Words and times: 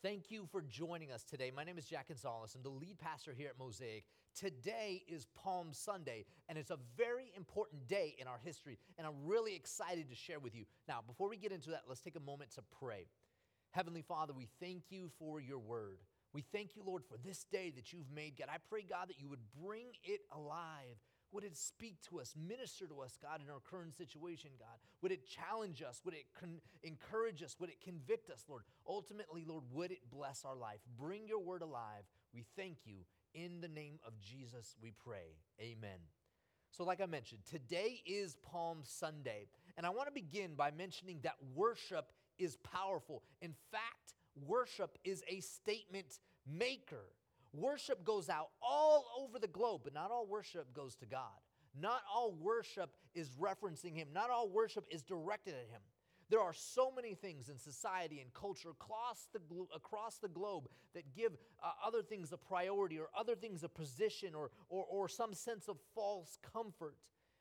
Thank 0.00 0.30
you 0.30 0.46
for 0.52 0.62
joining 0.62 1.10
us 1.10 1.24
today. 1.24 1.50
My 1.54 1.64
name 1.64 1.76
is 1.76 1.84
Jack 1.86 2.06
Gonzalez. 2.06 2.54
I'm 2.54 2.62
the 2.62 2.68
lead 2.68 3.00
pastor 3.00 3.34
here 3.36 3.48
at 3.48 3.58
Mosaic. 3.58 4.04
Today 4.32 5.02
is 5.08 5.26
Palm 5.34 5.70
Sunday, 5.72 6.24
and 6.48 6.56
it's 6.56 6.70
a 6.70 6.78
very 6.96 7.32
important 7.36 7.88
day 7.88 8.14
in 8.16 8.28
our 8.28 8.38
history, 8.44 8.78
and 8.96 9.08
I'm 9.08 9.26
really 9.26 9.56
excited 9.56 10.08
to 10.08 10.14
share 10.14 10.38
with 10.38 10.54
you. 10.54 10.66
Now, 10.86 11.00
before 11.04 11.28
we 11.28 11.36
get 11.36 11.50
into 11.50 11.70
that, 11.70 11.82
let's 11.88 12.00
take 12.00 12.14
a 12.14 12.20
moment 12.20 12.52
to 12.52 12.62
pray. 12.80 13.08
Heavenly 13.72 14.02
Father, 14.02 14.32
we 14.32 14.46
thank 14.60 14.84
you 14.90 15.10
for 15.18 15.40
your 15.40 15.58
word. 15.58 15.98
We 16.32 16.42
thank 16.42 16.76
you, 16.76 16.84
Lord, 16.86 17.02
for 17.04 17.16
this 17.16 17.42
day 17.50 17.72
that 17.74 17.92
you've 17.92 18.12
made. 18.14 18.38
God, 18.38 18.46
I 18.54 18.58
pray, 18.70 18.84
God, 18.88 19.08
that 19.08 19.18
you 19.18 19.28
would 19.28 19.50
bring 19.60 19.86
it 20.04 20.20
alive 20.30 20.94
would 21.32 21.44
it 21.44 21.56
speak 21.56 21.96
to 22.08 22.20
us, 22.20 22.34
minister 22.36 22.86
to 22.86 23.00
us, 23.00 23.18
God, 23.20 23.40
in 23.44 23.50
our 23.50 23.60
current 23.60 23.96
situation, 23.96 24.50
God? 24.58 24.78
Would 25.02 25.12
it 25.12 25.26
challenge 25.26 25.82
us? 25.82 26.00
Would 26.04 26.14
it 26.14 26.26
con- 26.38 26.60
encourage 26.82 27.42
us? 27.42 27.56
Would 27.60 27.70
it 27.70 27.80
convict 27.80 28.30
us, 28.30 28.44
Lord? 28.48 28.62
Ultimately, 28.86 29.44
Lord, 29.46 29.64
would 29.72 29.90
it 29.90 30.10
bless 30.10 30.44
our 30.44 30.56
life? 30.56 30.80
Bring 30.98 31.28
your 31.28 31.40
word 31.40 31.62
alive. 31.62 32.04
We 32.34 32.44
thank 32.56 32.78
you. 32.84 33.04
In 33.34 33.60
the 33.60 33.68
name 33.68 33.98
of 34.06 34.18
Jesus, 34.20 34.74
we 34.82 34.92
pray. 35.04 35.36
Amen. 35.60 35.98
So, 36.70 36.84
like 36.84 37.00
I 37.00 37.06
mentioned, 37.06 37.40
today 37.50 38.00
is 38.06 38.36
Palm 38.36 38.78
Sunday. 38.82 39.48
And 39.76 39.86
I 39.86 39.90
want 39.90 40.08
to 40.08 40.12
begin 40.12 40.54
by 40.54 40.70
mentioning 40.70 41.20
that 41.22 41.36
worship 41.54 42.12
is 42.38 42.56
powerful. 42.56 43.22
In 43.40 43.54
fact, 43.70 44.14
worship 44.46 44.98
is 45.04 45.22
a 45.28 45.40
statement 45.40 46.18
maker. 46.46 47.04
Worship 47.58 48.04
goes 48.04 48.28
out 48.28 48.48
all 48.62 49.04
over 49.20 49.38
the 49.38 49.48
globe, 49.48 49.80
but 49.84 49.94
not 49.94 50.10
all 50.10 50.26
worship 50.26 50.72
goes 50.72 50.94
to 50.96 51.06
God. 51.06 51.38
Not 51.78 52.02
all 52.12 52.32
worship 52.32 52.90
is 53.14 53.30
referencing 53.40 53.94
Him, 53.94 54.08
not 54.12 54.30
all 54.30 54.48
worship 54.48 54.86
is 54.90 55.02
directed 55.02 55.54
at 55.54 55.68
Him. 55.68 55.80
There 56.30 56.40
are 56.40 56.52
so 56.52 56.92
many 56.94 57.14
things 57.14 57.48
in 57.48 57.58
society 57.58 58.20
and 58.20 58.32
culture 58.34 58.70
across 58.70 59.28
the, 59.32 59.38
glo- 59.38 59.68
across 59.74 60.18
the 60.18 60.28
globe 60.28 60.68
that 60.94 61.14
give 61.14 61.32
uh, 61.62 61.70
other 61.84 62.02
things 62.02 62.32
a 62.32 62.36
priority 62.36 62.98
or 62.98 63.08
other 63.18 63.34
things 63.34 63.64
a 63.64 63.68
position 63.68 64.34
or, 64.34 64.50
or, 64.68 64.84
or 64.84 65.08
some 65.08 65.32
sense 65.32 65.68
of 65.68 65.78
false 65.94 66.38
comfort. 66.52 66.96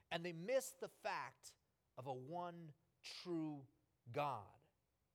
And 0.09 0.23
they 0.23 0.31
miss 0.31 0.73
the 0.79 0.89
fact 1.03 1.51
of 1.97 2.07
a 2.07 2.13
one 2.13 2.69
true 3.23 3.59
God. 4.13 4.43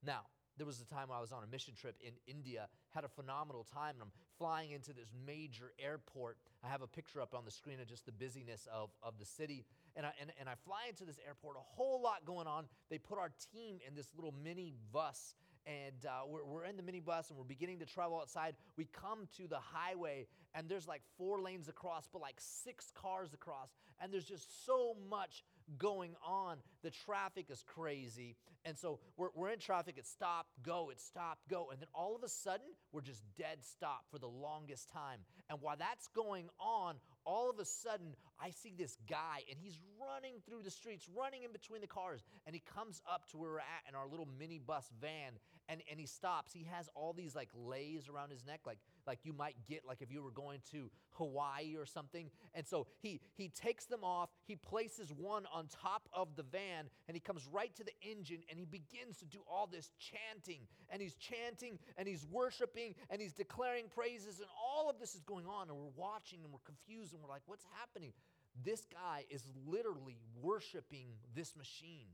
Now, 0.04 0.26
there 0.58 0.66
was 0.66 0.80
a 0.80 0.84
time 0.84 1.08
when 1.08 1.16
I 1.16 1.20
was 1.20 1.32
on 1.32 1.42
a 1.42 1.46
mission 1.46 1.74
trip 1.74 1.96
in 2.00 2.12
India, 2.26 2.68
had 2.90 3.04
a 3.04 3.08
phenomenal 3.08 3.66
time, 3.72 3.94
and 3.94 4.02
I'm 4.02 4.12
flying 4.42 4.72
into 4.72 4.92
this 4.92 5.12
major 5.24 5.72
airport. 5.78 6.36
I 6.64 6.68
have 6.68 6.82
a 6.82 6.88
picture 6.88 7.20
up 7.20 7.32
on 7.32 7.44
the 7.44 7.50
screen 7.52 7.78
of 7.78 7.86
just 7.86 8.06
the 8.06 8.10
busyness 8.10 8.66
of, 8.74 8.90
of 9.00 9.14
the 9.20 9.24
city. 9.24 9.64
And 9.94 10.04
I, 10.04 10.10
and, 10.20 10.32
and 10.40 10.48
I 10.48 10.54
fly 10.64 10.86
into 10.88 11.04
this 11.04 11.20
airport, 11.24 11.56
a 11.56 11.60
whole 11.60 12.02
lot 12.02 12.24
going 12.24 12.48
on. 12.48 12.64
They 12.90 12.98
put 12.98 13.18
our 13.18 13.30
team 13.54 13.78
in 13.86 13.94
this 13.94 14.08
little 14.16 14.34
mini 14.42 14.74
bus, 14.92 15.36
and 15.64 16.04
uh, 16.04 16.26
we're, 16.26 16.44
we're 16.44 16.64
in 16.64 16.76
the 16.76 16.82
minibus 16.82 17.30
and 17.30 17.38
we're 17.38 17.44
beginning 17.44 17.78
to 17.78 17.86
travel 17.86 18.18
outside. 18.18 18.56
We 18.76 18.88
come 18.92 19.28
to 19.36 19.46
the 19.46 19.60
highway, 19.60 20.26
and 20.56 20.68
there's 20.68 20.88
like 20.88 21.02
four 21.16 21.40
lanes 21.40 21.68
across, 21.68 22.08
but 22.12 22.20
like 22.20 22.38
six 22.38 22.90
cars 23.00 23.32
across, 23.34 23.68
and 24.00 24.12
there's 24.12 24.24
just 24.24 24.66
so 24.66 24.96
much 25.08 25.44
going 25.78 26.16
on. 26.26 26.56
The 26.82 26.90
traffic 26.90 27.46
is 27.48 27.62
crazy. 27.64 28.34
And 28.64 28.76
so 28.76 28.98
we're, 29.16 29.28
we're 29.36 29.50
in 29.50 29.60
traffic, 29.60 29.94
it's 29.98 30.10
stop, 30.10 30.46
go, 30.64 30.90
it's 30.90 31.04
stop, 31.04 31.38
go. 31.48 31.68
And 31.70 31.80
then 31.80 31.88
all 31.94 32.16
of 32.16 32.24
a 32.24 32.28
sudden, 32.28 32.66
we're 32.92 33.00
just 33.00 33.22
dead 33.36 33.58
stop 33.62 34.04
for 34.10 34.18
the 34.18 34.28
longest 34.28 34.90
time. 34.90 35.20
And 35.48 35.60
while 35.60 35.76
that's 35.78 36.08
going 36.08 36.48
on, 36.60 36.96
all 37.24 37.50
of 37.50 37.58
a 37.58 37.64
sudden, 37.64 38.14
I 38.40 38.50
see 38.50 38.74
this 38.76 38.96
guy, 39.08 39.42
and 39.48 39.58
he's 39.58 39.78
running 40.00 40.34
through 40.46 40.62
the 40.62 40.70
streets, 40.70 41.08
running 41.16 41.42
in 41.44 41.52
between 41.52 41.80
the 41.80 41.86
cars. 41.86 42.22
And 42.46 42.54
he 42.54 42.62
comes 42.74 43.00
up 43.10 43.30
to 43.30 43.38
where 43.38 43.50
we're 43.50 43.58
at 43.58 43.88
in 43.88 43.94
our 43.94 44.06
little 44.06 44.26
minibus 44.26 44.84
van, 45.00 45.32
and, 45.68 45.82
and 45.90 45.98
he 45.98 46.06
stops. 46.06 46.52
He 46.52 46.66
has 46.70 46.88
all 46.94 47.12
these 47.12 47.34
like 47.34 47.48
leis 47.54 48.08
around 48.08 48.30
his 48.30 48.44
neck, 48.44 48.60
like, 48.66 48.78
like 49.06 49.20
you 49.24 49.32
might 49.32 49.56
get 49.68 49.82
like 49.86 50.00
if 50.00 50.10
you 50.10 50.22
were 50.22 50.30
going 50.30 50.60
to 50.72 50.90
Hawaii 51.12 51.76
or 51.76 51.86
something. 51.86 52.30
And 52.54 52.66
so 52.66 52.86
he, 53.00 53.20
he 53.34 53.48
takes 53.48 53.84
them 53.86 54.04
off, 54.04 54.30
he 54.44 54.56
places 54.56 55.12
one 55.16 55.44
on 55.52 55.66
top 55.82 56.08
of 56.12 56.36
the 56.36 56.42
van, 56.42 56.90
and 57.08 57.14
he 57.14 57.20
comes 57.20 57.46
right 57.52 57.74
to 57.76 57.84
the 57.84 57.92
engine, 58.02 58.42
and 58.48 58.58
he 58.58 58.64
begins 58.64 59.18
to 59.18 59.24
do 59.24 59.40
all 59.50 59.66
this 59.66 59.90
chanting. 59.98 60.60
And 60.90 61.00
he's 61.00 61.14
chanting, 61.16 61.78
and 61.96 62.08
he's 62.08 62.26
worshiping, 62.30 62.94
and 63.10 63.20
he's 63.20 63.32
declaring 63.32 63.84
praises, 63.94 64.38
and 64.38 64.48
all 64.60 64.90
of 64.90 64.98
this 64.98 65.14
is 65.14 65.22
going 65.22 65.46
on, 65.46 65.68
and 65.68 65.76
we're 65.76 65.96
watching, 65.96 66.40
and 66.42 66.52
we're 66.52 66.58
confused 66.64 67.12
and 67.12 67.22
we're 67.22 67.28
like, 67.28 67.42
what's 67.46 67.66
happening? 67.78 68.12
This 68.64 68.84
guy 68.92 69.24
is 69.30 69.42
literally 69.66 70.18
worshiping 70.42 71.06
this 71.34 71.56
machine. 71.56 72.08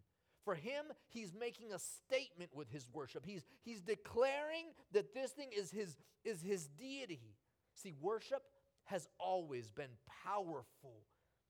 For 0.48 0.54
him, 0.54 0.86
he's 1.10 1.34
making 1.38 1.74
a 1.74 1.78
statement 1.78 2.48
with 2.54 2.70
his 2.70 2.88
worship. 2.90 3.26
He's, 3.26 3.44
he's 3.66 3.82
declaring 3.82 4.64
that 4.92 5.12
this 5.12 5.32
thing 5.32 5.50
is 5.54 5.70
his, 5.70 5.98
is 6.24 6.40
his 6.40 6.68
deity. 6.68 7.34
See, 7.74 7.92
worship 8.00 8.40
has 8.84 9.08
always 9.18 9.70
been 9.70 9.90
powerful. 10.24 11.02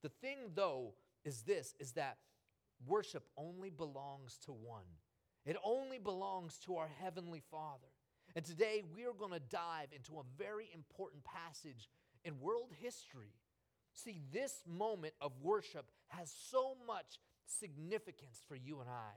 The 0.02 0.08
thing, 0.08 0.38
though, 0.56 0.94
is 1.24 1.42
this 1.42 1.76
is 1.78 1.92
that 1.92 2.16
worship 2.88 3.22
only 3.36 3.70
belongs 3.70 4.36
to 4.46 4.50
one. 4.50 4.90
It 5.46 5.56
only 5.62 5.98
belongs 5.98 6.58
to 6.66 6.78
our 6.78 6.90
Heavenly 7.00 7.44
Father. 7.52 7.92
And 8.34 8.44
today 8.44 8.82
we 8.92 9.04
are 9.04 9.14
going 9.16 9.30
to 9.30 9.38
dive 9.38 9.92
into 9.94 10.18
a 10.18 10.24
very 10.36 10.70
important 10.74 11.22
passage 11.22 11.88
in 12.24 12.40
world 12.40 12.72
history. 12.80 13.30
See, 13.92 14.22
this 14.32 14.64
moment 14.66 15.14
of 15.20 15.30
worship 15.40 15.86
has 16.08 16.34
so 16.50 16.76
much 16.84 17.20
significance 17.48 18.42
for 18.48 18.56
you 18.56 18.80
and 18.80 18.88
I. 18.88 19.12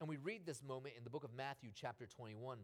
And 0.00 0.08
we 0.08 0.16
read 0.16 0.46
this 0.46 0.62
moment 0.62 0.94
in 0.98 1.04
the 1.04 1.10
book 1.10 1.24
of 1.24 1.34
Matthew, 1.36 1.70
chapter 1.74 2.06
21. 2.06 2.58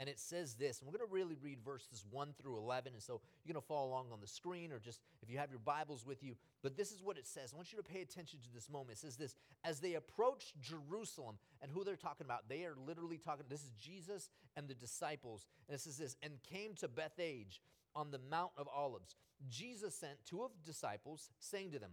And 0.00 0.08
it 0.08 0.18
says 0.18 0.54
this, 0.54 0.80
and 0.80 0.88
we're 0.88 0.98
going 0.98 1.08
to 1.08 1.14
really 1.14 1.36
read 1.40 1.58
verses 1.64 2.04
1 2.10 2.34
through 2.40 2.56
11. 2.56 2.94
And 2.94 3.02
so 3.02 3.20
you're 3.44 3.52
going 3.52 3.62
to 3.62 3.66
follow 3.66 3.88
along 3.88 4.06
on 4.12 4.20
the 4.20 4.26
screen 4.26 4.72
or 4.72 4.80
just 4.80 5.00
if 5.22 5.30
you 5.30 5.38
have 5.38 5.50
your 5.50 5.60
Bibles 5.60 6.04
with 6.04 6.22
you. 6.24 6.34
But 6.62 6.76
this 6.76 6.90
is 6.90 7.00
what 7.00 7.16
it 7.16 7.26
says. 7.26 7.52
I 7.52 7.56
want 7.56 7.72
you 7.72 7.78
to 7.78 7.84
pay 7.84 8.00
attention 8.00 8.40
to 8.40 8.52
this 8.52 8.68
moment. 8.68 8.92
It 8.92 8.98
says 8.98 9.16
this 9.16 9.36
As 9.62 9.78
they 9.78 9.94
approached 9.94 10.60
Jerusalem, 10.60 11.36
and 11.62 11.70
who 11.70 11.84
they're 11.84 11.94
talking 11.94 12.24
about, 12.24 12.48
they 12.48 12.64
are 12.64 12.74
literally 12.86 13.18
talking, 13.18 13.44
this 13.48 13.62
is 13.62 13.70
Jesus 13.80 14.30
and 14.56 14.66
the 14.66 14.74
disciples. 14.74 15.46
And 15.68 15.76
it 15.76 15.80
says 15.80 15.96
this, 15.96 16.16
and 16.22 16.32
came 16.42 16.74
to 16.76 16.88
Bethphage 16.88 17.60
on 17.94 18.10
the 18.10 18.20
Mount 18.30 18.50
of 18.56 18.66
Olives, 18.74 19.14
Jesus 19.48 19.94
sent 19.94 20.24
two 20.26 20.42
of 20.42 20.50
disciples, 20.64 21.30
saying 21.38 21.70
to 21.70 21.78
them, 21.78 21.92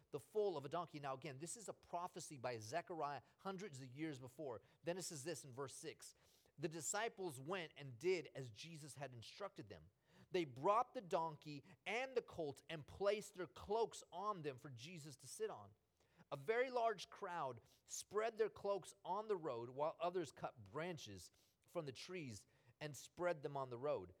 the 0.11 0.19
foal 0.19 0.57
of 0.57 0.65
a 0.65 0.69
donkey. 0.69 0.99
Now, 1.01 1.13
again, 1.13 1.35
this 1.39 1.55
is 1.55 1.69
a 1.69 1.89
prophecy 1.89 2.37
by 2.41 2.57
Zechariah 2.57 3.19
hundreds 3.43 3.79
of 3.81 3.87
years 3.95 4.17
before. 4.17 4.61
Then 4.85 4.97
it 4.97 5.05
says 5.05 5.23
this 5.23 5.43
in 5.43 5.51
verse 5.53 5.73
6 5.81 6.15
The 6.59 6.67
disciples 6.67 7.39
went 7.45 7.71
and 7.79 7.99
did 7.99 8.29
as 8.35 8.49
Jesus 8.51 8.95
had 8.99 9.11
instructed 9.15 9.69
them. 9.69 9.81
They 10.31 10.45
brought 10.45 10.93
the 10.93 11.01
donkey 11.01 11.63
and 11.85 12.11
the 12.15 12.21
colt 12.21 12.61
and 12.69 12.87
placed 12.87 13.37
their 13.37 13.47
cloaks 13.47 14.03
on 14.13 14.41
them 14.43 14.55
for 14.61 14.71
Jesus 14.77 15.15
to 15.17 15.27
sit 15.27 15.49
on. 15.49 15.67
A 16.31 16.37
very 16.37 16.69
large 16.69 17.09
crowd 17.09 17.59
spread 17.89 18.37
their 18.37 18.49
cloaks 18.49 18.93
on 19.03 19.27
the 19.27 19.35
road, 19.35 19.69
while 19.75 19.97
others 20.01 20.31
cut 20.39 20.53
branches 20.71 21.31
from 21.73 21.85
the 21.85 21.91
trees 21.91 22.41
and 22.79 22.95
spread 22.95 23.43
them 23.43 23.57
on 23.57 23.69
the 23.69 23.77
road. 23.77 24.13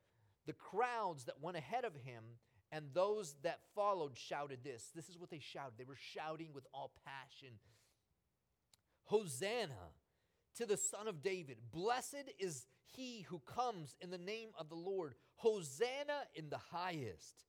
The 0.45 0.53
crowds 0.53 1.25
that 1.25 1.41
went 1.41 1.57
ahead 1.57 1.85
of 1.85 1.95
him 1.95 2.23
and 2.71 2.85
those 2.93 3.35
that 3.43 3.59
followed 3.75 4.17
shouted 4.17 4.59
this. 4.63 4.91
This 4.95 5.09
is 5.09 5.17
what 5.17 5.29
they 5.29 5.39
shouted. 5.39 5.73
They 5.77 5.83
were 5.83 5.97
shouting 5.97 6.49
with 6.53 6.65
all 6.73 6.91
passion 7.05 7.55
Hosanna 9.05 9.91
to 10.55 10.65
the 10.65 10.77
Son 10.77 11.07
of 11.07 11.21
David. 11.21 11.57
Blessed 11.71 12.31
is 12.39 12.65
he 12.85 13.21
who 13.21 13.39
comes 13.39 13.95
in 13.99 14.09
the 14.09 14.17
name 14.17 14.49
of 14.57 14.69
the 14.69 14.75
Lord. 14.75 15.15
Hosanna 15.35 16.23
in 16.33 16.49
the 16.49 16.57
highest. 16.57 17.45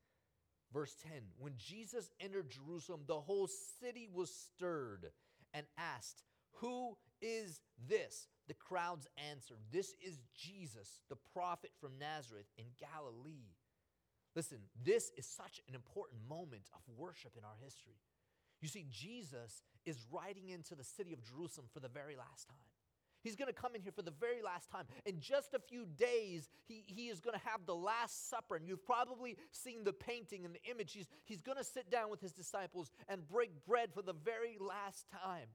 Verse 0.73 0.97
10 1.03 1.13
When 1.39 1.53
Jesus 1.57 2.11
entered 2.21 2.51
Jerusalem, 2.51 3.03
the 3.07 3.21
whole 3.21 3.49
city 3.81 4.09
was 4.13 4.35
stirred 4.35 5.11
and 5.55 5.67
asked, 5.79 6.25
Who 6.61 6.97
is 7.21 7.61
this? 7.89 8.27
The 8.49 8.55
crowds 8.55 9.07
answered, 9.31 9.59
This 9.71 9.95
is 10.05 10.19
Jesus, 10.35 11.01
the 11.09 11.19
prophet 11.33 11.71
from 11.81 11.99
Nazareth 11.99 12.47
in 12.57 12.65
Galilee. 12.81 13.55
Listen, 14.35 14.59
this 14.83 15.11
is 15.17 15.27
such 15.27 15.61
an 15.69 15.75
important 15.75 16.21
moment 16.29 16.71
of 16.75 16.81
worship 16.97 17.33
in 17.37 17.45
our 17.45 17.57
history. 17.63 18.01
You 18.61 18.69
see, 18.69 18.87
Jesus 18.91 19.63
is 19.85 19.99
riding 20.11 20.49
into 20.49 20.75
the 20.75 20.85
city 20.85 21.13
of 21.13 21.23
Jerusalem 21.23 21.67
for 21.73 21.81
the 21.81 21.89
very 21.89 22.17
last 22.17 22.49
time. 22.49 22.57
He's 23.23 23.37
going 23.37 23.49
to 23.49 23.55
come 23.55 23.75
in 23.77 23.83
here 23.83 23.93
for 23.93 24.03
the 24.03 24.13
very 24.19 24.43
last 24.43 24.69
time. 24.71 24.85
In 25.07 25.21
just 25.21 25.55
a 25.55 25.61
few 25.61 25.87
days, 25.87 26.49
he, 26.67 26.83
he 26.87 27.09
is 27.09 27.21
going 27.21 27.39
to 27.39 27.49
have 27.49 27.67
the 27.67 27.75
Last 27.75 28.29
Supper. 28.29 28.57
And 28.57 28.67
you've 28.67 28.85
probably 28.85 29.37
seen 29.53 29.85
the 29.85 29.93
painting 29.93 30.45
and 30.45 30.53
the 30.53 30.71
image. 30.71 30.93
He's, 30.93 31.07
he's 31.25 31.41
going 31.41 31.59
to 31.59 31.65
sit 31.65 31.89
down 31.89 32.11
with 32.11 32.21
his 32.21 32.33
disciples 32.33 32.91
and 33.09 33.27
break 33.29 33.51
bread 33.65 33.91
for 33.95 34.03
the 34.03 34.13
very 34.13 34.57
last 34.61 35.07
time. 35.25 35.47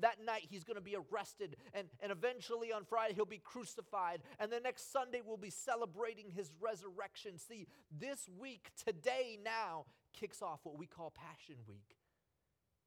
That 0.00 0.24
night, 0.24 0.46
he's 0.50 0.64
going 0.64 0.76
to 0.76 0.82
be 0.82 0.96
arrested, 0.96 1.56
and, 1.72 1.88
and 2.00 2.10
eventually 2.10 2.72
on 2.72 2.84
Friday, 2.84 3.14
he'll 3.14 3.24
be 3.24 3.38
crucified. 3.38 4.20
And 4.40 4.50
the 4.50 4.60
next 4.60 4.92
Sunday, 4.92 5.20
we'll 5.24 5.36
be 5.36 5.50
celebrating 5.50 6.30
his 6.30 6.50
resurrection. 6.60 7.38
See, 7.38 7.66
this 7.90 8.28
week, 8.38 8.70
today, 8.84 9.38
now, 9.44 9.86
kicks 10.12 10.42
off 10.42 10.60
what 10.64 10.78
we 10.78 10.86
call 10.86 11.12
Passion 11.12 11.56
Week. 11.68 11.96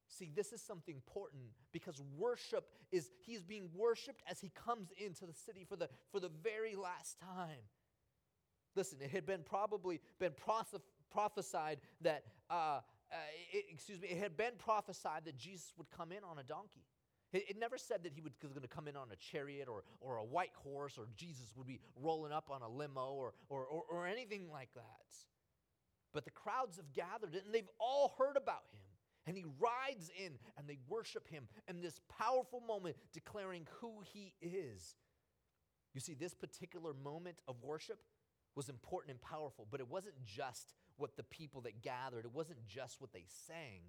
See, 0.08 0.30
this 0.34 0.52
is 0.52 0.62
something 0.62 0.94
important 0.94 1.42
because 1.70 2.00
worship 2.16 2.68
is, 2.90 3.10
he's 3.20 3.42
being 3.42 3.68
worshiped 3.74 4.22
as 4.28 4.40
he 4.40 4.50
comes 4.54 4.88
into 4.98 5.26
the 5.26 5.34
city 5.34 5.64
for 5.68 5.76
the, 5.76 5.88
for 6.10 6.18
the 6.18 6.30
very 6.42 6.76
last 6.76 7.18
time. 7.20 7.60
Listen, 8.74 8.98
it 9.02 9.10
had 9.10 9.26
been 9.26 9.42
probably 9.42 10.00
been 10.18 10.32
prophesied 11.10 11.80
that, 12.00 12.24
uh, 12.50 12.80
uh, 13.12 13.16
it, 13.52 13.66
excuse 13.70 14.00
me, 14.00 14.08
it 14.08 14.18
had 14.18 14.36
been 14.36 14.52
prophesied 14.58 15.24
that 15.26 15.36
Jesus 15.36 15.72
would 15.76 15.90
come 15.90 16.10
in 16.10 16.24
on 16.24 16.38
a 16.38 16.42
donkey. 16.42 16.84
It, 17.32 17.58
never 17.58 17.76
said 17.76 18.04
that 18.04 18.12
he 18.14 18.22
was 18.22 18.32
going 18.40 18.54
to 18.54 18.68
come 18.68 18.88
in 18.88 18.96
on 18.96 19.08
a 19.12 19.16
chariot 19.16 19.68
or, 19.68 19.84
or 20.00 20.16
a 20.16 20.24
white 20.24 20.54
horse 20.62 20.96
or 20.96 21.08
Jesus 21.16 21.52
would 21.56 21.66
be 21.66 21.80
rolling 22.00 22.32
up 22.32 22.48
on 22.50 22.62
a 22.62 22.68
limo 22.68 23.12
or, 23.12 23.34
or, 23.50 23.66
or, 23.66 23.82
or 23.90 24.06
anything 24.06 24.50
like 24.50 24.70
that. 24.74 24.82
But 26.14 26.24
the 26.24 26.30
crowds 26.30 26.78
have 26.78 26.92
gathered 26.92 27.34
and 27.34 27.52
they've 27.52 27.68
all 27.78 28.14
heard 28.18 28.36
about 28.36 28.64
him. 28.72 28.80
And 29.26 29.36
he 29.36 29.44
rides 29.58 30.10
in 30.24 30.32
and 30.56 30.66
they 30.66 30.78
worship 30.88 31.28
him 31.28 31.48
in 31.68 31.82
this 31.82 32.00
powerful 32.18 32.60
moment, 32.60 32.96
declaring 33.12 33.66
who 33.80 34.00
he 34.02 34.32
is. 34.40 34.96
You 35.92 36.00
see, 36.00 36.14
this 36.14 36.32
particular 36.32 36.94
moment 36.94 37.36
of 37.46 37.56
worship 37.62 37.98
was 38.54 38.70
important 38.70 39.10
and 39.10 39.20
powerful, 39.20 39.66
but 39.70 39.80
it 39.80 39.88
wasn't 39.88 40.14
just 40.24 40.72
what 40.96 41.16
the 41.16 41.22
people 41.24 41.60
that 41.62 41.82
gathered, 41.82 42.24
it 42.24 42.32
wasn't 42.32 42.66
just 42.66 43.00
what 43.00 43.12
they 43.12 43.24
sang, 43.46 43.82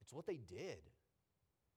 it's 0.00 0.12
what 0.12 0.26
they 0.26 0.38
did. 0.38 0.78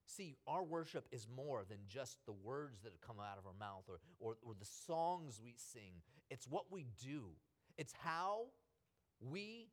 See, 0.05 0.35
our 0.47 0.63
worship 0.63 1.07
is 1.11 1.27
more 1.35 1.63
than 1.67 1.79
just 1.87 2.17
the 2.25 2.33
words 2.33 2.81
that 2.83 2.91
come 3.01 3.17
out 3.19 3.37
of 3.37 3.45
our 3.45 3.53
mouth 3.59 3.83
or, 3.87 3.99
or, 4.19 4.37
or 4.41 4.53
the 4.59 4.65
songs 4.65 5.39
we 5.43 5.55
sing. 5.57 6.01
It's 6.29 6.47
what 6.47 6.71
we 6.71 6.87
do, 7.01 7.23
it's 7.77 7.93
how 8.03 8.47
we 9.19 9.69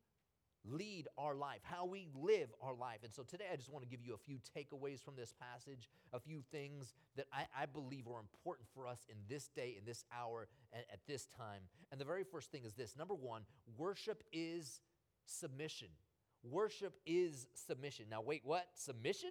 lead 0.65 1.09
our 1.17 1.35
life, 1.35 1.61
how 1.63 1.87
we 1.87 2.07
live 2.15 2.51
our 2.61 2.75
life. 2.75 2.99
And 3.03 3.13
so 3.13 3.23
today 3.23 3.47
I 3.53 3.57
just 3.57 3.71
want 3.71 3.83
to 3.83 3.89
give 3.89 4.05
you 4.05 4.15
a 4.15 4.19
few 4.19 4.39
takeaways 4.57 5.03
from 5.03 5.17
this 5.17 5.33
passage, 5.33 5.89
a 6.13 6.21
few 6.21 6.43
things 6.53 6.93
that 7.17 7.27
I, 7.33 7.47
I 7.63 7.67
believe 7.67 8.07
are 8.07 8.21
important 8.21 8.69
for 8.75 8.87
us 8.87 9.07
in 9.09 9.17
this 9.29 9.49
day, 9.49 9.75
in 9.79 9.85
this 9.85 10.05
hour, 10.17 10.49
at 10.75 11.01
this 11.07 11.27
time. 11.27 11.63
And 11.91 12.01
the 12.01 12.05
very 12.05 12.25
first 12.25 12.53
thing 12.53 12.65
is 12.65 12.75
this 12.75 12.97
number 12.97 13.15
one, 13.15 13.43
worship 13.79 14.23
is 14.33 14.81
submission. 15.25 15.89
Worship 16.43 16.95
is 17.07 17.47
submission. 17.55 18.07
Now, 18.11 18.23
wait, 18.23 18.43
what? 18.45 18.67
Submission? 18.75 19.31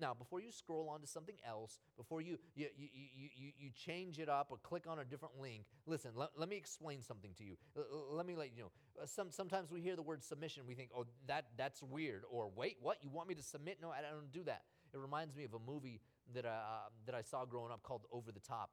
Now, 0.00 0.14
before 0.14 0.40
you 0.40 0.52
scroll 0.52 0.88
on 0.88 1.00
to 1.00 1.06
something 1.06 1.34
else, 1.46 1.78
before 1.96 2.20
you, 2.20 2.38
you, 2.54 2.68
you, 2.76 2.88
you, 3.34 3.52
you, 3.58 3.70
change 3.70 4.18
it 4.18 4.28
up 4.28 4.48
or 4.50 4.58
click 4.58 4.84
on 4.86 5.00
a 5.00 5.04
different 5.04 5.40
link, 5.40 5.64
listen, 5.86 6.12
let, 6.14 6.30
let 6.36 6.48
me 6.48 6.56
explain 6.56 7.02
something 7.02 7.32
to 7.38 7.44
you. 7.44 7.56
L- 7.76 8.08
let 8.12 8.26
me 8.26 8.36
let 8.36 8.50
you 8.54 8.62
know. 8.62 8.70
Uh, 9.00 9.06
some, 9.06 9.30
sometimes 9.30 9.70
we 9.70 9.80
hear 9.80 9.96
the 9.96 10.02
word 10.02 10.22
submission, 10.22 10.64
we 10.66 10.74
think, 10.74 10.90
oh, 10.96 11.04
that, 11.26 11.46
that's 11.56 11.82
weird. 11.82 12.22
Or, 12.30 12.50
wait, 12.54 12.76
what? 12.80 12.98
You 13.02 13.10
want 13.10 13.28
me 13.28 13.34
to 13.34 13.42
submit? 13.42 13.78
No, 13.82 13.90
I 13.90 14.00
don't 14.00 14.32
do 14.32 14.44
that. 14.44 14.62
It 14.94 14.98
reminds 14.98 15.36
me 15.36 15.44
of 15.44 15.54
a 15.54 15.58
movie 15.58 16.00
that, 16.34 16.46
uh, 16.46 16.88
that 17.06 17.14
I 17.14 17.22
saw 17.22 17.44
growing 17.44 17.72
up 17.72 17.82
called 17.82 18.02
Over 18.12 18.30
the 18.32 18.40
Top. 18.40 18.70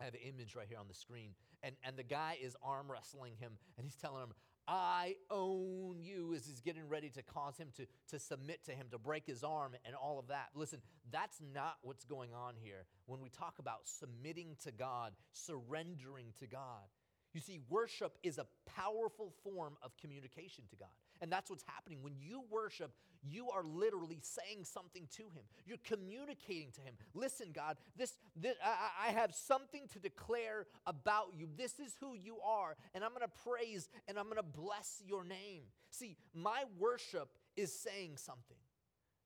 I 0.00 0.04
have 0.04 0.14
an 0.14 0.20
image 0.20 0.54
right 0.54 0.66
here 0.68 0.78
on 0.78 0.86
the 0.86 0.94
screen. 0.94 1.32
And, 1.62 1.74
and 1.82 1.96
the 1.96 2.04
guy 2.04 2.38
is 2.40 2.56
arm 2.62 2.90
wrestling 2.90 3.32
him, 3.40 3.52
and 3.76 3.84
he's 3.84 3.96
telling 3.96 4.22
him, 4.22 4.32
I 4.68 5.16
own 5.30 5.96
you 6.02 6.34
as 6.34 6.46
he's 6.46 6.60
getting 6.60 6.86
ready 6.88 7.08
to 7.10 7.22
cause 7.22 7.56
him 7.56 7.68
to, 7.78 7.86
to 8.10 8.18
submit 8.18 8.66
to 8.66 8.72
him, 8.72 8.88
to 8.90 8.98
break 8.98 9.26
his 9.26 9.42
arm, 9.42 9.74
and 9.86 9.96
all 9.96 10.18
of 10.18 10.28
that. 10.28 10.48
Listen, 10.54 10.80
that's 11.10 11.38
not 11.54 11.78
what's 11.82 12.04
going 12.04 12.34
on 12.34 12.52
here 12.62 12.84
when 13.06 13.22
we 13.22 13.30
talk 13.30 13.58
about 13.58 13.80
submitting 13.84 14.56
to 14.64 14.70
God, 14.70 15.14
surrendering 15.32 16.26
to 16.40 16.46
God. 16.46 16.84
You 17.32 17.40
see, 17.40 17.60
worship 17.70 18.18
is 18.22 18.36
a 18.36 18.46
powerful 18.66 19.32
form 19.42 19.76
of 19.82 19.96
communication 19.96 20.64
to 20.70 20.76
God. 20.76 20.88
And 21.20 21.32
that's 21.32 21.50
what's 21.50 21.64
happening. 21.66 21.98
When 22.02 22.14
you 22.20 22.42
worship, 22.50 22.92
you 23.22 23.50
are 23.50 23.64
literally 23.64 24.20
saying 24.22 24.64
something 24.64 25.08
to 25.16 25.22
Him. 25.22 25.42
You're 25.66 25.78
communicating 25.84 26.70
to 26.72 26.80
Him. 26.80 26.94
Listen, 27.14 27.48
God, 27.52 27.76
this, 27.96 28.16
this 28.36 28.54
I, 28.64 29.08
I 29.08 29.12
have 29.12 29.34
something 29.34 29.88
to 29.92 29.98
declare 29.98 30.66
about 30.86 31.28
you. 31.36 31.48
This 31.56 31.78
is 31.80 31.96
who 32.00 32.14
you 32.14 32.38
are. 32.44 32.76
And 32.94 33.02
I'm 33.02 33.10
going 33.10 33.22
to 33.22 33.42
praise 33.48 33.88
and 34.06 34.18
I'm 34.18 34.24
going 34.24 34.36
to 34.36 34.42
bless 34.42 35.02
your 35.06 35.24
name. 35.24 35.62
See, 35.90 36.16
my 36.34 36.64
worship 36.78 37.28
is 37.56 37.72
saying 37.72 38.16
something. 38.16 38.56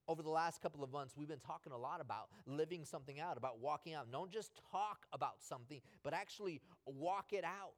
Over 0.08 0.22
the 0.22 0.30
last 0.30 0.60
couple 0.60 0.82
of 0.82 0.90
months, 0.90 1.14
we've 1.16 1.28
been 1.28 1.38
talking 1.38 1.72
a 1.72 1.78
lot 1.78 2.00
about 2.00 2.28
living 2.44 2.84
something 2.84 3.20
out, 3.20 3.36
about 3.36 3.60
walking 3.60 3.94
out. 3.94 4.10
Don't 4.10 4.32
just 4.32 4.50
talk 4.72 5.06
about 5.12 5.40
something, 5.40 5.80
but 6.02 6.12
actually 6.12 6.60
walk 6.86 7.32
it 7.32 7.44
out. 7.44 7.74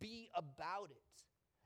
Be 0.00 0.30
about 0.34 0.90
it. 0.90 1.22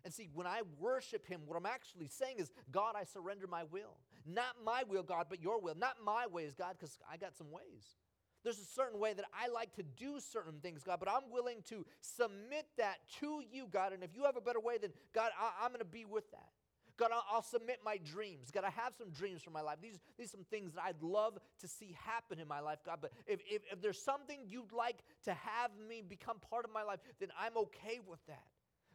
And 0.06 0.14
see, 0.14 0.28
when 0.32 0.46
I 0.46 0.60
worship 0.78 1.26
Him, 1.26 1.40
what 1.46 1.56
I'm 1.56 1.66
actually 1.66 2.06
saying 2.06 2.36
is, 2.38 2.52
God, 2.70 2.94
I 2.96 3.02
surrender 3.02 3.48
my 3.48 3.64
will. 3.64 3.98
Not 4.24 4.54
my 4.64 4.84
will, 4.88 5.02
God, 5.02 5.26
but 5.28 5.42
your 5.42 5.60
will. 5.60 5.74
Not 5.76 5.96
my 6.04 6.28
ways, 6.28 6.54
God, 6.56 6.76
because 6.78 6.96
I 7.12 7.16
got 7.16 7.36
some 7.36 7.50
ways. 7.50 7.96
There's 8.44 8.60
a 8.60 8.64
certain 8.64 9.00
way 9.00 9.14
that 9.14 9.24
I 9.34 9.48
like 9.48 9.74
to 9.74 9.82
do 9.82 10.20
certain 10.20 10.60
things, 10.62 10.84
God, 10.84 11.00
but 11.00 11.08
I'm 11.08 11.28
willing 11.32 11.64
to 11.70 11.84
submit 12.00 12.66
that 12.78 12.98
to 13.18 13.42
you, 13.50 13.66
God. 13.68 13.92
And 13.94 14.04
if 14.04 14.10
you 14.14 14.22
have 14.22 14.36
a 14.36 14.40
better 14.40 14.60
way, 14.60 14.78
then 14.80 14.90
God, 15.12 15.32
I, 15.36 15.64
am 15.64 15.72
going 15.72 15.80
to 15.80 15.84
be 15.84 16.04
with 16.04 16.30
that. 16.30 16.50
God, 16.96 17.10
I'll, 17.12 17.24
I'll, 17.28 17.42
submit 17.42 17.80
my 17.84 17.98
dreams. 18.04 18.52
God, 18.52 18.62
I 18.62 18.70
have 18.70 18.94
some 18.96 19.10
dreams 19.10 19.42
for 19.42 19.50
my 19.50 19.60
life. 19.60 19.78
These, 19.82 19.98
these 20.16 20.28
are 20.28 20.36
some 20.36 20.46
things 20.48 20.74
that 20.74 20.84
I'd 20.84 21.02
love 21.02 21.36
to 21.62 21.66
see 21.66 21.96
happen 22.04 22.38
in 22.38 22.46
my 22.46 22.60
life, 22.60 22.78
God. 22.86 22.98
But 23.00 23.10
if, 23.26 23.40
if, 23.50 23.62
if 23.72 23.82
there's 23.82 24.00
something 24.00 24.38
you'd 24.46 24.72
like 24.72 25.02
to 25.24 25.34
have 25.34 25.72
me 25.88 26.04
become 26.08 26.38
part 26.38 26.64
of 26.64 26.72
my 26.72 26.84
life, 26.84 27.00
then 27.18 27.30
I'm 27.36 27.56
okay 27.56 27.98
with 28.06 28.24
that. 28.28 28.44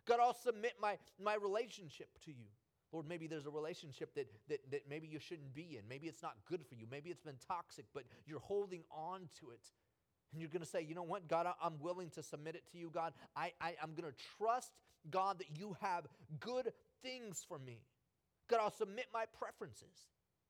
God, 0.07 0.19
I'll 0.21 0.33
submit 0.33 0.74
my, 0.81 0.98
my 1.19 1.36
relationship 1.36 2.09
to 2.25 2.31
you. 2.31 2.45
Lord, 2.92 3.07
maybe 3.07 3.27
there's 3.27 3.45
a 3.45 3.51
relationship 3.51 4.13
that, 4.15 4.27
that, 4.50 4.59
that 4.71 4.81
maybe 4.89 5.07
you 5.07 5.19
shouldn't 5.19 5.53
be 5.53 5.77
in. 5.77 5.88
Maybe 5.88 6.07
it's 6.07 6.21
not 6.21 6.36
good 6.50 6.65
for 6.68 6.75
you. 6.75 6.86
Maybe 6.92 7.09
it's 7.09 7.21
been 7.21 7.39
toxic, 7.48 7.86
but 7.94 8.03
you're 8.25 8.39
holding 8.39 8.83
on 8.92 9.30
to 9.39 9.51
it. 9.51 9.62
And 10.33 10.42
you're 10.42 10.50
going 10.50 10.63
to 10.63 10.68
say, 10.68 10.81
you 10.81 10.95
know 10.95 11.03
what, 11.03 11.27
God, 11.27 11.48
I'm 11.62 11.80
willing 11.80 12.09
to 12.12 12.24
submit 12.24 12.56
it 12.56 12.63
to 12.71 12.77
you, 12.77 12.89
God. 12.94 13.13
I, 13.36 13.51
I, 13.62 13.75
I'm 13.81 13.94
going 13.95 14.12
to 14.12 14.18
trust, 14.38 14.71
God, 15.09 15.39
that 15.39 15.57
you 15.57 15.75
have 15.81 16.06
good 16.39 16.71
things 17.01 17.45
for 17.48 17.59
me. 17.59 17.80
God, 18.50 18.59
I'll 18.62 18.71
submit 18.71 19.07
my 19.13 19.25
preferences. 19.39 20.08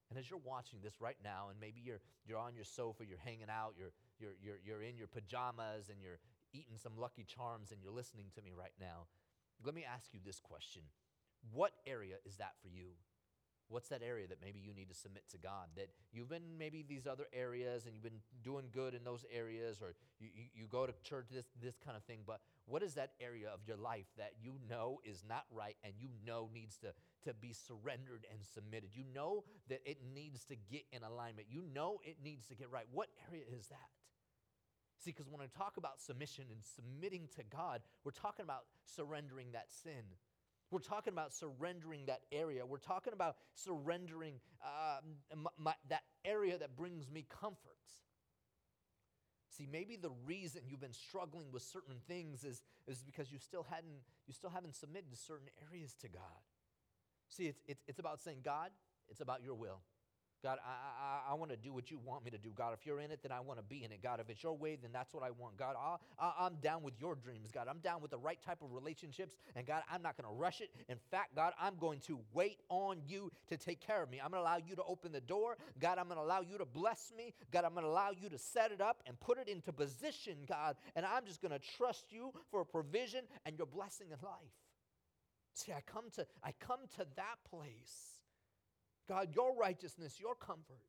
And 0.09 0.19
as 0.19 0.29
you're 0.29 0.41
watching 0.43 0.79
this 0.83 0.99
right 0.99 1.15
now, 1.23 1.47
and 1.49 1.59
maybe 1.59 1.81
you're, 1.83 2.01
you're 2.27 2.37
on 2.37 2.53
your 2.53 2.65
sofa, 2.65 3.05
you're 3.07 3.21
hanging 3.23 3.49
out, 3.49 3.75
you're, 3.77 3.93
you're, 4.19 4.33
you're, 4.43 4.59
you're 4.65 4.83
in 4.83 4.97
your 4.97 5.07
pajamas, 5.07 5.89
and 5.89 5.97
you're 6.01 6.19
eating 6.53 6.75
some 6.75 6.93
Lucky 6.99 7.23
Charms, 7.23 7.71
and 7.71 7.79
you're 7.81 7.93
listening 7.93 8.25
to 8.35 8.41
me 8.41 8.51
right 8.57 8.73
now, 8.79 9.07
let 9.63 9.75
me 9.75 9.85
ask 9.85 10.13
you 10.13 10.19
this 10.25 10.39
question 10.39 10.83
What 11.51 11.73
area 11.85 12.15
is 12.25 12.37
that 12.37 12.53
for 12.61 12.69
you? 12.69 12.91
What's 13.71 13.87
that 13.87 14.01
area 14.03 14.27
that 14.27 14.39
maybe 14.43 14.59
you 14.59 14.73
need 14.73 14.89
to 14.89 14.93
submit 14.93 15.23
to 15.29 15.37
God? 15.37 15.71
That 15.77 15.87
you've 16.11 16.27
been 16.27 16.57
maybe 16.59 16.83
these 16.83 17.07
other 17.07 17.27
areas 17.31 17.85
and 17.85 17.95
you've 17.95 18.03
been 18.03 18.19
doing 18.43 18.65
good 18.73 18.93
in 18.93 19.05
those 19.05 19.23
areas, 19.33 19.81
or 19.81 19.95
you, 20.19 20.27
you, 20.35 20.43
you, 20.53 20.67
go 20.67 20.85
to 20.85 20.91
church, 21.03 21.27
this, 21.31 21.45
this 21.63 21.77
kind 21.79 21.95
of 21.95 22.03
thing, 22.03 22.19
but 22.27 22.41
what 22.65 22.83
is 22.83 22.95
that 22.95 23.11
area 23.21 23.47
of 23.47 23.61
your 23.65 23.77
life 23.77 24.07
that 24.17 24.33
you 24.43 24.55
know 24.69 24.99
is 25.05 25.23
not 25.27 25.45
right 25.49 25.77
and 25.85 25.93
you 25.97 26.09
know 26.27 26.49
needs 26.53 26.75
to, 26.79 26.87
to 27.23 27.33
be 27.33 27.53
surrendered 27.53 28.25
and 28.29 28.41
submitted? 28.43 28.89
You 28.93 29.05
know 29.15 29.45
that 29.69 29.79
it 29.85 29.99
needs 30.13 30.43
to 30.45 30.57
get 30.69 30.83
in 30.91 31.03
alignment. 31.03 31.47
You 31.49 31.63
know 31.73 32.01
it 32.03 32.17
needs 32.21 32.47
to 32.47 32.55
get 32.55 32.69
right. 32.69 32.87
What 32.91 33.07
area 33.31 33.45
is 33.57 33.67
that? 33.67 33.87
See, 35.03 35.11
because 35.11 35.27
when 35.27 35.41
I 35.41 35.47
talk 35.57 35.77
about 35.77 35.99
submission 35.99 36.45
and 36.51 36.59
submitting 36.63 37.27
to 37.35 37.43
God, 37.43 37.81
we're 38.03 38.11
talking 38.11 38.43
about 38.43 38.65
surrendering 38.85 39.47
that 39.53 39.65
sin. 39.83 40.03
We're 40.69 40.79
talking 40.79 41.11
about 41.11 41.33
surrendering 41.33 42.05
that 42.05 42.21
area. 42.31 42.65
We're 42.65 42.77
talking 42.77 43.13
about 43.13 43.35
surrendering 43.55 44.35
uh, 44.63 44.99
my, 45.35 45.49
my, 45.57 45.73
that 45.89 46.03
area 46.23 46.57
that 46.57 46.75
brings 46.75 47.09
me 47.09 47.25
comforts. 47.29 48.05
See, 49.49 49.67
maybe 49.69 49.97
the 49.97 50.11
reason 50.25 50.61
you've 50.69 50.79
been 50.79 50.93
struggling 50.93 51.51
with 51.51 51.63
certain 51.63 51.95
things 52.07 52.43
is, 52.43 52.61
is 52.87 53.03
because 53.03 53.31
you 53.31 53.39
still 53.39 53.65
hadn't 53.69 53.99
you 54.27 54.33
still 54.33 54.49
haven't 54.49 54.75
submitted 54.75 55.17
certain 55.17 55.49
areas 55.69 55.93
to 56.01 56.07
God. 56.07 56.21
See, 57.27 57.47
it's, 57.47 57.61
it's, 57.67 57.83
it's 57.87 57.99
about 57.99 58.21
saying, 58.21 58.39
God, 58.45 58.69
it's 59.09 59.19
about 59.19 59.43
your 59.43 59.55
will. 59.55 59.81
God, 60.43 60.57
I, 60.65 61.29
I, 61.29 61.31
I 61.31 61.33
want 61.35 61.51
to 61.51 61.57
do 61.57 61.71
what 61.71 61.91
you 61.91 61.99
want 62.03 62.25
me 62.25 62.31
to 62.31 62.37
do. 62.37 62.49
God, 62.55 62.73
if 62.73 62.85
you're 62.85 62.99
in 62.99 63.11
it, 63.11 63.19
then 63.21 63.31
I 63.31 63.39
want 63.39 63.59
to 63.59 63.63
be 63.63 63.83
in 63.83 63.91
it. 63.91 64.01
God, 64.01 64.19
if 64.19 64.29
it's 64.29 64.41
your 64.41 64.57
way, 64.57 64.77
then 64.81 64.91
that's 64.91 65.13
what 65.13 65.23
I 65.23 65.29
want. 65.31 65.57
God, 65.57 65.75
I, 66.19 66.45
am 66.45 66.55
down 66.61 66.81
with 66.81 66.95
your 66.99 67.15
dreams. 67.15 67.51
God, 67.51 67.67
I'm 67.69 67.79
down 67.79 68.01
with 68.01 68.11
the 68.11 68.17
right 68.17 68.41
type 68.41 68.61
of 68.61 68.71
relationships. 68.73 69.35
And 69.55 69.67
God, 69.67 69.83
I'm 69.91 70.01
not 70.01 70.17
going 70.17 70.27
to 70.27 70.35
rush 70.35 70.61
it. 70.61 70.71
In 70.89 70.97
fact, 71.11 71.35
God, 71.35 71.53
I'm 71.61 71.75
going 71.77 71.99
to 72.07 72.19
wait 72.33 72.59
on 72.69 73.01
you 73.07 73.31
to 73.49 73.57
take 73.57 73.79
care 73.85 74.01
of 74.01 74.09
me. 74.09 74.19
I'm 74.23 74.31
going 74.31 74.43
to 74.43 74.47
allow 74.49 74.57
you 74.57 74.75
to 74.75 74.83
open 74.83 75.11
the 75.11 75.21
door. 75.21 75.57
God, 75.79 75.97
I'm 75.99 76.05
going 76.05 76.17
to 76.17 76.23
allow 76.23 76.41
you 76.41 76.57
to 76.57 76.65
bless 76.65 77.11
me. 77.15 77.33
God, 77.51 77.63
I'm 77.63 77.73
going 77.73 77.85
to 77.85 77.91
allow 77.91 78.09
you 78.11 78.29
to 78.29 78.37
set 78.37 78.71
it 78.71 78.81
up 78.81 79.03
and 79.05 79.19
put 79.19 79.37
it 79.37 79.47
into 79.47 79.71
position, 79.71 80.37
God. 80.47 80.75
And 80.95 81.05
I'm 81.05 81.25
just 81.25 81.41
going 81.41 81.53
to 81.53 81.61
trust 81.77 82.05
you 82.11 82.33
for 82.49 82.61
a 82.61 82.65
provision 82.65 83.25
and 83.45 83.57
your 83.57 83.67
blessing 83.67 84.07
in 84.07 84.17
life. 84.23 84.35
See, 85.53 85.73
I 85.73 85.81
come 85.81 86.05
to 86.15 86.25
I 86.43 86.53
come 86.59 86.79
to 86.95 87.05
that 87.17 87.35
place 87.49 88.20
God, 89.11 89.35
your 89.35 89.53
righteousness, 89.53 90.21
your 90.21 90.35
comfort. 90.35 90.79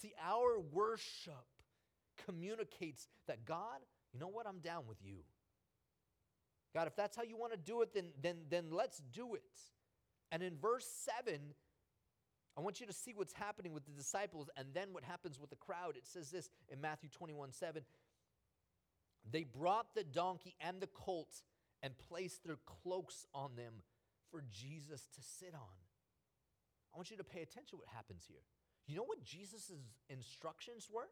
See, 0.00 0.14
our 0.26 0.58
worship 0.72 1.34
communicates 2.24 3.08
that 3.28 3.44
God, 3.44 3.80
you 4.14 4.18
know 4.18 4.28
what? 4.28 4.46
I'm 4.46 4.60
down 4.60 4.84
with 4.88 4.96
you. 5.04 5.18
God, 6.72 6.86
if 6.86 6.96
that's 6.96 7.14
how 7.14 7.24
you 7.24 7.36
want 7.36 7.52
to 7.52 7.58
do 7.58 7.82
it, 7.82 7.92
then, 7.92 8.06
then, 8.22 8.36
then 8.48 8.64
let's 8.70 9.02
do 9.12 9.34
it. 9.34 9.42
And 10.32 10.42
in 10.42 10.56
verse 10.56 10.86
7, 11.26 11.38
I 12.56 12.60
want 12.62 12.80
you 12.80 12.86
to 12.86 12.92
see 12.94 13.12
what's 13.14 13.34
happening 13.34 13.74
with 13.74 13.84
the 13.84 13.92
disciples 13.92 14.48
and 14.56 14.68
then 14.72 14.88
what 14.92 15.04
happens 15.04 15.38
with 15.38 15.50
the 15.50 15.56
crowd. 15.56 15.98
It 15.98 16.06
says 16.06 16.30
this 16.30 16.48
in 16.70 16.80
Matthew 16.80 17.10
21 17.10 17.52
7. 17.52 17.82
They 19.30 19.44
brought 19.44 19.94
the 19.94 20.04
donkey 20.04 20.54
and 20.58 20.80
the 20.80 20.86
colt 20.86 21.42
and 21.82 21.92
placed 21.98 22.44
their 22.46 22.56
cloaks 22.82 23.26
on 23.34 23.56
them 23.56 23.74
for 24.30 24.42
Jesus 24.50 25.02
to 25.14 25.20
sit 25.20 25.52
on. 25.52 25.85
I 26.96 26.98
want 26.98 27.10
you 27.10 27.18
to 27.18 27.24
pay 27.24 27.42
attention 27.42 27.72
to 27.72 27.76
what 27.76 27.88
happens 27.94 28.24
here. 28.26 28.40
You 28.86 28.96
know 28.96 29.04
what 29.04 29.22
Jesus' 29.22 29.70
instructions 30.08 30.88
were? 30.90 31.08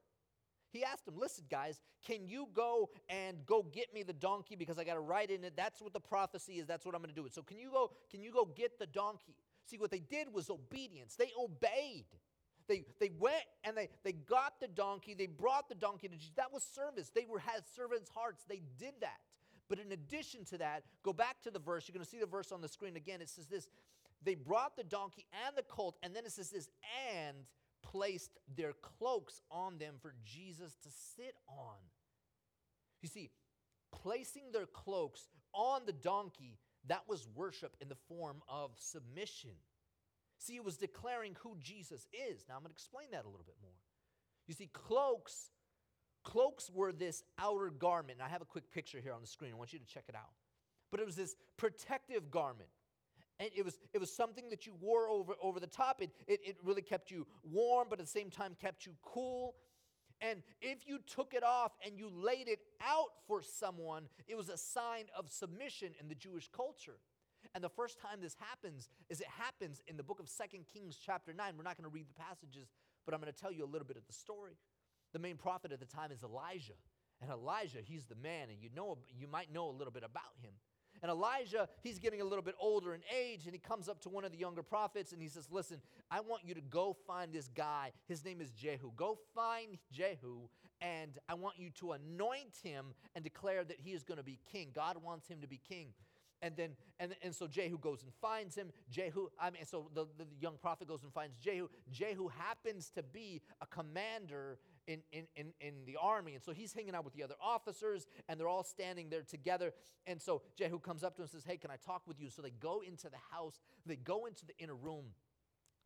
He 0.71 0.83
asked 0.83 1.05
them, 1.05 1.17
Listen, 1.19 1.45
guys, 1.51 1.83
can 2.07 2.27
you 2.27 2.49
go 2.55 2.89
and 3.11 3.45
go 3.45 3.63
get 3.71 3.93
me 3.93 4.03
the 4.03 4.15
donkey 4.15 4.57
because 4.57 4.79
I 4.79 4.85
got 4.85 4.95
to 4.95 5.01
ride 5.01 5.31
in 5.31 5.45
it? 5.45 5.53
That's 5.59 5.83
what 5.83 5.93
the 5.93 6.01
prophecy 6.01 6.55
is. 6.55 6.67
That's 6.67 6.87
what 6.87 6.95
I'm 6.95 7.03
going 7.03 7.15
to 7.15 7.21
do. 7.21 7.29
So 7.31 7.43
can 7.43 7.59
you 7.59 7.71
go, 7.71 7.91
can 8.11 8.23
you 8.23 8.33
go 8.33 8.47
get 8.47 8.79
the 8.79 8.87
donkey? 8.87 9.37
See, 9.67 9.77
what 9.77 9.91
they 9.91 9.99
did 9.99 10.33
was 10.33 10.49
obedience. 10.49 11.17
They 11.17 11.33
obeyed. 11.39 12.07
They, 12.67 12.87
they 12.99 13.11
went 13.19 13.45
and 13.63 13.77
they, 13.77 13.91
they 14.05 14.13
got 14.13 14.61
the 14.61 14.69
donkey. 14.69 15.13
They 15.13 15.27
brought 15.27 15.69
the 15.69 15.75
donkey 15.75 16.09
to 16.09 16.17
Jesus. 16.17 16.33
That 16.37 16.51
was 16.51 16.63
service. 16.63 17.11
They 17.15 17.27
were 17.29 17.41
had 17.41 17.65
servants' 17.77 18.09
hearts. 18.09 18.43
They 18.49 18.63
did 18.79 18.95
that. 19.03 19.21
But 19.69 19.79
in 19.81 19.93
addition 19.93 20.47
to 20.47 20.59
that, 20.59 20.85
go 21.03 21.13
back 21.13 21.43
to 21.43 21.51
the 21.51 21.59
verse. 21.59 21.87
You're 21.87 21.95
going 21.95 22.05
to 22.05 22.11
see 22.11 22.21
the 22.21 22.27
verse 22.27 22.53
on 22.53 22.63
the 22.63 22.69
screen 22.69 22.97
again. 22.97 23.21
It 23.21 23.29
says 23.29 23.47
this 23.47 23.69
they 24.25 24.35
brought 24.35 24.77
the 24.77 24.85
donkey 24.85 25.27
and 25.47 25.57
the 25.57 25.63
colt, 25.63 25.97
and 26.03 26.15
then 26.15 26.25
it 26.25 26.33
says 26.33 26.51
this, 26.51 26.69
and 27.15 27.37
placed 27.83 28.39
their 28.57 28.73
cloaks 28.73 29.43
on 29.51 29.79
them 29.79 29.95
for 30.01 30.15
Jesus 30.25 30.75
to 30.83 30.89
sit 31.17 31.35
on. 31.47 31.77
You 33.03 33.09
see, 33.09 33.31
placing 33.93 34.53
their 34.53 34.67
cloaks 34.67 35.29
on 35.53 35.83
the 35.87 35.93
donkey, 35.93 36.59
that 36.89 37.03
was 37.09 37.29
worship 37.35 37.77
in 37.81 37.89
the 37.89 37.97
form 38.09 38.43
of 38.49 38.71
submission. 38.79 39.51
See, 40.39 40.57
it 40.57 40.65
was 40.65 40.77
declaring 40.77 41.37
who 41.41 41.57
Jesus 41.61 42.07
is. 42.13 42.45
Now 42.49 42.57
I'm 42.57 42.63
going 42.63 42.71
to 42.71 42.75
explain 42.75 43.09
that 43.13 43.25
a 43.25 43.29
little 43.29 43.47
bit 43.47 43.57
more. 43.63 43.77
You 44.47 44.55
see, 44.55 44.69
cloaks, 44.73 45.51
cloaks 46.23 46.71
were 46.71 46.93
this 46.93 47.23
outer 47.39 47.71
garment. 47.71 48.19
And 48.19 48.27
I 48.27 48.31
have 48.31 48.43
a 48.43 48.47
quick 48.47 48.71
picture 48.71 49.01
here 49.01 49.13
on 49.13 49.21
the 49.21 49.27
screen. 49.27 49.53
I 49.53 49.57
want 49.57 49.73
you 49.73 49.79
to 49.79 49.87
check 49.87 50.05
it 50.09 50.15
out. 50.15 50.33
But 50.91 51.01
it 51.01 51.07
was 51.07 51.17
this 51.17 51.35
protective 51.57 52.31
garment. 52.31 52.69
And 53.41 53.51
it 53.55 53.65
was, 53.65 53.79
it 53.93 53.99
was 53.99 54.15
something 54.15 54.49
that 54.51 54.67
you 54.67 54.75
wore 54.81 55.09
over, 55.09 55.35
over 55.43 55.59
the 55.59 55.67
top. 55.67 56.01
It, 56.01 56.11
it, 56.29 56.41
it 56.45 56.57
really 56.63 56.83
kept 56.83 57.11
you 57.11 57.27
warm, 57.43 57.89
but 57.91 57.99
at 57.99 58.07
the 58.07 58.11
same 58.11 58.31
time 58.31 58.57
kept 58.61 58.87
you 58.87 58.93
cool. 59.03 59.55
And 60.21 60.43
if 60.61 60.87
you 60.87 60.99
took 61.07 61.35
it 61.35 61.43
off 61.43 61.73
and 61.85 61.99
you 61.99 62.09
laid 62.09 62.49
it 62.49 62.61
out 62.81 63.11
for 63.27 63.43
someone, 63.43 64.05
it 64.29 64.37
was 64.37 64.49
a 64.49 64.57
sign 64.57 65.07
of 65.19 65.29
submission 65.29 65.93
in 66.01 66.09
the 66.09 66.15
Jewish 66.15 66.49
culture. 66.49 66.99
And 67.55 67.63
the 67.63 67.69
first 67.69 68.01
time 68.01 68.21
this 68.21 68.37
happens 68.39 68.89
is 69.11 69.21
it 69.21 69.27
happens 69.27 69.83
in 69.87 69.97
the 69.97 70.03
book 70.03 70.21
of 70.21 70.29
Second 70.29 70.65
Kings, 70.73 70.97
chapter 71.05 71.33
9. 71.33 71.55
We're 71.57 71.65
not 71.65 71.77
going 71.77 71.91
to 71.91 71.95
read 71.95 72.07
the 72.09 72.15
passages, 72.15 72.69
but 73.05 73.15
I'm 73.15 73.21
going 73.21 73.33
to 73.33 73.39
tell 73.39 73.53
you 73.53 73.65
a 73.65 73.67
little 73.67 73.87
bit 73.87 73.97
of 73.97 74.07
the 74.07 74.13
story. 74.13 74.57
The 75.13 75.19
main 75.19 75.37
prophet 75.37 75.73
at 75.73 75.81
the 75.81 75.87
time 75.87 76.11
is 76.11 76.23
Elijah. 76.23 76.79
And 77.21 77.31
Elijah, 77.31 77.79
he's 77.83 78.05
the 78.05 78.17
man, 78.17 78.49
and 78.51 78.61
you 78.61 78.69
know 78.75 78.99
you 79.17 79.29
might 79.29 79.53
know 79.53 79.69
a 79.69 79.77
little 79.77 79.93
bit 79.93 80.03
about 80.05 80.35
him. 80.43 80.53
And 81.03 81.11
Elijah, 81.11 81.69
he's 81.83 81.99
getting 81.99 82.21
a 82.21 82.25
little 82.25 82.43
bit 82.43 82.55
older 82.59 82.95
in 82.95 83.01
age, 83.15 83.45
and 83.45 83.53
he 83.53 83.59
comes 83.59 83.89
up 83.89 84.01
to 84.03 84.09
one 84.09 84.25
of 84.25 84.33
the 84.33 84.39
younger 84.39 84.63
prophets 84.63 85.13
and 85.13 85.21
he 85.21 85.29
says, 85.29 85.49
Listen, 85.51 85.81
I 86.11 86.21
want 86.21 86.43
you 86.45 86.55
to 86.55 86.61
go 86.61 86.97
find 87.07 87.33
this 87.33 87.49
guy. 87.49 87.93
His 88.07 88.25
name 88.25 88.41
is 88.41 88.51
Jehu. 88.53 88.93
Go 88.97 89.19
find 89.35 89.79
Jehu, 89.93 90.49
and 90.81 91.19
I 91.29 91.35
want 91.35 91.59
you 91.59 91.71
to 91.81 91.93
anoint 91.93 92.57
him 92.63 92.95
and 93.15 93.23
declare 93.23 93.65
that 93.65 93.79
he 93.81 93.91
is 93.93 94.03
going 94.03 94.19
to 94.19 94.25
be 94.25 94.39
king. 94.51 94.71
God 94.75 94.97
wants 95.03 95.29
him 95.29 95.41
to 95.41 95.49
be 95.49 95.61
king. 95.69 95.89
And 96.43 96.55
then, 96.57 96.71
and, 97.01 97.17
and 97.23 97.35
so 97.35 97.47
Jehu 97.47 97.79
goes 97.79 98.03
and 98.03 98.13
finds 98.21 98.55
him. 98.55 98.71
Jehu, 98.91 99.29
I 99.41 99.51
mean, 99.51 99.65
so 99.65 99.89
the, 99.95 100.07
the 100.19 100.27
young 100.39 100.57
prophet 100.61 100.87
goes 100.87 101.03
and 101.03 101.11
finds 101.11 101.39
Jehu. 101.39 101.69
Jehu 101.91 102.29
happens 102.29 102.91
to 102.97 103.03
be 103.03 103.41
a 103.63 103.67
commander 103.67 104.59
in, 104.87 105.01
in, 105.13 105.25
in, 105.37 105.53
in 105.61 105.75
the 105.87 105.97
army. 106.01 106.35
And 106.35 106.43
so 106.43 106.53
he's 106.53 106.73
hanging 106.73 106.95
out 106.95 107.05
with 107.05 107.15
the 107.15 107.23
other 107.23 107.37
officers, 107.41 108.07
and 108.29 108.39
they're 108.39 108.49
all 108.49 108.65
standing 108.65 109.09
there 109.09 109.23
together. 109.23 109.73
And 110.07 110.21
so 110.21 110.43
Jehu 110.57 110.79
comes 110.79 111.03
up 111.03 111.17
to 111.17 111.23
him 111.23 111.25
and 111.25 111.31
says, 111.31 111.45
Hey, 111.45 111.57
can 111.57 111.71
I 111.71 111.77
talk 111.77 112.03
with 112.07 112.21
you? 112.21 112.31
So 112.31 112.43
they 112.43 112.51
go 112.51 112.83
into 112.87 113.09
the 113.09 113.19
house, 113.31 113.61
they 113.87 113.97
go 113.97 114.27
into 114.27 114.47
the 114.47 114.57
inner 114.59 114.75
room. 114.75 115.07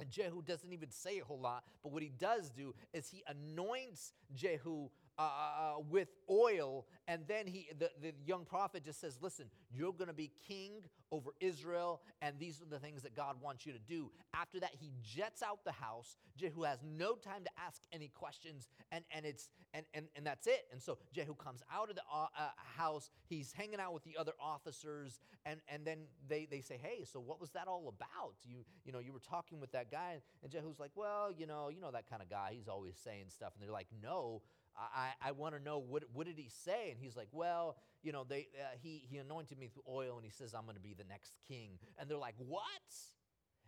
And 0.00 0.10
Jehu 0.10 0.42
doesn't 0.42 0.72
even 0.72 0.90
say 0.90 1.18
a 1.18 1.24
whole 1.24 1.40
lot, 1.40 1.64
but 1.82 1.90
what 1.90 2.04
he 2.04 2.12
does 2.16 2.50
do 2.50 2.72
is 2.92 3.08
he 3.08 3.24
anoints 3.26 4.12
Jehu 4.32 4.90
uh, 5.18 5.22
uh, 5.22 5.80
with 5.90 6.08
oil, 6.30 6.86
and 7.08 7.22
then 7.26 7.46
he, 7.46 7.68
the, 7.78 7.90
the 8.00 8.12
young 8.24 8.44
prophet 8.44 8.84
just 8.84 9.00
says, 9.00 9.18
Listen, 9.20 9.46
you're 9.74 9.92
going 9.92 10.08
to 10.08 10.14
be 10.14 10.30
king 10.46 10.82
over 11.10 11.30
Israel, 11.40 12.02
and 12.22 12.38
these 12.38 12.60
are 12.62 12.66
the 12.66 12.78
things 12.78 13.02
that 13.02 13.16
God 13.16 13.36
wants 13.40 13.66
you 13.66 13.72
to 13.72 13.78
do. 13.78 14.10
After 14.34 14.60
that, 14.60 14.70
he 14.78 14.92
jets 15.02 15.42
out 15.42 15.64
the 15.64 15.72
house. 15.72 16.16
Jehu 16.36 16.62
has 16.62 16.78
no 16.84 17.14
time 17.14 17.42
to 17.44 17.50
ask 17.66 17.82
any 17.92 18.08
questions, 18.08 18.68
and, 18.92 19.04
and, 19.10 19.24
it's, 19.26 19.48
and, 19.74 19.84
and, 19.94 20.06
and 20.14 20.24
that's 20.24 20.46
it. 20.46 20.66
And 20.72 20.80
so 20.80 20.98
Jehu 21.12 21.34
comes 21.34 21.62
out 21.72 21.90
of 21.90 21.96
the 21.96 22.02
uh, 22.12 22.26
uh, 22.38 22.50
house, 22.76 23.10
he's 23.26 23.52
hanging 23.52 23.80
out 23.80 23.94
with 23.94 24.04
the 24.04 24.16
other 24.18 24.32
officers, 24.40 25.20
and, 25.46 25.60
and 25.68 25.84
then 25.84 25.98
they, 26.28 26.46
they 26.50 26.60
say, 26.60 26.78
Hey, 26.80 27.04
so 27.04 27.20
what 27.20 27.40
was 27.40 27.50
that 27.50 27.66
all 27.66 27.88
about? 27.88 28.34
You, 28.44 28.64
you 28.84 28.92
know, 28.92 28.98
you 28.98 29.12
were 29.12 29.20
talking 29.20 29.60
with 29.60 29.72
that 29.72 29.90
guy, 29.90 30.20
and 30.42 30.52
Jehu's 30.52 30.78
like, 30.78 30.92
Well, 30.94 31.32
you 31.36 31.46
know, 31.46 31.70
you 31.70 31.80
know 31.80 31.90
that 31.90 32.08
kind 32.08 32.22
of 32.22 32.30
guy. 32.30 32.52
He's 32.54 32.68
always 32.68 32.96
saying 33.02 33.26
stuff. 33.30 33.52
And 33.54 33.64
they're 33.64 33.72
like, 33.72 33.88
No, 34.02 34.42
I, 34.78 35.10
I 35.20 35.32
want 35.32 35.56
to 35.56 35.62
know 35.62 35.78
what, 35.78 36.04
what 36.12 36.26
did 36.26 36.38
he 36.38 36.48
say? 36.64 36.90
And 36.90 36.98
he's 37.00 37.16
like, 37.16 37.28
well, 37.32 37.76
you 38.02 38.12
know, 38.12 38.24
they, 38.28 38.48
uh, 38.54 38.76
he, 38.80 39.02
he 39.10 39.18
anointed 39.18 39.58
me 39.58 39.68
with 39.74 39.84
oil 39.88 40.16
and 40.16 40.24
he 40.24 40.30
says, 40.30 40.54
I'm 40.54 40.64
going 40.64 40.76
to 40.76 40.82
be 40.82 40.94
the 40.94 41.04
next 41.08 41.32
king. 41.48 41.78
And 41.98 42.08
they're 42.08 42.16
like, 42.16 42.36
what? 42.38 42.68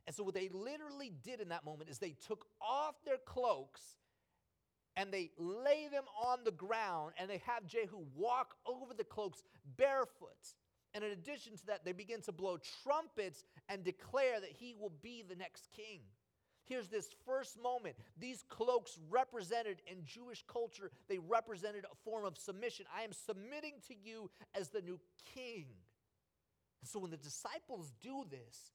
And 0.06 0.14
so 0.14 0.22
what 0.22 0.34
they 0.34 0.48
literally 0.52 1.12
did 1.22 1.40
in 1.40 1.48
that 1.48 1.64
moment 1.64 1.90
is 1.90 1.98
they 1.98 2.16
took 2.26 2.46
off 2.60 2.94
their 3.04 3.18
cloaks 3.24 3.80
and 4.96 5.12
they 5.12 5.30
lay 5.38 5.88
them 5.90 6.04
on 6.24 6.40
the 6.44 6.50
ground 6.50 7.12
and 7.18 7.28
they 7.28 7.42
have 7.46 7.66
Jehu 7.66 8.04
walk 8.14 8.54
over 8.66 8.94
the 8.96 9.04
cloaks 9.04 9.42
barefoot. 9.76 10.54
And 10.94 11.04
in 11.04 11.12
addition 11.12 11.56
to 11.56 11.66
that, 11.66 11.84
they 11.84 11.92
begin 11.92 12.20
to 12.22 12.32
blow 12.32 12.58
trumpets 12.82 13.44
and 13.68 13.84
declare 13.84 14.40
that 14.40 14.50
he 14.50 14.74
will 14.78 14.92
be 15.02 15.24
the 15.28 15.36
next 15.36 15.68
king. 15.74 16.00
Here's 16.70 16.86
this 16.86 17.08
first 17.26 17.60
moment. 17.60 17.96
These 18.16 18.44
cloaks 18.48 18.96
represented 19.10 19.82
in 19.90 20.04
Jewish 20.04 20.44
culture, 20.46 20.92
they 21.08 21.18
represented 21.18 21.84
a 21.84 21.96
form 22.04 22.24
of 22.24 22.38
submission. 22.38 22.86
I 22.96 23.02
am 23.02 23.12
submitting 23.12 23.74
to 23.88 23.94
you 24.00 24.30
as 24.54 24.68
the 24.68 24.80
new 24.80 25.00
king. 25.34 25.66
So 26.84 27.00
when 27.00 27.10
the 27.10 27.16
disciples 27.16 27.92
do 28.00 28.24
this, 28.30 28.70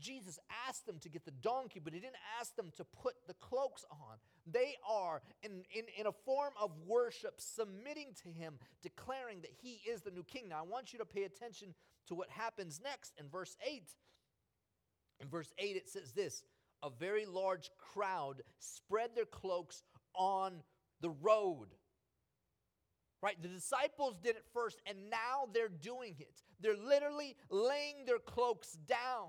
Jesus 0.00 0.40
asked 0.66 0.84
them 0.84 0.98
to 1.02 1.08
get 1.08 1.24
the 1.24 1.30
donkey, 1.30 1.78
but 1.78 1.92
he 1.92 2.00
didn't 2.00 2.16
ask 2.40 2.56
them 2.56 2.72
to 2.76 2.84
put 2.84 3.14
the 3.28 3.34
cloaks 3.34 3.84
on. 3.92 4.16
They 4.50 4.74
are, 4.88 5.22
in, 5.44 5.62
in, 5.72 5.84
in 5.96 6.06
a 6.08 6.12
form 6.12 6.54
of 6.60 6.72
worship, 6.88 7.34
submitting 7.38 8.14
to 8.24 8.32
him, 8.32 8.54
declaring 8.82 9.42
that 9.42 9.52
he 9.62 9.80
is 9.88 10.02
the 10.02 10.10
new 10.10 10.24
king. 10.24 10.48
Now, 10.48 10.58
I 10.58 10.62
want 10.62 10.92
you 10.92 10.98
to 10.98 11.04
pay 11.04 11.22
attention 11.22 11.72
to 12.08 12.16
what 12.16 12.30
happens 12.30 12.80
next 12.82 13.12
in 13.16 13.28
verse 13.28 13.56
8. 13.64 13.84
In 15.20 15.28
verse 15.28 15.52
8, 15.56 15.76
it 15.76 15.88
says 15.88 16.12
this 16.12 16.42
a 16.82 16.90
very 16.90 17.26
large 17.26 17.70
crowd 17.78 18.42
spread 18.58 19.10
their 19.14 19.26
cloaks 19.26 19.82
on 20.14 20.62
the 21.00 21.10
road. 21.10 21.68
Right? 23.22 23.40
The 23.40 23.48
disciples 23.48 24.16
did 24.22 24.36
it 24.36 24.44
first, 24.54 24.80
and 24.86 25.10
now 25.10 25.48
they're 25.52 25.68
doing 25.68 26.16
it. 26.18 26.42
They're 26.60 26.76
literally 26.76 27.36
laying 27.50 28.06
their 28.06 28.18
cloaks 28.18 28.78
down 28.86 29.28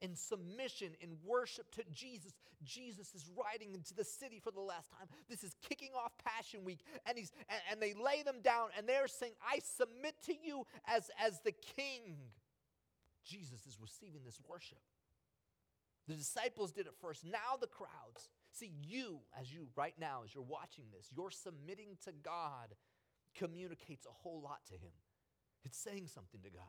in 0.00 0.14
submission, 0.14 0.90
in 1.00 1.16
worship 1.24 1.70
to 1.72 1.82
Jesus. 1.92 2.34
Jesus 2.62 3.14
is 3.14 3.28
riding 3.36 3.74
into 3.74 3.94
the 3.94 4.04
city 4.04 4.38
for 4.38 4.50
the 4.50 4.60
last 4.60 4.90
time. 4.90 5.08
This 5.28 5.42
is 5.42 5.56
kicking 5.68 5.90
off 5.96 6.12
Passion 6.24 6.64
Week, 6.64 6.80
and 7.06 7.18
he's 7.18 7.32
and, 7.48 7.60
and 7.72 7.82
they 7.82 7.94
lay 7.94 8.22
them 8.22 8.36
down, 8.42 8.68
and 8.76 8.88
they're 8.88 9.08
saying, 9.08 9.32
I 9.42 9.58
submit 9.58 10.14
to 10.26 10.34
you 10.40 10.64
as, 10.86 11.10
as 11.18 11.40
the 11.40 11.52
king. 11.52 12.16
Jesus 13.24 13.66
is 13.66 13.78
receiving 13.80 14.20
this 14.24 14.38
worship. 14.46 14.78
The 16.08 16.14
disciples 16.14 16.72
did 16.72 16.86
it 16.86 16.94
first, 17.00 17.24
now 17.24 17.56
the 17.60 17.66
crowds. 17.66 18.28
See, 18.52 18.72
you, 18.82 19.20
as 19.40 19.52
you 19.52 19.68
right 19.74 19.94
now, 19.98 20.22
as 20.24 20.34
you're 20.34 20.44
watching 20.44 20.84
this, 20.96 21.08
you're 21.16 21.30
submitting 21.30 21.96
to 22.04 22.12
God 22.12 22.74
communicates 23.34 24.06
a 24.06 24.12
whole 24.12 24.40
lot 24.42 24.60
to 24.68 24.74
Him. 24.74 24.92
It's 25.64 25.78
saying 25.78 26.08
something 26.08 26.40
to 26.42 26.50
God. 26.50 26.62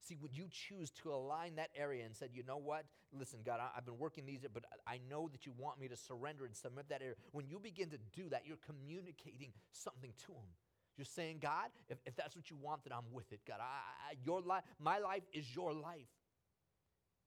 See, 0.00 0.16
when 0.20 0.32
you 0.34 0.46
choose 0.50 0.90
to 1.02 1.12
align 1.12 1.56
that 1.56 1.70
area 1.74 2.04
and 2.04 2.14
said, 2.14 2.30
you 2.34 2.42
know 2.42 2.58
what? 2.58 2.84
Listen, 3.12 3.38
God, 3.44 3.60
I, 3.60 3.74
have 3.74 3.86
been 3.86 3.98
working 3.98 4.26
these, 4.26 4.40
but 4.52 4.64
I 4.86 5.00
know 5.08 5.28
that 5.32 5.46
you 5.46 5.52
want 5.56 5.80
me 5.80 5.88
to 5.88 5.96
surrender 5.96 6.44
and 6.44 6.54
submit 6.54 6.90
that 6.90 7.00
area. 7.00 7.14
When 7.32 7.48
you 7.48 7.58
begin 7.58 7.88
to 7.90 7.98
do 8.12 8.28
that, 8.28 8.42
you're 8.44 8.58
communicating 8.66 9.52
something 9.72 10.12
to 10.26 10.32
Him. 10.32 10.50
You're 10.98 11.06
saying, 11.06 11.38
God, 11.40 11.70
if, 11.88 11.98
if 12.04 12.14
that's 12.16 12.36
what 12.36 12.50
you 12.50 12.56
want, 12.56 12.84
then 12.84 12.92
I'm 12.92 13.10
with 13.12 13.32
it. 13.32 13.40
God, 13.48 13.60
I, 13.60 14.10
I, 14.10 14.14
your 14.24 14.42
life, 14.42 14.62
my 14.78 14.98
life 14.98 15.22
is 15.32 15.54
your 15.54 15.72
life. 15.72 16.06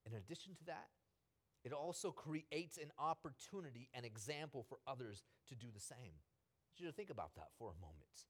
In 0.08 0.18
addition 0.18 0.56
to 0.56 0.64
that, 0.66 0.88
it 1.64 1.74
also 1.74 2.12
creates 2.12 2.78
an 2.78 2.92
opportunity, 2.98 3.90
an 3.94 4.06
example 4.06 4.66
for 4.68 4.78
others 4.88 5.24
to 5.50 5.56
do 5.56 5.68
the 5.74 5.82
same. 5.82 6.16
I 6.16 6.64
want 6.72 6.80
you 6.80 6.88
to 6.88 6.94
think 6.94 7.10
about 7.10 7.36
that 7.36 7.50
for 7.60 7.70
a 7.70 7.82
moment. 7.82 8.26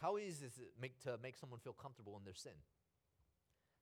How 0.00 0.18
easy 0.18 0.44
is 0.44 0.58
it 0.58 0.72
make, 0.80 1.00
to 1.04 1.16
make 1.22 1.36
someone 1.36 1.60
feel 1.60 1.72
comfortable 1.72 2.16
in 2.18 2.24
their 2.24 2.34
sin? 2.34 2.52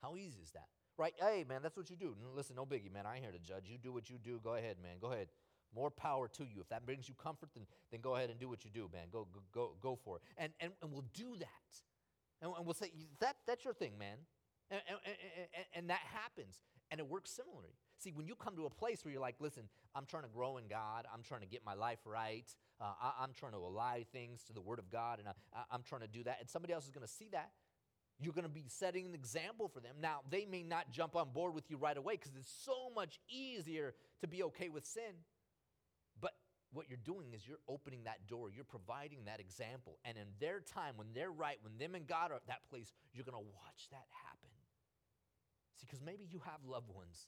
How 0.01 0.15
easy 0.17 0.41
is 0.43 0.53
that? 0.53 0.69
Right? 0.97 1.15
Hey, 1.19 1.45
man, 1.49 1.61
that's 1.61 1.77
what 1.77 1.91
you 1.91 1.97
do. 1.97 2.15
Listen, 2.37 2.55
no 2.55 2.65
biggie, 2.65 2.93
man. 2.93 3.05
I 3.05 3.17
ain't 3.17 3.25
here 3.25 3.33
to 3.33 3.39
judge. 3.39 3.65
You 3.67 3.79
do 3.79 3.93
what 3.93 4.09
you 4.09 4.17
do. 4.23 4.39
Go 4.45 4.55
ahead, 4.55 4.77
man. 4.81 4.99
Go 5.01 5.11
ahead. 5.11 5.27
More 5.75 5.91
power 5.91 6.29
to 6.29 6.45
you. 6.45 6.61
If 6.61 6.69
that 6.69 6.87
brings 6.87 7.09
you 7.09 7.17
comfort, 7.21 7.49
then, 7.53 7.67
then 7.91 8.01
go 8.01 8.15
ahead 8.15 8.31
and 8.31 8.39
do 8.39 8.49
what 8.49 8.65
you 8.65 8.71
do, 8.71 8.89
man. 8.93 9.09
Go, 9.11 9.27
go, 9.33 9.41
go, 9.53 9.73
go 9.81 9.99
for 10.05 10.19
it. 10.19 10.23
And, 10.39 10.53
and, 10.61 10.73
and 10.83 10.93
we'll 10.93 11.07
do 11.15 11.35
that. 11.41 11.49
And, 12.41 12.53
and 12.57 12.65
we'll 12.65 12.75
say, 12.75 12.93
that, 13.19 13.37
that's 13.45 13.65
your 13.65 13.75
thing, 13.75 13.99
man. 13.99 14.19
And, 14.71 14.81
and, 14.89 14.99
and, 15.07 15.67
and 15.75 15.91
that 15.91 16.01
happens. 16.13 16.59
And 16.91 17.01
it 17.01 17.09
works 17.09 17.31
similarly. 17.31 17.75
See, 17.99 18.13
when 18.13 18.27
you 18.27 18.35
come 18.35 18.57
to 18.57 18.67
a 18.67 18.71
place 18.71 19.05
where 19.05 19.13
you're 19.13 19.21
like, 19.21 19.37
listen, 19.41 19.65
I'm 19.95 20.07
trying 20.07 20.25
to 20.25 20.29
grow 20.29 20.59
in 20.59 20.69
God, 20.69 21.07
I'm 21.13 21.23
trying 21.23 21.41
to 21.41 21.47
get 21.47 21.65
my 21.65 21.75
life 21.75 22.01
right, 22.05 22.45
uh, 22.81 22.93
I, 23.01 23.25
am 23.25 23.33
trying 23.33 23.53
to 23.53 23.59
align 23.59 24.05
things 24.13 24.43
to 24.45 24.53
the 24.53 24.61
Word 24.61 24.79
of 24.79 24.91
God, 24.91 25.19
and 25.21 25.29
I, 25.29 25.33
I'm 25.71 25.83
trying 25.83 26.03
to 26.03 26.09
do 26.09 26.23
that, 26.25 26.39
and 26.41 26.49
somebody 26.49 26.73
else 26.73 26.85
is 26.85 26.91
going 26.91 27.07
to 27.07 27.13
see 27.13 27.29
that, 27.33 27.51
you're 28.19 28.33
going 28.33 28.45
to 28.45 28.51
be 28.51 28.67
setting 28.69 29.07
an 29.07 29.15
example 29.15 29.69
for 29.69 29.81
them. 29.81 29.97
Now, 30.01 30.21
they 30.31 30.45
may 30.45 30.63
not 30.63 30.91
jump 30.91 31.17
on 31.17 31.31
board 31.31 31.55
with 31.55 31.71
you 31.71 31.77
right 31.77 31.97
away 31.97 32.15
because 32.15 32.33
it's 32.39 32.53
so 32.65 32.91
much 32.95 33.19
easier 33.29 33.95
to 34.21 34.29
be 34.29 34.43
okay 34.45 34.69
with 34.69 34.85
sin. 34.87 35.25
But 36.21 36.33
what 36.73 36.87
you're 36.89 36.99
doing 37.05 37.33
is 37.35 37.47
you're 37.47 37.59
opening 37.69 38.05
that 38.05 38.27
door, 38.29 38.51
you're 38.55 38.65
providing 38.65 39.25
that 39.27 39.41
example. 39.41 39.99
And 40.05 40.17
in 40.17 40.27
their 40.39 40.61
time, 40.61 40.95
when 40.97 41.09
they're 41.13 41.33
right, 41.33 41.59
when 41.63 41.77
them 41.79 41.95
and 41.95 42.07
God 42.07 42.31
are 42.31 42.37
at 42.37 42.47
that 42.47 42.69
place, 42.71 42.93
you're 43.13 43.25
going 43.25 43.39
to 43.39 43.51
watch 43.53 43.89
that 43.91 44.07
happen. 44.27 44.54
Because 45.87 46.03
maybe 46.03 46.27
you 46.31 46.41
have 46.45 46.61
loved 46.67 46.91
ones. 46.95 47.27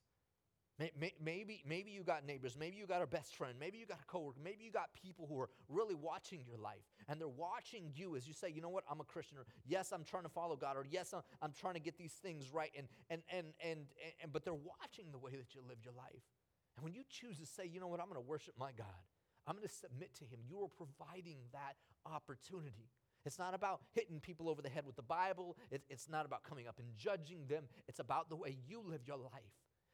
Maybe, 0.79 1.63
maybe 1.67 1.91
you 1.91 2.03
got 2.03 2.27
neighbors, 2.27 2.55
maybe 2.59 2.77
you 2.77 2.87
got 2.87 3.01
a 3.01 3.07
best 3.07 3.35
friend, 3.35 3.55
maybe 3.59 3.79
you 3.79 3.87
got 3.87 4.01
a 4.03 4.05
coworker, 4.05 4.39
maybe 4.45 4.63
you 4.63 4.71
got 4.71 4.91
people 4.93 5.27
who 5.27 5.41
are 5.41 5.49
really 5.71 5.95
watching 5.95 6.45
your 6.47 6.59
life 6.59 6.85
and 7.09 7.19
they're 7.19 7.29
watching 7.29 7.93
you 7.95 8.15
as 8.15 8.29
you 8.29 8.35
say, 8.35 8.51
you 8.51 8.61
know 8.61 8.69
what, 8.69 8.85
I'm 8.91 9.01
a 9.01 9.05
Christian, 9.05 9.39
or 9.39 9.47
yes, 9.65 9.91
I'm 9.91 10.05
trying 10.05 10.25
to 10.25 10.29
follow 10.29 10.55
God, 10.55 10.77
or 10.77 10.85
yes, 10.91 11.15
I'm, 11.15 11.23
I'm 11.41 11.53
trying 11.59 11.75
to 11.75 11.81
get 11.81 11.97
these 11.97 12.13
things 12.13 12.53
right, 12.53 12.71
and, 12.77 12.89
and, 13.09 13.23
and, 13.33 13.47
and, 13.65 13.87
and, 14.23 14.33
but 14.35 14.45
they're 14.45 14.53
watching 14.53 15.13
the 15.13 15.19
way 15.19 15.31
that 15.31 15.55
you 15.55 15.63
live 15.67 15.79
your 15.83 15.95
life. 15.95 16.29
And 16.77 16.85
when 16.85 16.93
you 16.93 17.05
choose 17.09 17.39
to 17.39 17.47
say, 17.47 17.65
you 17.65 17.81
know 17.81 17.89
what, 17.89 18.01
I'm 18.01 18.11
going 18.11 18.21
to 18.21 18.29
worship 18.29 18.53
my 18.59 18.73
God, 18.77 19.01
I'm 19.47 19.57
going 19.57 19.67
to 19.67 19.75
submit 19.75 20.15
to 20.17 20.25
Him, 20.25 20.41
you 20.47 20.61
are 20.61 20.69
providing 20.69 21.39
that 21.53 21.77
opportunity. 22.05 22.91
It's 23.27 23.39
not 23.39 23.55
about 23.55 23.81
hitting 23.93 24.21
people 24.21 24.49
over 24.49 24.63
the 24.63 24.69
head 24.69 24.87
with 24.87 24.97
the 24.97 25.03
Bible. 25.03 25.57
it's 25.91 26.09
not 26.09 26.27
about 26.27 26.45
coming 26.45 26.69
up 26.69 26.79
and 26.79 26.89
judging 26.97 27.47
them. 27.49 27.65
It's 27.89 27.99
about 27.99 28.29
the 28.29 28.37
way 28.37 28.57
you 28.69 28.81
live 28.85 29.01
your 29.05 29.17
life. 29.17 29.33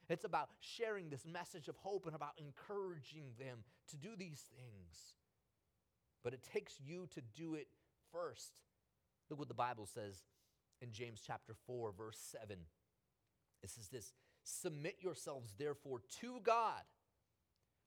It's 0.09 0.25
about 0.25 0.51
sharing 0.61 1.09
this 1.09 1.25
message 1.25 1.69
of 1.69 1.77
hope 1.77 2.07
and 2.07 2.15
about 2.15 2.33
encouraging 2.37 3.33
them 3.39 3.65
to 3.89 3.97
do 3.97 4.11
these 4.19 4.45
things. 4.55 5.15
But 6.23 6.35
it 6.35 6.43
takes 6.53 6.75
you 6.79 7.09
to 7.15 7.23
do 7.35 7.55
it 7.55 7.69
first. 8.13 8.53
Look 9.31 9.39
what 9.39 9.49
the 9.49 9.55
Bible 9.55 9.87
says 9.87 10.25
in 10.83 10.93
James 10.93 11.23
chapter 11.27 11.55
4, 11.67 11.93
verse 11.97 12.19
7. 12.41 12.59
It 13.63 13.71
says 13.71 13.89
this 13.89 14.13
Submit 14.45 14.97
yourselves, 15.01 15.55
therefore, 15.59 16.03
to 16.21 16.41
God. 16.43 16.83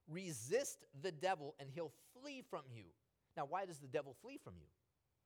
Resist 0.08 0.86
the 1.02 1.12
devil, 1.12 1.56
and 1.60 1.70
he'll 1.70 1.94
flee 2.20 2.42
from 2.50 2.62
you. 2.74 2.86
Now, 3.38 3.46
why 3.48 3.66
does 3.66 3.80
the 3.80 3.88
devil 3.88 4.16
flee 4.22 4.40
from 4.44 4.54
you? 4.58 4.68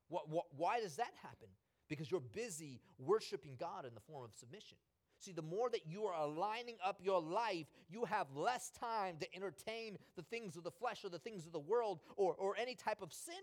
What, 0.10 0.30
what, 0.30 0.46
why 0.56 0.82
does 0.82 0.98
that 0.98 1.14
happen? 1.22 1.48
Because 1.88 2.12
you're 2.12 2.20
busy 2.20 2.82
worshiping 3.00 3.56
God 3.60 3.86
in 3.86 3.94
the 3.96 4.02
form 4.02 4.26
of 4.26 4.34
submission. 4.36 4.78
See, 5.20 5.32
the 5.32 5.42
more 5.42 5.70
that 5.70 5.86
you 5.86 6.06
are 6.06 6.22
aligning 6.22 6.76
up 6.86 7.00
your 7.04 7.22
life, 7.22 7.66
you 7.90 8.06
have 8.06 8.28
less 8.34 8.72
time 8.72 9.18
to 9.20 9.36
entertain 9.36 9.98
the 10.16 10.22
things 10.24 10.56
of 10.56 10.64
the 10.64 10.72
flesh 10.72 11.04
or 11.04 11.10
the 11.10 11.20
things 11.20 11.46
of 11.46 11.52
the 11.52 11.60
world 11.60 12.00
or, 12.16 12.36
or 12.36 12.56
any 12.58 12.76
type 12.76 13.02
of 13.02 13.12
sin. 13.12 13.36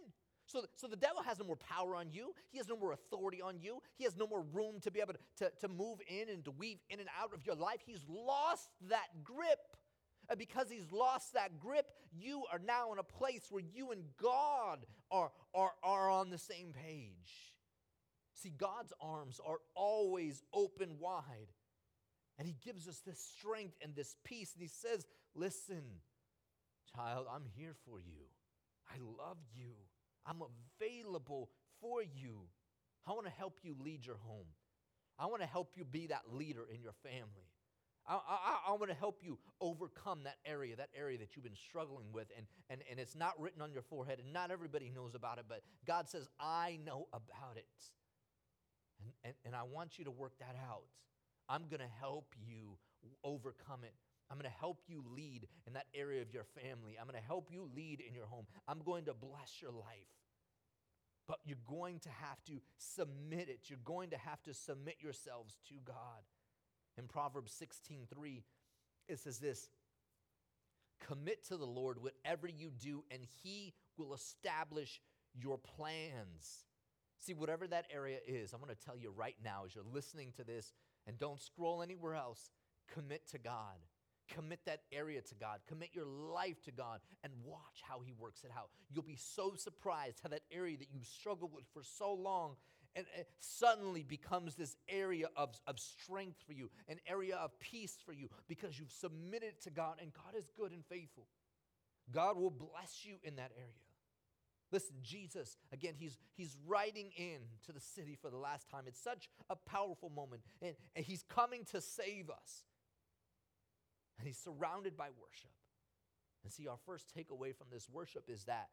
So, 0.47 0.63
so 0.77 0.87
the 0.87 0.97
devil 0.97 1.23
has 1.23 1.39
no 1.39 1.45
more 1.45 1.57
power 1.57 1.97
on 1.97 2.11
you. 2.11 2.33
He 2.51 2.59
has 2.59 2.69
no 2.69 2.77
more 2.77 2.93
authority 2.93 3.43
on 3.43 3.59
you. 3.61 3.83
He 3.97 4.05
has 4.05 4.17
no 4.17 4.27
more 4.27 4.45
room 4.53 4.81
to 4.83 4.91
be 4.91 5.01
able 5.01 5.15
to, 5.15 5.19
to, 5.45 5.53
to 5.61 5.69
move 5.69 5.99
in 6.09 6.29
and 6.29 6.45
to 6.45 6.53
weave 6.53 6.79
in 6.89 7.01
and 7.01 7.09
out 7.21 7.35
of 7.35 7.45
your 7.45 7.57
life. 7.57 7.81
He's 7.85 8.05
lost 8.09 8.71
that 8.89 9.09
grip. 9.25 9.59
And 10.29 10.39
because 10.39 10.71
he's 10.71 10.91
lost 10.93 11.35
that 11.35 11.59
grip, 11.59 11.87
you 12.13 12.45
are 12.53 12.59
now 12.59 12.93
in 12.93 12.99
a 12.99 13.05
place 13.05 13.47
where 13.51 13.63
you 13.75 13.93
and 13.93 14.03
God 14.21 14.81
are, 15.11 15.31
are, 15.55 15.73
are 15.83 16.11
on 16.11 16.31
the 16.31 16.39
same 16.39 16.73
page. 16.73 17.55
See, 18.35 18.51
God's 18.51 18.93
arms 19.01 19.41
are 19.47 19.59
always 19.75 20.43
open 20.53 20.99
wide. 20.99 21.53
And 22.39 22.47
he 22.47 22.57
gives 22.65 22.87
us 22.87 23.01
this 23.07 23.19
strength 23.19 23.77
and 23.83 23.95
this 23.95 24.17
peace. 24.25 24.53
And 24.55 24.63
he 24.63 24.69
says, 24.69 25.07
Listen, 25.35 25.83
child, 26.95 27.27
I'm 27.33 27.45
here 27.57 27.75
for 27.89 27.99
you. 27.99 28.27
I 28.91 28.99
love 28.99 29.39
you. 29.57 29.73
I'm 30.27 30.43
available 30.81 31.51
for 31.81 32.03
you. 32.03 32.41
I 33.07 33.13
want 33.13 33.27
to 33.27 33.33
help 33.33 33.61
you 33.63 33.75
lead 33.83 34.05
your 34.05 34.17
home. 34.17 34.47
I 35.19 35.27
want 35.27 35.41
to 35.41 35.49
help 35.49 35.73
you 35.77 35.85
be 35.85 36.09
that 36.09 36.23
leader 36.33 36.67
in 36.73 36.83
your 36.83 36.95
family. 37.03 37.49
I, 38.09 38.15
I, 38.15 38.59
I, 38.69 38.73
want 38.73 38.89
to 38.89 38.95
help 38.95 39.21
you 39.23 39.39
overcome 39.61 40.21
that 40.25 40.37
area, 40.47 40.77
that 40.77 40.91
area 40.97 41.19
that 41.19 41.35
you've 41.35 41.45
been 41.45 41.57
struggling 41.69 42.07
with, 42.13 42.29
and, 42.37 42.47
and, 42.71 42.81
and 42.91 43.01
it's 43.01 43.17
not 43.17 43.39
written 43.41 43.63
on 43.63 43.73
your 43.73 43.83
forehead, 43.83 44.21
and 44.23 44.33
not 44.33 44.51
everybody 44.51 44.91
knows 44.95 45.15
about 45.15 45.39
it, 45.39 45.47
but 45.49 45.63
God 45.87 46.09
says, 46.09 46.29
I 46.39 46.79
know 46.85 47.09
about 47.13 47.57
it. 47.57 47.67
And, 49.03 49.13
and, 49.25 49.35
and 49.45 49.55
I 49.55 49.65
want 49.65 49.99
you 49.99 50.05
to 50.05 50.11
work 50.11 50.33
that 50.39 50.57
out. 50.69 50.85
I'm 51.49 51.65
going 51.69 51.81
to 51.81 52.01
help 52.01 52.35
you 52.47 52.79
overcome 53.25 53.85
it. 53.85 53.95
I'm 54.31 54.39
going 54.39 54.51
to 54.51 54.59
help 54.59 54.83
you 54.89 55.05
lead 55.15 55.47
in 55.67 55.75
that 55.75 55.87
area 55.95 56.23
of 56.23 56.33
your 56.33 56.45
family. 56.45 56.97
I'm 57.01 57.07
going 57.07 57.21
to 57.21 57.27
help 57.27 57.49
you 57.51 57.69
lead 57.75 58.03
in 58.07 58.15
your 58.15 58.27
home. 58.27 58.47
I'm 58.67 58.81
going 58.85 59.05
to 59.05 59.15
bless 59.15 59.61
your 59.61 59.71
life. 59.71 60.11
But 61.29 61.39
you're 61.45 61.59
going 61.69 61.99
to 62.01 62.09
have 62.09 62.43
to 62.47 62.61
submit 62.77 63.49
it. 63.49 63.69
You're 63.69 63.79
going 63.85 64.11
to 64.11 64.19
have 64.19 64.43
to 64.45 64.55
submit 64.55 64.97
yourselves 65.01 65.57
to 65.69 65.75
God. 65.85 66.23
In 66.99 67.07
Proverbs 67.09 67.53
16:3, 67.53 68.43
it 69.09 69.19
says 69.19 69.39
this: 69.39 69.69
Commit 71.01 71.45
to 71.49 71.57
the 71.57 71.67
Lord 71.67 72.03
whatever 72.03 72.49
you 72.49 72.71
do, 72.71 73.05
and 73.11 73.23
He 73.43 73.75
will 73.97 74.15
establish 74.15 75.01
your 75.35 75.59
plans. 75.59 76.65
See, 77.19 77.35
whatever 77.35 77.67
that 77.69 77.87
area 77.93 78.19
is, 78.27 78.53
I'm 78.53 78.61
going 78.61 78.75
to 78.75 78.85
tell 78.85 78.97
you 78.97 79.11
right 79.11 79.37
now 79.43 79.65
as 79.67 79.75
you're 79.75 79.85
listening 79.85 80.33
to 80.37 80.45
this 80.45 80.73
and 81.07 81.19
don't 81.19 81.41
scroll 81.41 81.83
anywhere 81.83 82.15
else. 82.15 82.51
Commit 82.93 83.29
to 83.31 83.39
God. 83.39 83.77
Commit 84.29 84.61
that 84.67 84.83
area 84.93 85.21
to 85.23 85.35
God. 85.35 85.61
Commit 85.69 85.91
your 85.93 86.05
life 86.05 86.61
to 86.65 86.73
God 86.73 87.01
and 87.23 87.33
watch 87.45 87.83
how 87.83 88.01
He 88.01 88.13
works 88.13 88.43
it 88.45 88.51
out. 88.57 88.71
You'll 88.91 89.05
be 89.05 89.17
so 89.17 89.55
surprised 89.57 90.21
how 90.23 90.29
that 90.31 90.43
area 90.51 90.77
that 90.79 90.89
you've 90.93 91.07
struggled 91.07 91.53
with 91.55 91.65
for 91.73 91.83
so 91.83 92.13
long 92.13 92.57
and, 92.97 93.07
suddenly 93.41 94.03
becomes 94.03 94.55
this 94.55 94.77
area 94.89 95.29
of, 95.37 95.51
of 95.67 95.79
strength 95.79 96.43
for 96.47 96.53
you, 96.53 96.71
an 96.89 96.99
area 97.07 97.37
of 97.37 97.59
peace 97.61 97.99
for 98.05 98.13
you 98.13 98.29
because 98.49 98.79
you've 98.79 98.91
submitted 98.91 99.61
to 99.63 99.71
God 99.71 99.97
and 100.01 100.13
God 100.13 100.35
is 100.37 100.51
good 100.57 100.73
and 100.73 100.85
faithful. 100.87 101.27
God 102.13 102.37
will 102.37 102.51
bless 102.51 103.05
you 103.05 103.17
in 103.23 103.37
that 103.37 103.53
area. 103.57 103.73
Listen, 104.73 104.97
Jesus, 105.03 105.57
again, 105.73 105.95
he's, 105.97 106.19
he's 106.35 106.57
riding 106.67 107.11
in 107.17 107.39
to 107.67 107.73
the 107.73 107.81
city 107.81 108.17
for 108.21 108.31
the 108.31 108.37
last 108.37 108.69
time. 108.69 108.85
It's 108.87 109.01
such 109.01 109.29
a 109.49 109.55
powerful 109.55 110.11
moment. 110.11 110.43
And, 110.61 110.75
and 110.97 111.05
he's 111.05 111.23
coming 111.23 111.65
to 111.73 111.81
save 111.81 112.31
us. 112.31 112.65
And 114.19 114.27
he's 114.27 114.39
surrounded 114.39 114.97
by 114.97 115.09
worship. 115.21 115.51
And 116.43 116.53
see, 116.53 116.67
our 116.67 116.79
first 116.85 117.07
takeaway 117.17 117.55
from 117.55 117.69
this 117.71 117.89
worship 117.93 118.25
is 118.29 118.45
that 118.45 118.69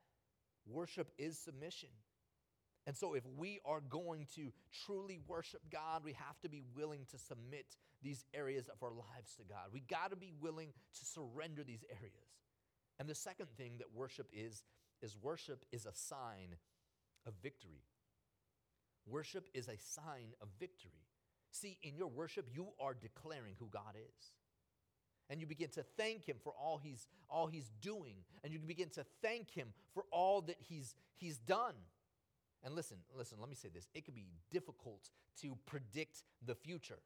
worship 0.66 1.12
is 1.18 1.38
submission. 1.38 1.90
And 2.88 2.98
so, 2.98 3.14
if 3.14 3.24
we 3.38 3.60
are 3.66 3.82
going 3.82 4.28
to 4.36 4.52
truly 4.86 5.20
worship 5.28 5.62
God, 5.72 6.04
we 6.04 6.14
have 6.14 6.40
to 6.42 6.50
be 6.50 6.64
willing 6.76 7.06
to 7.12 7.18
submit 7.18 7.66
these 8.02 8.26
areas 8.34 8.70
of 8.70 8.84
our 8.84 8.92
lives 8.94 9.36
to 9.38 9.44
God. 9.44 9.68
We 9.74 9.82
got 9.82 10.12
to 10.12 10.18
be 10.18 10.34
willing 10.42 10.74
to 11.00 11.06
surrender 11.06 11.64
these 11.64 11.86
areas. 11.90 12.14
And 13.00 13.10
the 13.10 13.16
second 13.16 13.48
thing 13.58 13.74
that 13.80 13.88
worship 13.96 14.28
is, 14.34 14.64
is 15.02 15.16
worship 15.22 15.66
is 15.72 15.86
a 15.86 15.94
sign 15.94 16.56
of 17.26 17.34
victory. 17.42 17.84
Worship 19.08 19.50
is 19.54 19.68
a 19.68 19.78
sign 19.78 20.34
of 20.42 20.50
victory. 20.60 21.06
See, 21.52 21.78
in 21.84 21.96
your 21.98 22.08
worship, 22.08 22.48
you 22.54 22.70
are 22.80 22.94
declaring 22.94 23.56
who 23.60 23.70
God 23.72 23.96
is. 23.96 24.32
and 25.30 25.42
you 25.42 25.48
begin 25.48 25.70
to 25.70 25.84
thank 25.98 26.26
him 26.26 26.38
for 26.44 26.54
all 26.54 26.78
he's 26.78 27.08
all 27.30 27.48
he's 27.48 27.72
doing 27.82 28.16
and 28.44 28.54
you 28.54 28.60
begin 28.60 28.90
to 28.90 29.06
thank 29.22 29.50
him 29.52 29.74
for 29.94 30.06
all 30.12 30.42
that 30.42 30.58
he's 30.60 30.96
he's 31.16 31.38
done 31.38 31.76
and 32.64 32.76
listen 32.76 32.98
listen 33.16 33.38
let 33.40 33.50
me 33.50 33.56
say 33.56 33.70
this. 33.74 33.88
It 33.94 34.06
can 34.06 34.14
be 34.14 34.28
difficult 34.52 35.10
to 35.42 35.58
predict 35.66 36.24
the 36.46 36.56
future. 36.56 37.00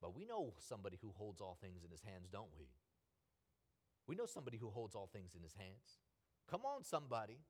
But 0.00 0.14
we 0.14 0.24
know 0.24 0.54
somebody 0.60 0.98
who 1.02 1.12
holds 1.16 1.40
all 1.40 1.58
things 1.60 1.82
in 1.84 1.90
his 1.90 2.02
hands 2.02 2.28
don't 2.30 2.50
we? 2.58 2.68
We 4.06 4.16
know 4.16 4.26
somebody 4.26 4.56
who 4.56 4.70
holds 4.70 4.94
all 4.94 5.08
things 5.12 5.34
in 5.36 5.42
his 5.42 5.54
hands. 5.54 6.00
Come 6.50 6.62
on 6.64 6.82
somebody. 6.82 7.40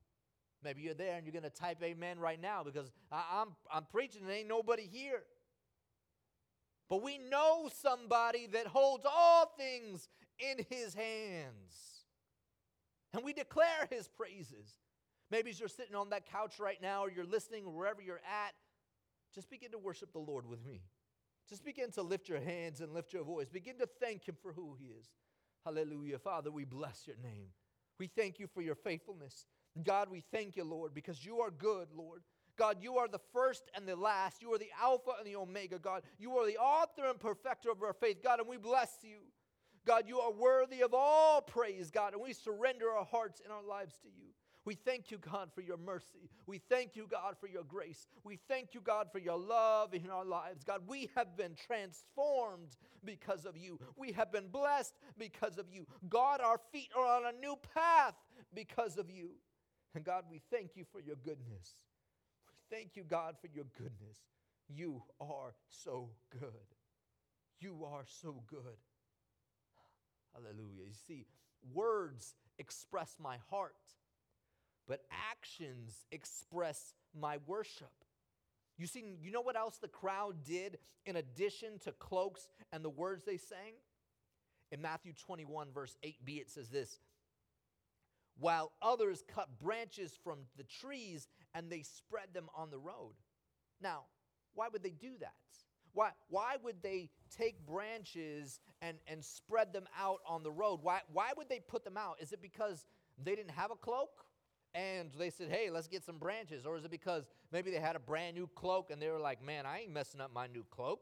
Maybe 0.61 0.81
you're 0.81 0.93
there 0.93 1.15
and 1.15 1.25
you're 1.25 1.31
going 1.31 1.43
to 1.43 1.49
type 1.49 1.81
amen 1.81 2.19
right 2.19 2.39
now 2.39 2.63
because 2.63 2.91
I, 3.11 3.23
I'm, 3.41 3.49
I'm 3.73 3.85
preaching 3.85 4.23
and 4.23 4.31
ain't 4.31 4.49
nobody 4.49 4.89
here. 4.91 5.23
But 6.89 7.01
we 7.01 7.17
know 7.17 7.69
somebody 7.81 8.47
that 8.47 8.67
holds 8.67 9.05
all 9.09 9.53
things 9.57 10.09
in 10.37 10.65
his 10.69 10.93
hands. 10.93 12.03
And 13.13 13.23
we 13.23 13.31
declare 13.31 13.87
his 13.89 14.07
praises. 14.07 14.79
Maybe 15.31 15.51
as 15.51 15.59
you're 15.59 15.69
sitting 15.69 15.95
on 15.95 16.09
that 16.09 16.25
couch 16.31 16.59
right 16.59 16.81
now 16.81 17.03
or 17.03 17.11
you're 17.11 17.25
listening 17.25 17.73
wherever 17.73 18.01
you're 18.01 18.17
at, 18.17 18.53
just 19.33 19.49
begin 19.49 19.71
to 19.71 19.77
worship 19.77 20.11
the 20.11 20.19
Lord 20.19 20.47
with 20.47 20.65
me. 20.65 20.81
Just 21.47 21.63
begin 21.63 21.91
to 21.91 22.01
lift 22.01 22.29
your 22.29 22.39
hands 22.39 22.81
and 22.81 22.93
lift 22.93 23.13
your 23.13 23.23
voice. 23.23 23.49
Begin 23.49 23.77
to 23.79 23.89
thank 23.99 24.27
him 24.27 24.35
for 24.41 24.53
who 24.53 24.75
he 24.79 24.87
is. 24.87 25.07
Hallelujah. 25.65 26.19
Father, 26.19 26.51
we 26.51 26.63
bless 26.63 27.05
your 27.05 27.17
name. 27.23 27.47
We 27.99 28.07
thank 28.07 28.39
you 28.39 28.47
for 28.47 28.61
your 28.61 28.75
faithfulness. 28.75 29.45
God, 29.83 30.09
we 30.09 30.23
thank 30.31 30.55
you, 30.55 30.63
Lord, 30.63 30.93
because 30.93 31.25
you 31.25 31.39
are 31.39 31.51
good, 31.51 31.89
Lord. 31.95 32.21
God, 32.57 32.77
you 32.81 32.97
are 32.97 33.07
the 33.07 33.19
first 33.33 33.63
and 33.75 33.87
the 33.87 33.95
last. 33.95 34.41
You 34.41 34.53
are 34.53 34.57
the 34.57 34.69
Alpha 34.81 35.11
and 35.17 35.25
the 35.25 35.37
Omega, 35.37 35.79
God. 35.79 36.03
You 36.17 36.37
are 36.37 36.45
the 36.45 36.57
author 36.57 37.05
and 37.07 37.19
perfecter 37.19 37.71
of 37.71 37.81
our 37.81 37.93
faith, 37.93 38.17
God, 38.23 38.39
and 38.39 38.47
we 38.47 38.57
bless 38.57 38.97
you. 39.01 39.19
God, 39.85 40.03
you 40.07 40.19
are 40.19 40.31
worthy 40.31 40.81
of 40.81 40.93
all 40.93 41.41
praise, 41.41 41.89
God, 41.89 42.13
and 42.13 42.21
we 42.21 42.33
surrender 42.33 42.91
our 42.91 43.05
hearts 43.05 43.41
and 43.43 43.51
our 43.51 43.63
lives 43.63 43.95
to 44.03 44.07
you. 44.07 44.33
We 44.69 44.75
thank 44.75 45.09
you, 45.09 45.17
God, 45.17 45.49
for 45.55 45.61
your 45.61 45.77
mercy. 45.77 46.29
We 46.45 46.59
thank 46.59 46.95
you, 46.95 47.07
God, 47.09 47.37
for 47.39 47.47
your 47.47 47.63
grace. 47.63 48.07
We 48.23 48.37
thank 48.47 48.75
you, 48.75 48.81
God, 48.81 49.07
for 49.11 49.17
your 49.17 49.35
love 49.35 49.95
in 49.95 50.11
our 50.11 50.23
lives. 50.23 50.63
God, 50.63 50.81
we 50.85 51.09
have 51.15 51.35
been 51.35 51.55
transformed 51.55 52.77
because 53.03 53.45
of 53.45 53.57
you. 53.57 53.79
We 53.97 54.11
have 54.11 54.31
been 54.31 54.47
blessed 54.49 54.93
because 55.17 55.57
of 55.57 55.71
you. 55.71 55.87
God, 56.07 56.39
our 56.39 56.59
feet 56.71 56.91
are 56.95 57.03
on 57.03 57.33
a 57.33 57.39
new 57.39 57.55
path 57.73 58.13
because 58.53 58.99
of 58.99 59.09
you. 59.09 59.31
And 59.95 60.03
God, 60.03 60.25
we 60.29 60.39
thank 60.51 60.75
you 60.75 60.85
for 60.91 61.01
your 61.01 61.15
goodness. 61.15 61.73
Thank 62.69 62.95
you, 62.95 63.03
God, 63.03 63.37
for 63.41 63.47
your 63.47 63.65
goodness. 63.75 64.19
You 64.67 65.01
are 65.19 65.55
so 65.67 66.11
good. 66.39 66.75
You 67.59 67.85
are 67.91 68.05
so 68.05 68.43
good. 68.45 68.77
Hallelujah. 70.35 70.85
You 70.85 70.93
see, 71.07 71.25
words 71.73 72.35
express 72.59 73.15
my 73.19 73.37
heart, 73.49 73.73
but 74.89 75.01
actions 75.31 76.05
express 76.11 76.95
my 77.17 77.37
worship. 77.45 77.91
You 78.77 78.87
see, 78.87 79.03
you 79.21 79.31
know 79.31 79.41
what 79.41 79.55
else 79.55 79.77
the 79.77 79.87
crowd 79.87 80.43
did 80.43 80.79
in 81.05 81.15
addition 81.15 81.77
to 81.83 81.91
cloaks 81.93 82.49
and 82.73 82.83
the 82.83 82.89
words 82.89 83.23
they 83.23 83.37
sang? 83.37 83.75
In 84.71 84.81
Matthew 84.81 85.13
21, 85.13 85.67
verse 85.73 85.95
8b, 86.03 86.41
it 86.41 86.49
says 86.49 86.67
this 86.67 86.99
while 88.39 88.71
others 88.81 89.21
cut 89.27 89.49
branches 89.59 90.17
from 90.23 90.39
the 90.55 90.63
trees 90.63 91.27
and 91.53 91.69
they 91.69 91.81
spread 91.81 92.33
them 92.33 92.47
on 92.55 92.69
the 92.71 92.77
road. 92.77 93.13
Now, 93.81 94.03
why 94.55 94.67
would 94.71 94.81
they 94.81 94.91
do 94.91 95.11
that? 95.19 95.33
Why, 95.91 96.11
why 96.29 96.55
would 96.63 96.81
they 96.81 97.09
take 97.35 97.65
branches 97.65 98.61
and, 98.81 98.97
and 99.07 99.25
spread 99.25 99.73
them 99.73 99.87
out 99.99 100.19
on 100.25 100.43
the 100.43 100.51
road? 100.51 100.79
Why, 100.81 101.01
why 101.11 101.31
would 101.35 101.49
they 101.49 101.59
put 101.59 101.83
them 101.83 101.97
out? 101.97 102.17
Is 102.21 102.31
it 102.31 102.41
because 102.41 102.85
they 103.21 103.35
didn't 103.35 103.51
have 103.51 103.71
a 103.71 103.75
cloak 103.75 104.23
and 104.73 105.09
they 105.17 105.29
said, 105.29 105.49
hey, 105.49 105.69
let's 105.69 105.87
get 105.87 106.03
some 106.03 106.17
branches? 106.17 106.65
Or 106.65 106.77
is 106.77 106.85
it 106.85 106.91
because 106.91 107.25
maybe 107.51 107.71
they 107.71 107.79
had 107.79 107.95
a 107.95 107.99
brand 107.99 108.35
new 108.35 108.47
cloak 108.55 108.91
and 108.91 109.01
they 109.01 109.09
were 109.09 109.19
like, 109.19 109.43
man, 109.43 109.65
I 109.65 109.81
ain't 109.81 109.91
messing 109.91 110.21
up 110.21 110.31
my 110.33 110.47
new 110.47 110.63
cloak? 110.69 111.01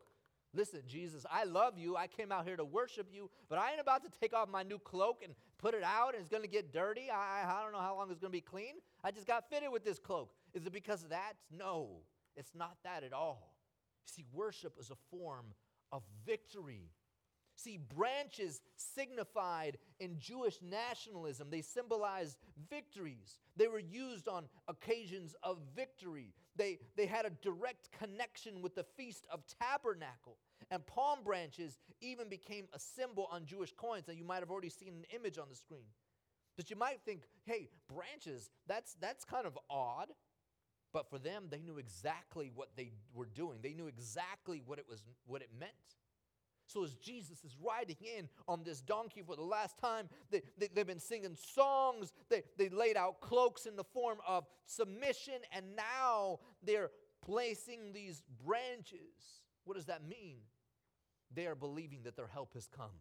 Listen, 0.53 0.81
Jesus, 0.87 1.25
I 1.29 1.43
love 1.43 1.77
you. 1.77 1.97
I 1.97 2.07
came 2.07 2.31
out 2.31 2.45
here 2.45 2.55
to 2.55 2.63
worship 2.63 3.07
you, 3.11 3.29
but 3.49 3.59
I 3.59 3.71
ain't 3.71 3.81
about 3.81 4.03
to 4.03 4.19
take 4.19 4.33
off 4.33 4.47
my 4.49 4.63
new 4.63 4.79
cloak 4.79 5.21
and 5.23 5.33
put 5.57 5.73
it 5.73 5.83
out 5.83 6.13
and 6.13 6.21
it's 6.21 6.29
going 6.29 6.43
to 6.43 6.49
get 6.49 6.71
dirty. 6.71 7.09
I, 7.11 7.43
I 7.45 7.61
don't 7.61 7.73
know 7.73 7.79
how 7.79 7.95
long 7.95 8.09
it's 8.09 8.19
going 8.19 8.31
to 8.31 8.37
be 8.37 8.41
clean. 8.41 8.75
I 9.03 9.11
just 9.11 9.27
got 9.27 9.49
fitted 9.49 9.71
with 9.71 9.83
this 9.83 9.99
cloak. 9.99 10.31
Is 10.53 10.65
it 10.65 10.71
because 10.71 11.03
of 11.03 11.09
that? 11.09 11.33
No, 11.51 11.89
it's 12.35 12.55
not 12.55 12.77
that 12.83 13.03
at 13.03 13.13
all. 13.13 13.55
See, 14.05 14.23
worship 14.33 14.73
is 14.79 14.89
a 14.89 14.95
form 15.11 15.47
of 15.91 16.03
victory. 16.25 16.91
See, 17.67 17.79
branches 17.97 18.61
signified 18.77 19.77
in 19.99 20.17
Jewish 20.19 20.59
nationalism, 20.61 21.49
they 21.49 21.61
symbolized 21.61 22.37
victories. 22.69 23.39
They 23.57 23.67
were 23.67 23.79
used 23.79 24.29
on 24.29 24.45
occasions 24.69 25.35
of 25.43 25.57
victory. 25.75 26.33
They, 26.55 26.79
they 26.95 27.07
had 27.07 27.25
a 27.25 27.31
direct 27.41 27.89
connection 27.99 28.61
with 28.61 28.73
the 28.73 28.85
Feast 28.95 29.25
of 29.29 29.41
Tabernacle. 29.59 30.37
And 30.71 30.85
palm 30.85 31.19
branches 31.25 31.77
even 31.99 32.29
became 32.29 32.69
a 32.71 32.79
symbol 32.79 33.27
on 33.33 33.45
Jewish 33.45 33.73
coins. 33.73 34.07
And 34.07 34.17
you 34.17 34.23
might 34.23 34.39
have 34.39 34.49
already 34.49 34.69
seen 34.69 34.93
an 34.93 35.05
image 35.13 35.37
on 35.37 35.49
the 35.49 35.55
screen. 35.57 35.89
But 36.55 36.69
you 36.69 36.77
might 36.77 37.01
think, 37.03 37.23
hey, 37.43 37.67
branches, 37.93 38.49
that's, 38.65 38.95
that's 39.01 39.25
kind 39.25 39.45
of 39.45 39.59
odd. 39.69 40.07
But 40.93 41.09
for 41.09 41.19
them, 41.19 41.47
they 41.49 41.59
knew 41.59 41.79
exactly 41.79 42.49
what 42.55 42.69
they 42.77 42.93
were 43.13 43.27
doing. 43.27 43.59
They 43.61 43.73
knew 43.73 43.87
exactly 43.87 44.61
what 44.65 44.79
it 44.79 44.85
was 44.89 45.03
what 45.25 45.41
it 45.41 45.49
meant. 45.59 45.73
So 46.67 46.83
as 46.83 46.93
Jesus 46.95 47.43
is 47.43 47.55
riding 47.65 47.95
in 48.01 48.27
on 48.47 48.63
this 48.63 48.81
donkey 48.81 49.23
for 49.25 49.35
the 49.35 49.41
last 49.41 49.77
time, 49.79 50.09
they, 50.29 50.41
they, 50.57 50.67
have 50.75 50.87
been 50.87 50.99
singing 50.99 51.35
songs. 51.35 52.11
They, 52.29 52.43
they 52.57 52.69
laid 52.69 52.97
out 52.97 53.21
cloaks 53.21 53.65
in 53.65 53.77
the 53.77 53.85
form 53.85 54.17
of 54.27 54.45
submission, 54.65 55.35
and 55.53 55.65
now 55.75 56.39
they're 56.61 56.91
placing 57.25 57.93
these 57.93 58.21
branches. 58.45 59.41
What 59.63 59.75
does 59.75 59.85
that 59.85 60.07
mean? 60.07 60.37
They 61.33 61.47
are 61.47 61.55
believing 61.55 62.03
that 62.03 62.15
their 62.17 62.27
help 62.27 62.53
has 62.53 62.67
come. 62.67 62.91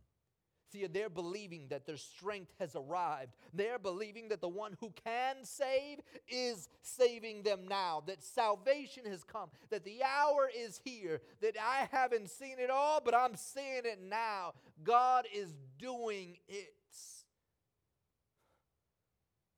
See, 0.73 0.87
they're 0.87 1.09
believing 1.09 1.69
that 1.69 1.87
their 1.87 1.97
strength 1.97 2.53
has 2.59 2.75
arrived. 2.75 3.35
They're 3.55 3.79
believing 3.79 4.29
that 4.31 4.41
the 4.41 4.49
one 4.49 4.77
who 4.81 4.93
can 5.05 5.45
save 5.45 6.01
is 6.29 6.69
saving 6.83 7.43
them 7.43 7.69
now, 7.69 8.03
that 8.07 8.25
salvation 8.25 9.05
has 9.07 9.23
come, 9.23 9.49
that 9.71 9.85
the 9.85 10.03
hour 10.03 10.51
is 10.57 10.81
here, 10.85 11.21
that 11.41 11.55
I 11.61 11.89
haven't 11.93 12.31
seen 12.31 12.59
it 12.59 12.71
all, 12.71 13.01
but 13.05 13.15
I'm 13.15 13.37
seeing 13.37 13.85
it 13.85 14.01
now. 14.03 14.55
God 14.83 15.27
is 15.33 15.55
doing 15.79 16.39
it. 16.49 16.75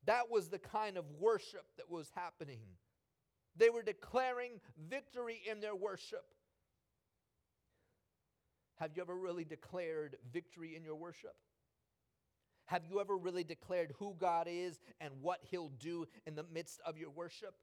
That 0.05 0.31
was 0.31 0.47
the 0.47 0.59
kind 0.59 0.97
of 0.97 1.05
worship 1.19 1.65
that 1.77 1.89
was 1.89 2.09
happening. 2.15 2.61
They 3.55 3.69
were 3.69 3.83
declaring 3.83 4.61
victory 4.89 5.41
in 5.49 5.59
their 5.59 5.75
worship. 5.75 6.25
Have 8.79 8.91
you 8.95 9.01
ever 9.01 9.15
really 9.15 9.43
declared 9.43 10.17
victory 10.31 10.75
in 10.75 10.83
your 10.83 10.95
worship? 10.95 11.35
Have 12.65 12.83
you 12.89 13.01
ever 13.01 13.17
really 13.17 13.43
declared 13.43 13.93
who 13.97 14.15
God 14.19 14.47
is 14.49 14.79
and 15.01 15.11
what 15.21 15.39
He'll 15.49 15.71
do 15.79 16.05
in 16.25 16.35
the 16.35 16.45
midst 16.53 16.79
of 16.85 16.97
your 16.97 17.09
worship? 17.09 17.55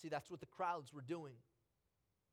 See, 0.00 0.08
that's 0.08 0.30
what 0.30 0.40
the 0.40 0.46
crowds 0.46 0.92
were 0.92 1.02
doing. 1.02 1.32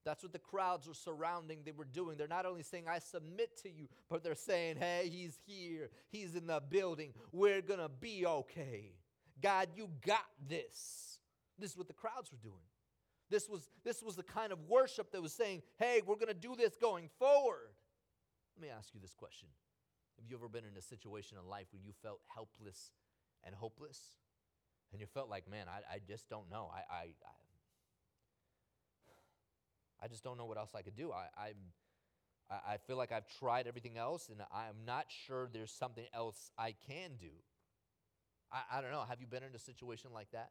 That's 0.06 0.24
what 0.24 0.32
the 0.32 0.40
crowds 0.40 0.88
were 0.88 0.94
surrounding, 0.94 1.60
they 1.66 1.72
were 1.72 1.86
doing. 1.86 2.18
They're 2.18 2.28
not 2.28 2.46
only 2.46 2.64
saying, 2.64 2.86
I 2.90 3.00
submit 3.00 3.62
to 3.64 3.70
you, 3.70 3.90
but 4.10 4.24
they're 4.24 4.36
saying, 4.36 4.78
hey, 4.78 5.10
he's 5.12 5.38
here. 5.46 5.90
He's 6.10 6.36
in 6.36 6.48
the 6.48 6.62
building. 6.62 7.14
We're 7.32 7.62
to 7.80 7.90
be 7.90 8.26
okay. 8.26 8.94
God, 9.42 9.70
you 9.76 9.90
got 10.06 10.26
this. 10.48 11.20
This 11.58 11.72
is 11.72 11.78
what 11.78 11.88
the 11.88 11.94
crowds 11.94 12.32
were 12.32 12.38
doing. 12.42 12.64
This 13.30 13.48
was, 13.48 13.70
this 13.84 14.02
was 14.02 14.16
the 14.16 14.24
kind 14.24 14.52
of 14.52 14.60
worship 14.68 15.12
that 15.12 15.22
was 15.22 15.34
saying, 15.34 15.62
hey, 15.78 16.02
we're 16.06 16.16
to 16.28 16.34
do 16.34 16.56
this 16.56 16.76
going 16.76 17.10
forward. 17.20 17.70
Let 18.60 18.68
me 18.68 18.74
ask 18.78 18.94
you 18.94 19.00
this 19.00 19.16
question 19.16 19.48
Have 20.18 20.30
you 20.30 20.36
ever 20.36 20.50
been 20.50 20.66
in 20.66 20.76
a 20.78 20.82
situation 20.82 21.38
in 21.42 21.50
life 21.50 21.68
where 21.72 21.82
you 21.82 21.94
felt 22.04 22.20
helpless 22.36 22.92
and 23.46 23.56
hopeless? 23.56 24.18
And 24.92 25.00
you 25.00 25.08
felt 25.08 25.30
like, 25.30 25.50
man, 25.50 25.68
I, 25.70 25.96
I 25.96 26.00
just 26.06 26.28
don't 26.28 26.50
know. 26.52 26.70
I, 26.74 26.80
I, 26.94 27.04
I, 27.04 27.32
I 30.04 30.08
just 30.10 30.26
don't 30.26 30.38
know 30.38 30.46
what 30.46 30.58
else 30.58 30.72
I 30.76 30.82
could 30.82 30.98
do. 30.98 31.14
I, 31.14 31.28
I'm, 31.42 31.56
I 32.50 32.78
feel 32.86 32.98
like 32.98 33.14
I've 33.14 33.28
tried 33.40 33.66
everything 33.66 33.98
else 33.98 34.28
and 34.28 34.42
I'm 34.52 34.84
not 34.86 35.06
sure 35.08 35.48
there's 35.54 35.72
something 35.72 36.08
else 36.14 36.52
I 36.58 36.76
can 36.86 37.12
do. 37.18 37.32
I, 38.52 38.80
I 38.80 38.82
don't 38.82 38.92
know. 38.92 39.06
Have 39.08 39.22
you 39.22 39.28
been 39.28 39.44
in 39.44 39.56
a 39.56 39.60
situation 39.60 40.12
like 40.14 40.32
that? 40.32 40.50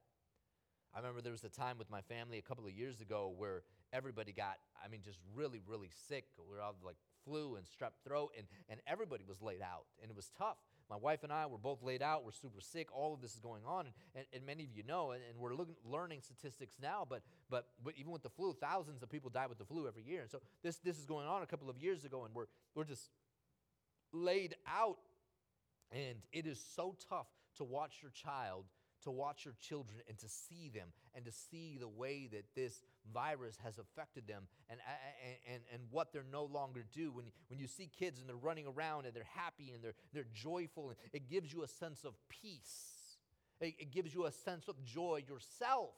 I 0.95 0.99
remember 0.99 1.21
there 1.21 1.33
was 1.33 1.45
a 1.45 1.51
time 1.51 1.77
with 1.77 1.91
my 1.91 2.01
family 2.01 2.39
a 2.39 2.43
couple 2.43 2.65
of 2.65 2.73
years 2.73 3.03
ago 3.03 3.35
where 3.37 3.65
everybody 3.93 4.33
got, 4.33 4.59
I 4.85 4.89
mean, 4.89 5.01
just 5.05 5.19
really, 5.35 5.61
really 5.67 5.91
sick. 6.09 6.25
We 6.39 6.57
were 6.57 6.63
all 6.63 6.75
like 6.85 6.97
flu 7.25 7.57
and 7.57 7.67
strep 7.67 7.93
throat, 8.07 8.33
and, 8.37 8.47
and 8.69 8.81
everybody 8.87 9.25
was 9.27 9.43
laid 9.43 9.63
out, 9.63 9.85
and 10.03 10.11
it 10.11 10.17
was 10.17 10.31
tough. 10.37 10.57
My 10.91 10.97
wife 10.97 11.23
and 11.23 11.31
I 11.31 11.45
were 11.47 11.59
both 11.59 11.83
laid 11.83 12.01
out. 12.01 12.25
We're 12.25 12.33
super 12.33 12.61
sick. 12.61 12.89
All 12.95 13.13
of 13.13 13.21
this 13.21 13.35
is 13.35 13.41
going 13.41 13.63
on, 13.67 13.87
and, 13.87 13.95
and, 14.15 14.25
and 14.33 14.47
many 14.47 14.65
of 14.65 14.71
you 14.75 14.83
know, 14.85 15.11
and, 15.11 15.23
and 15.29 15.39
we're 15.39 15.55
looking, 15.55 15.77
learning 15.85 16.21
statistics 16.23 16.77
now. 16.81 17.07
But, 17.09 17.23
but 17.51 17.67
but 17.85 17.95
even 17.99 18.11
with 18.11 18.23
the 18.23 18.31
flu, 18.31 18.55
thousands 18.59 19.03
of 19.03 19.11
people 19.11 19.29
die 19.29 19.47
with 19.47 19.59
the 19.59 19.67
flu 19.67 19.87
every 19.87 20.03
year. 20.03 20.23
And 20.23 20.31
so 20.31 20.41
this 20.63 20.77
this 20.79 20.99
is 20.99 21.05
going 21.05 21.27
on 21.27 21.43
a 21.43 21.47
couple 21.47 21.69
of 21.69 21.77
years 21.77 22.05
ago, 22.05 22.25
and 22.25 22.35
we're 22.35 22.47
we're 22.75 22.85
just 22.85 23.11
laid 24.13 24.55
out. 24.67 24.99
And 25.91 26.19
it 26.33 26.47
is 26.47 26.63
so 26.75 26.97
tough 27.09 27.29
to 27.57 27.65
watch 27.65 27.97
your 28.03 28.11
child, 28.11 28.65
to 29.05 29.11
watch 29.11 29.45
your 29.45 29.55
children, 29.61 30.01
and 30.09 30.19
to 30.19 30.29
see 30.29 30.71
them, 30.71 30.89
and 31.15 31.25
to 31.25 31.33
see 31.33 31.77
the 31.79 31.89
way 31.89 32.29
that 32.33 32.45
this 32.55 32.83
virus 33.13 33.57
has 33.65 33.79
affected 33.79 34.27
them 34.27 34.45
and, 34.69 34.81
and, 35.53 35.63
and, 35.73 35.83
what 35.91 36.13
they're 36.13 36.25
no 36.31 36.45
longer 36.45 36.85
do. 36.93 37.13
When, 37.13 37.27
when 37.49 37.59
you 37.59 37.67
see 37.67 37.91
kids 37.99 38.21
and 38.21 38.29
they're 38.29 38.37
running 38.37 38.67
around 38.67 39.07
and 39.07 39.15
they're 39.15 39.27
happy 39.35 39.73
and 39.75 39.83
they're, 39.83 39.95
they're 40.13 40.27
joyful, 40.35 40.91
and 40.91 40.99
it 41.13 41.29
gives 41.29 41.53
you 41.53 41.63
a 41.63 41.69
sense 41.69 42.05
of 42.05 42.15
peace. 42.29 43.17
It, 43.61 43.75
it 43.79 43.91
gives 43.91 44.15
you 44.15 44.27
a 44.27 44.33
sense 44.33 44.69
of 44.69 44.83
joy 44.85 45.23
yourself. 45.29 45.95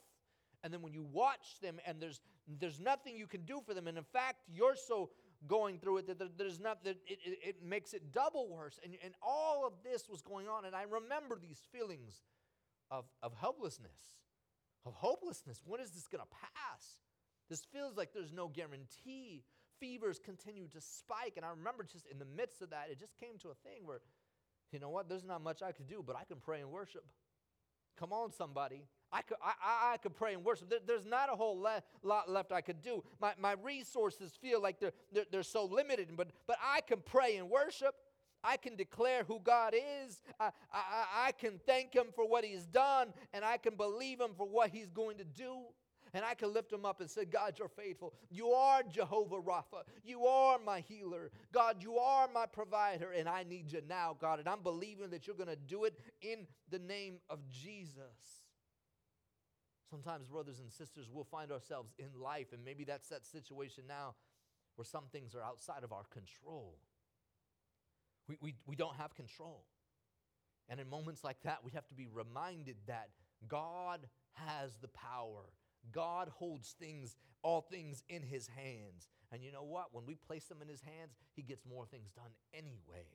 And 0.63 0.73
then 0.73 0.83
when 0.83 0.93
you 0.93 1.07
watch 1.11 1.61
them 1.63 1.81
and 1.87 2.01
there's, 2.01 2.21
there's 2.47 2.81
nothing 2.81 3.17
you 3.17 3.27
can 3.27 3.43
do 3.43 3.61
for 3.65 3.75
them, 3.75 3.87
and 3.87 3.97
in 3.97 4.05
fact, 4.05 4.39
you're 4.53 4.77
so 4.77 5.11
going 5.47 5.79
through 5.79 5.99
it 5.99 6.07
that 6.07 6.39
there's 6.39 6.61
not 6.61 6.85
that 6.85 6.97
it, 7.07 7.19
it, 7.25 7.39
it 7.43 7.57
makes 7.65 7.95
it 7.95 8.13
double 8.13 8.49
worse 8.49 8.79
and, 8.85 8.95
and 9.03 9.15
all 9.23 9.67
of 9.67 9.73
this 9.83 10.07
was 10.07 10.21
going 10.21 10.47
on 10.49 10.67
and 10.67 10.77
i 10.77 10.83
remember 10.83 11.39
these 11.41 11.61
feelings 11.73 12.25
of, 12.91 13.07
of 13.23 13.33
helplessness 13.41 14.21
of 14.87 14.95
hopelessness 14.95 15.61
when 15.65 15.81
is 15.81 15.91
this 15.91 16.07
going 16.07 16.23
to 16.23 16.31
pass 16.31 17.01
this 17.49 17.65
feels 17.73 17.97
like 17.97 18.13
there's 18.13 18.33
no 18.33 18.49
guarantee 18.49 19.43
fevers 19.79 20.19
continue 20.19 20.69
to 20.69 20.81
spike 20.81 21.35
and 21.37 21.45
i 21.45 21.51
remember 21.51 21.85
just 21.85 22.07
in 22.07 22.19
the 22.19 22.25
midst 22.25 22.63
of 22.63 22.71
that 22.71 22.89
it 22.91 22.99
just 22.99 23.19
came 23.19 23.39
to 23.39 23.49
a 23.49 23.55
thing 23.69 23.87
where 23.87 24.01
you 24.73 24.79
know 24.79 24.91
what 24.91 25.09
there's 25.09 25.25
not 25.25 25.43
much 25.43 25.63
i 25.63 25.73
could 25.73 25.87
do 25.87 26.03
but 26.07 26.17
i 26.17 26.25
can 26.25 26.39
pray 26.39 26.61
and 26.61 26.71
worship 26.71 27.05
come 27.99 28.13
on 28.13 28.33
somebody 28.33 28.85
I 29.13 29.23
could, 29.23 29.39
I, 29.43 29.95
I 29.95 29.97
could 29.97 30.15
pray 30.15 30.35
and 30.35 30.45
worship. 30.45 30.71
There, 30.71 30.79
there's 30.87 31.05
not 31.05 31.33
a 31.33 31.37
whole 31.37 31.59
le- 31.59 31.83
lot 32.03 32.31
left 32.31 32.53
I 32.53 32.61
could 32.61 32.81
do. 32.81 33.03
My, 33.21 33.33
my 33.39 33.55
resources 33.61 34.33
feel 34.41 34.63
like 34.63 34.79
they're, 34.79 34.93
they're, 35.13 35.25
they're 35.31 35.43
so 35.43 35.65
limited, 35.65 36.11
but, 36.17 36.29
but 36.47 36.57
I 36.63 36.81
can 36.81 37.01
pray 37.05 37.37
and 37.37 37.51
worship. 37.51 37.95
I 38.43 38.57
can 38.57 38.77
declare 38.77 39.25
who 39.25 39.41
God 39.41 39.75
is. 39.75 40.21
I, 40.39 40.51
I, 40.73 41.27
I 41.27 41.33
can 41.33 41.61
thank 41.67 41.95
Him 41.95 42.07
for 42.15 42.29
what 42.29 42.45
He's 42.45 42.67
done, 42.67 43.09
and 43.33 43.45
I 43.45 43.57
can 43.57 43.77
believe 43.77 44.21
Him 44.21 44.31
for 44.37 44.47
what 44.47 44.71
He's 44.71 44.91
going 44.91 45.19
to 45.19 45.25
do. 45.25 45.57
And 46.13 46.25
I 46.25 46.35
can 46.35 46.53
lift 46.53 46.73
him 46.73 46.85
up 46.85 47.01
and 47.01 47.09
say, 47.09 47.25
God, 47.25 47.55
you're 47.57 47.69
faithful. 47.69 48.15
You 48.31 48.51
are 48.51 48.83
Jehovah 48.83 49.37
Rapha. 49.37 49.85
You 50.05 50.27
are 50.27 50.59
my 50.59 50.81
healer. 50.81 51.31
God, 51.53 51.83
you 51.83 51.99
are 51.99 52.29
my 52.35 52.47
provider, 52.47 53.13
and 53.13 53.29
I 53.29 53.45
need 53.45 53.71
you 53.71 53.81
now, 53.89 54.17
God. 54.21 54.41
And 54.41 54.49
I'm 54.49 54.63
believing 54.63 55.11
that 55.11 55.27
you're 55.27 55.37
going 55.37 55.49
to 55.51 55.55
do 55.57 55.85
it 55.85 55.97
in 56.21 56.49
the 56.69 56.81
name 56.81 57.19
of 57.29 57.39
Jesus. 57.49 58.43
Sometimes, 59.89 60.29
brothers 60.29 60.59
and 60.61 60.73
sisters, 60.73 61.09
we'll 61.13 61.25
find 61.25 61.53
ourselves 61.53 61.95
in 61.99 62.09
life, 62.21 62.53
and 62.53 62.65
maybe 62.65 62.85
that's 62.85 63.09
that 63.09 63.25
situation 63.25 63.85
now 63.89 64.15
where 64.77 64.85
some 64.85 65.05
things 65.13 65.35
are 65.35 65.43
outside 65.43 65.85
of 65.85 65.93
our 65.93 66.05
control. 66.11 66.79
We, 68.31 68.39
we, 68.41 68.55
we 68.65 68.77
don't 68.77 68.95
have 68.95 69.13
control. 69.17 69.65
And 70.69 70.79
in 70.79 70.89
moments 70.89 71.25
like 71.25 71.39
that, 71.43 71.59
we 71.65 71.73
have 71.73 71.89
to 71.89 71.95
be 71.95 72.07
reminded 72.07 72.77
that 72.87 73.09
God 73.49 74.07
has 74.35 74.77
the 74.81 74.87
power. 74.89 75.43
God 75.91 76.29
holds 76.29 76.77
things, 76.79 77.17
all 77.43 77.61
things 77.61 78.05
in 78.09 78.23
his 78.23 78.47
hands. 78.47 79.09
And 79.33 79.43
you 79.43 79.51
know 79.51 79.65
what? 79.65 79.93
When 79.93 80.07
we 80.07 80.15
place 80.15 80.45
them 80.45 80.59
in 80.63 80.69
his 80.69 80.81
hands, 80.81 81.17
he 81.35 81.43
gets 81.43 81.65
more 81.69 81.87
things 81.87 82.13
done 82.13 82.31
anyway. 82.55 83.09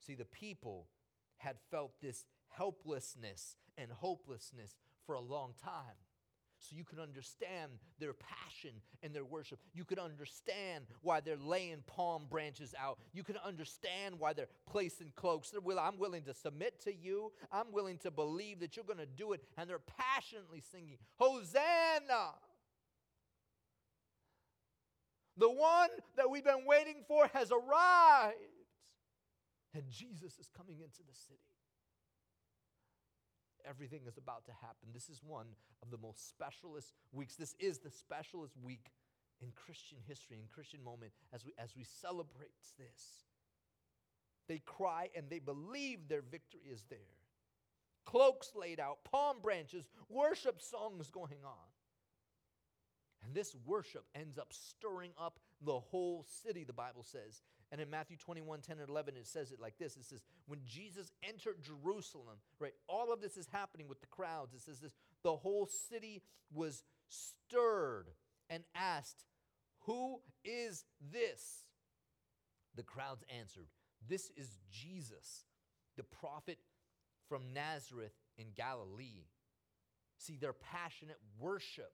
See, 0.00 0.14
the 0.14 0.24
people 0.24 0.86
had 1.36 1.56
felt 1.70 1.92
this 2.00 2.24
helplessness 2.48 3.56
and 3.76 3.90
hopelessness 3.92 4.76
for 5.04 5.16
a 5.16 5.20
long 5.20 5.52
time. 5.62 6.00
So 6.62 6.76
you 6.76 6.84
can 6.84 7.00
understand 7.00 7.72
their 7.98 8.12
passion 8.12 8.70
and 9.02 9.12
their 9.12 9.24
worship. 9.24 9.58
You 9.74 9.84
can 9.84 9.98
understand 9.98 10.84
why 11.02 11.20
they're 11.20 11.36
laying 11.36 11.82
palm 11.88 12.26
branches 12.30 12.72
out. 12.80 12.98
You 13.12 13.24
can 13.24 13.36
understand 13.44 14.18
why 14.18 14.32
they're 14.32 14.48
placing 14.70 15.12
cloaks. 15.16 15.50
They're 15.50 15.60
will, 15.60 15.80
I'm 15.80 15.98
willing 15.98 16.22
to 16.24 16.34
submit 16.34 16.80
to 16.84 16.94
you. 16.94 17.32
I'm 17.50 17.72
willing 17.72 17.98
to 17.98 18.12
believe 18.12 18.60
that 18.60 18.76
you're 18.76 18.84
going 18.84 18.98
to 18.98 19.06
do 19.06 19.32
it. 19.32 19.42
And 19.58 19.68
they're 19.68 19.80
passionately 19.80 20.62
singing, 20.70 20.98
Hosanna! 21.16 22.34
The 25.36 25.50
one 25.50 25.88
that 26.16 26.30
we've 26.30 26.44
been 26.44 26.64
waiting 26.64 27.02
for 27.08 27.28
has 27.32 27.50
arrived. 27.50 28.36
And 29.74 29.84
Jesus 29.90 30.38
is 30.38 30.48
coming 30.56 30.76
into 30.76 31.00
the 31.08 31.14
city 31.14 31.40
everything 33.68 34.02
is 34.06 34.16
about 34.16 34.44
to 34.46 34.52
happen. 34.52 34.88
This 34.92 35.08
is 35.08 35.20
one 35.26 35.46
of 35.82 35.90
the 35.90 35.98
most 35.98 36.28
specialist 36.28 36.94
weeks. 37.12 37.36
This 37.36 37.54
is 37.58 37.78
the 37.78 37.90
specialist 37.90 38.54
week 38.62 38.90
in 39.40 39.52
Christian 39.54 39.98
history, 40.06 40.38
in 40.38 40.48
Christian 40.52 40.82
moment, 40.84 41.12
as 41.32 41.44
we, 41.44 41.52
as 41.58 41.74
we 41.76 41.84
celebrate 41.84 42.52
this. 42.78 43.24
They 44.48 44.58
cry 44.58 45.08
and 45.16 45.30
they 45.30 45.38
believe 45.38 46.08
their 46.08 46.22
victory 46.22 46.62
is 46.70 46.84
there. 46.90 46.98
Cloaks 48.04 48.52
laid 48.54 48.80
out, 48.80 48.98
palm 49.04 49.36
branches, 49.42 49.88
worship 50.08 50.60
songs 50.60 51.10
going 51.10 51.44
on. 51.44 51.70
And 53.24 53.34
this 53.34 53.54
worship 53.64 54.04
ends 54.14 54.38
up 54.38 54.52
stirring 54.52 55.12
up 55.18 55.38
the 55.64 55.78
whole 55.78 56.24
city, 56.44 56.64
the 56.64 56.72
Bible 56.72 57.04
says. 57.04 57.42
And 57.72 57.80
in 57.80 57.88
Matthew 57.88 58.18
21 58.18 58.60
10 58.60 58.80
and 58.80 58.88
11, 58.90 59.14
it 59.16 59.26
says 59.26 59.50
it 59.50 59.58
like 59.58 59.78
this 59.78 59.96
It 59.96 60.04
says, 60.04 60.20
When 60.46 60.60
Jesus 60.66 61.10
entered 61.26 61.56
Jerusalem, 61.62 62.36
right, 62.60 62.74
all 62.86 63.12
of 63.12 63.22
this 63.22 63.38
is 63.38 63.48
happening 63.50 63.88
with 63.88 64.00
the 64.00 64.06
crowds. 64.06 64.54
It 64.54 64.60
says 64.60 64.78
this 64.78 64.92
the 65.22 65.36
whole 65.36 65.66
city 65.66 66.22
was 66.52 66.84
stirred 67.08 68.08
and 68.50 68.62
asked, 68.74 69.24
Who 69.86 70.20
is 70.44 70.84
this? 71.12 71.64
The 72.76 72.82
crowds 72.82 73.24
answered, 73.40 73.68
This 74.06 74.30
is 74.36 74.58
Jesus, 74.70 75.46
the 75.96 76.04
prophet 76.04 76.58
from 77.26 77.54
Nazareth 77.54 78.12
in 78.36 78.48
Galilee. 78.54 79.24
See, 80.18 80.36
their 80.36 80.52
passionate 80.52 81.18
worship, 81.40 81.92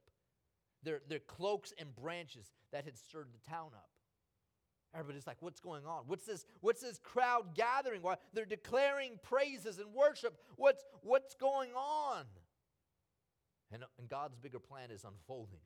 their, 0.82 1.00
their 1.08 1.20
cloaks 1.20 1.72
and 1.78 1.94
branches 1.94 2.50
that 2.72 2.84
had 2.84 2.98
stirred 2.98 3.28
the 3.32 3.50
town 3.50 3.70
up. 3.74 3.90
Everybody's 4.94 5.26
like, 5.26 5.36
what's 5.40 5.60
going 5.60 5.84
on? 5.84 6.04
What's 6.06 6.24
this, 6.24 6.46
what's 6.60 6.80
this 6.80 6.98
crowd 6.98 7.54
gathering? 7.54 8.02
Why 8.02 8.16
they're 8.32 8.46
declaring 8.46 9.18
praises 9.22 9.78
and 9.78 9.92
worship. 9.92 10.38
What's 10.56 10.84
what's 11.02 11.34
going 11.34 11.70
on? 11.74 12.24
And, 13.70 13.84
and 13.98 14.08
God's 14.08 14.36
bigger 14.36 14.58
plan 14.58 14.90
is 14.90 15.04
unfolding. 15.04 15.60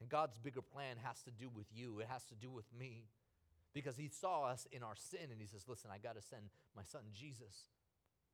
And 0.00 0.08
God's 0.08 0.38
bigger 0.38 0.62
plan 0.62 0.96
has 1.02 1.22
to 1.22 1.30
do 1.32 1.48
with 1.48 1.66
you. 1.74 1.98
It 1.98 2.06
has 2.08 2.24
to 2.26 2.36
do 2.36 2.50
with 2.50 2.66
me. 2.78 3.08
Because 3.74 3.96
he 3.96 4.08
saw 4.08 4.44
us 4.44 4.66
in 4.72 4.82
our 4.82 4.94
sin 4.96 5.30
and 5.30 5.40
he 5.40 5.46
says, 5.46 5.64
Listen, 5.68 5.90
I 5.92 5.98
got 5.98 6.14
to 6.14 6.22
send 6.22 6.42
my 6.76 6.82
son 6.84 7.02
Jesus. 7.12 7.64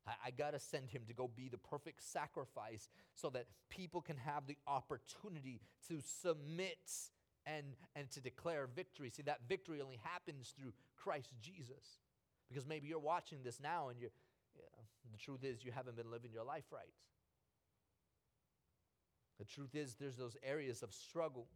I, 0.06 0.12
I 0.26 0.30
got 0.30 0.52
to 0.52 0.60
send 0.60 0.90
him 0.90 1.02
to 1.08 1.14
go 1.14 1.30
be 1.34 1.48
the 1.48 1.58
perfect 1.58 2.02
sacrifice 2.02 2.88
so 3.14 3.30
that 3.30 3.46
people 3.70 4.00
can 4.00 4.16
have 4.18 4.46
the 4.46 4.58
opportunity 4.66 5.60
to 5.88 6.00
submit 6.02 6.78
and, 7.46 7.76
and 7.94 8.10
to 8.12 8.20
declare 8.20 8.68
victory. 8.74 9.10
See, 9.10 9.22
that 9.22 9.40
victory 9.48 9.80
only 9.80 10.00
happens 10.02 10.54
through 10.58 10.72
Christ 10.96 11.32
Jesus. 11.40 11.98
Because 12.48 12.66
maybe 12.66 12.88
you're 12.88 12.98
watching 12.98 13.38
this 13.42 13.60
now 13.60 13.88
and 13.88 14.00
you're, 14.00 14.10
the 15.12 15.18
truth 15.18 15.44
is 15.44 15.64
you 15.64 15.72
haven't 15.72 15.96
been 15.96 16.10
living 16.10 16.30
your 16.32 16.44
life 16.44 16.64
right. 16.72 16.92
The 19.38 19.44
truth 19.44 19.74
is 19.74 19.94
there's 19.94 20.16
those 20.16 20.36
areas 20.42 20.82
of 20.82 20.92
struggle. 20.92 21.46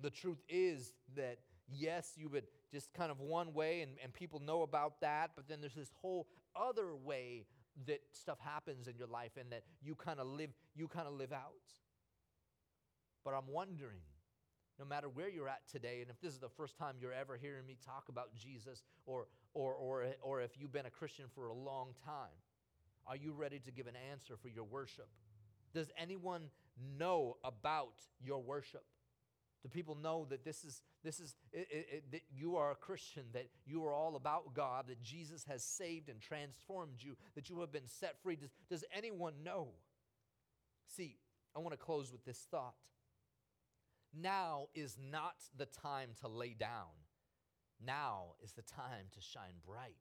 The 0.00 0.10
truth 0.10 0.42
is 0.48 0.92
that, 1.16 1.38
yes, 1.70 2.12
you 2.16 2.28
would 2.28 2.44
just 2.72 2.92
kind 2.92 3.10
of 3.10 3.20
one 3.20 3.54
way 3.54 3.82
and, 3.82 3.92
and 4.02 4.12
people 4.12 4.40
know 4.40 4.62
about 4.62 5.00
that, 5.00 5.30
but 5.36 5.48
then 5.48 5.60
there's 5.60 5.74
this 5.74 5.92
whole 6.00 6.26
other 6.56 6.94
way 6.94 7.46
that 7.86 8.00
stuff 8.12 8.38
happens 8.40 8.88
in 8.88 8.96
your 8.96 9.06
life 9.06 9.32
and 9.38 9.52
that 9.52 9.62
you 9.80 9.94
kind 9.94 10.18
of 10.18 10.26
live 10.26 10.50
you 10.74 10.88
kind 10.88 11.06
of 11.06 11.14
live 11.14 11.32
out. 11.32 11.52
But 13.24 13.34
I'm 13.34 13.46
wondering 13.48 14.00
no 14.78 14.84
matter 14.84 15.08
where 15.08 15.28
you're 15.28 15.48
at 15.48 15.66
today, 15.70 16.00
and 16.00 16.10
if 16.10 16.20
this 16.20 16.32
is 16.32 16.38
the 16.38 16.48
first 16.48 16.76
time 16.76 16.96
you're 17.00 17.12
ever 17.12 17.36
hearing 17.36 17.66
me 17.66 17.76
talk 17.84 18.04
about 18.08 18.34
Jesus, 18.36 18.82
or, 19.06 19.26
or, 19.54 19.74
or, 19.74 20.06
or 20.22 20.40
if 20.40 20.52
you've 20.58 20.72
been 20.72 20.86
a 20.86 20.90
Christian 20.90 21.26
for 21.34 21.48
a 21.48 21.52
long 21.54 21.94
time, 22.04 22.36
are 23.06 23.16
you 23.16 23.32
ready 23.32 23.58
to 23.60 23.70
give 23.70 23.86
an 23.86 23.96
answer 24.10 24.36
for 24.36 24.48
your 24.48 24.64
worship? 24.64 25.08
Does 25.74 25.90
anyone 25.98 26.50
know 26.98 27.36
about 27.42 28.02
your 28.20 28.40
worship? 28.40 28.84
Do 29.62 29.68
people 29.68 29.96
know 29.96 30.26
that 30.30 30.44
this 30.44 30.64
is 30.64 30.82
this 31.02 31.18
is 31.18 31.34
it, 31.52 31.66
it, 31.70 32.04
that 32.12 32.20
you 32.30 32.56
are 32.56 32.70
a 32.70 32.76
Christian, 32.76 33.24
that 33.32 33.48
you 33.66 33.84
are 33.84 33.92
all 33.92 34.14
about 34.14 34.54
God, 34.54 34.86
that 34.88 35.02
Jesus 35.02 35.44
has 35.48 35.64
saved 35.64 36.08
and 36.08 36.20
transformed 36.20 36.96
you, 37.00 37.16
that 37.34 37.48
you 37.48 37.58
have 37.60 37.72
been 37.72 37.88
set 37.88 38.22
free? 38.22 38.36
Does, 38.36 38.50
does 38.70 38.84
anyone 38.92 39.34
know? 39.44 39.68
See, 40.86 41.16
I 41.56 41.58
want 41.58 41.72
to 41.72 41.76
close 41.76 42.12
with 42.12 42.24
this 42.24 42.46
thought. 42.50 42.74
Now 44.20 44.68
is 44.74 44.96
not 44.98 45.36
the 45.56 45.66
time 45.66 46.10
to 46.20 46.28
lay 46.28 46.54
down. 46.58 46.94
Now 47.84 48.34
is 48.42 48.52
the 48.52 48.62
time 48.62 49.06
to 49.12 49.20
shine 49.20 49.60
bright. 49.66 49.94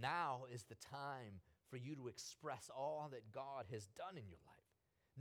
Now 0.00 0.44
is 0.52 0.64
the 0.64 0.76
time 0.76 1.40
for 1.68 1.76
you 1.76 1.94
to 1.96 2.08
express 2.08 2.70
all 2.74 3.08
that 3.12 3.32
God 3.32 3.66
has 3.70 3.86
done 3.96 4.16
in 4.16 4.28
your 4.28 4.38
life. 4.46 4.54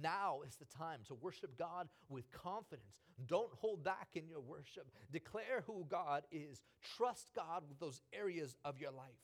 Now 0.01 0.39
is 0.47 0.55
the 0.55 0.65
time 0.65 0.99
to 1.07 1.13
worship 1.13 1.57
God 1.57 1.87
with 2.09 2.31
confidence. 2.31 3.01
Don't 3.27 3.53
hold 3.53 3.83
back 3.83 4.09
in 4.15 4.27
your 4.27 4.39
worship. 4.39 4.87
Declare 5.11 5.63
who 5.67 5.85
God 5.89 6.23
is. 6.31 6.61
Trust 6.97 7.27
God 7.35 7.63
with 7.69 7.79
those 7.79 8.01
areas 8.11 8.55
of 8.65 8.79
your 8.79 8.91
life. 8.91 9.19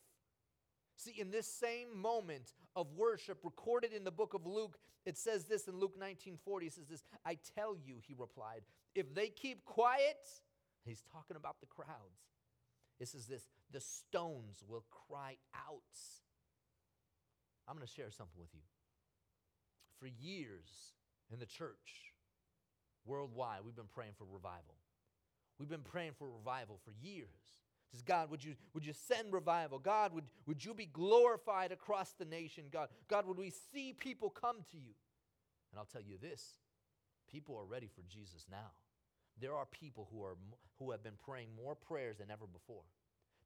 See, 0.99 1.11
in 1.17 1.31
this 1.31 1.47
same 1.47 1.97
moment 1.97 2.51
of 2.75 2.91
worship 2.91 3.39
recorded 3.45 3.93
in 3.93 4.03
the 4.03 4.11
book 4.11 4.33
of 4.33 4.45
Luke, 4.45 4.77
it 5.05 5.17
says 5.17 5.45
this 5.45 5.69
in 5.69 5.79
Luke 5.79 5.97
19:40 5.97 6.67
it 6.67 6.73
says 6.73 6.87
this, 6.87 7.05
"I 7.23 7.35
tell 7.35 7.77
you," 7.77 7.99
he 7.99 8.13
replied, 8.13 8.65
"if 8.93 9.13
they 9.13 9.29
keep 9.29 9.63
quiet, 9.63 10.43
he's 10.83 11.01
talking 11.03 11.37
about 11.37 11.61
the 11.61 11.67
crowds. 11.67 12.35
It 12.99 13.07
says 13.07 13.27
this, 13.27 13.47
the 13.69 13.79
stones 13.79 14.61
will 14.61 14.81
cry 14.89 15.37
out." 15.53 15.99
I'm 17.65 17.77
going 17.77 17.87
to 17.87 17.93
share 17.93 18.11
something 18.11 18.37
with 18.37 18.53
you. 18.53 18.63
For 19.99 20.07
years 20.07 20.97
in 21.29 21.39
the 21.39 21.45
church, 21.45 22.13
worldwide, 23.05 23.63
we've 23.63 23.73
been 23.73 23.87
praying 23.87 24.15
for 24.15 24.25
revival. 24.25 24.75
We've 25.57 25.69
been 25.69 25.83
praying 25.83 26.15
for 26.15 26.29
revival 26.29 26.77
for 26.77 26.91
years. 26.91 27.68
God, 28.05 28.29
would 28.29 28.43
you, 28.43 28.55
would 28.73 28.85
you 28.85 28.93
send 28.93 29.33
revival? 29.33 29.79
God, 29.79 30.13
would, 30.13 30.25
would 30.45 30.63
you 30.63 30.73
be 30.73 30.85
glorified 30.85 31.71
across 31.71 32.11
the 32.11 32.25
nation? 32.25 32.65
God, 32.71 32.89
God, 33.07 33.27
would 33.27 33.37
we 33.37 33.51
see 33.73 33.93
people 33.93 34.29
come 34.29 34.57
to 34.71 34.77
you? 34.77 34.93
And 35.71 35.79
I'll 35.79 35.85
tell 35.85 36.01
you 36.01 36.17
this 36.17 36.53
people 37.31 37.55
are 37.57 37.65
ready 37.65 37.87
for 37.87 38.01
Jesus 38.09 38.45
now. 38.49 38.71
There 39.39 39.55
are 39.55 39.65
people 39.65 40.07
who, 40.11 40.23
are, 40.23 40.35
who 40.77 40.91
have 40.91 41.03
been 41.03 41.17
praying 41.23 41.49
more 41.55 41.75
prayers 41.75 42.17
than 42.17 42.29
ever 42.31 42.45
before 42.45 42.83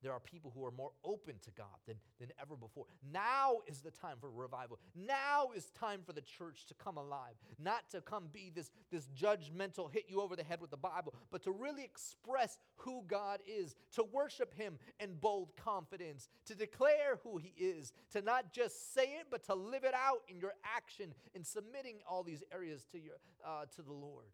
there 0.03 0.11
are 0.11 0.19
people 0.19 0.51
who 0.53 0.65
are 0.65 0.71
more 0.71 0.91
open 1.03 1.35
to 1.41 1.51
God 1.51 1.65
than, 1.87 1.95
than 2.19 2.29
ever 2.39 2.55
before. 2.55 2.85
Now 3.11 3.59
is 3.67 3.79
the 3.79 3.89
time 3.89 4.17
for 4.19 4.29
revival. 4.29 4.77
Now 4.95 5.49
is 5.55 5.71
time 5.79 6.01
for 6.05 6.13
the 6.13 6.21
church 6.21 6.65
to 6.67 6.73
come 6.73 6.97
alive, 6.97 7.35
not 7.57 7.89
to 7.91 8.01
come 8.01 8.25
be 8.31 8.51
this, 8.53 8.69
this 8.91 9.07
judgmental, 9.17 9.91
hit 9.91 10.05
you 10.07 10.21
over 10.21 10.35
the 10.35 10.43
head 10.43 10.59
with 10.61 10.71
the 10.71 10.77
Bible, 10.77 11.13
but 11.31 11.41
to 11.43 11.51
really 11.51 11.83
express 11.83 12.59
who 12.75 13.03
God 13.07 13.39
is, 13.47 13.75
to 13.93 14.03
worship 14.03 14.53
Him 14.53 14.77
in 14.99 15.15
bold 15.15 15.53
confidence, 15.55 16.27
to 16.45 16.55
declare 16.55 17.19
who 17.23 17.37
He 17.37 17.53
is, 17.57 17.93
to 18.11 18.21
not 18.21 18.51
just 18.51 18.93
say 18.93 19.03
it, 19.03 19.27
but 19.31 19.45
to 19.45 19.55
live 19.55 19.85
it 19.85 19.93
out 19.93 20.21
in 20.27 20.37
your 20.37 20.53
action 20.75 21.13
in 21.33 21.43
submitting 21.43 21.95
all 22.07 22.23
these 22.23 22.43
areas 22.53 22.85
to, 22.91 22.99
your, 22.99 23.15
uh, 23.45 23.65
to 23.75 23.81
the 23.81 23.93
Lord 23.93 24.27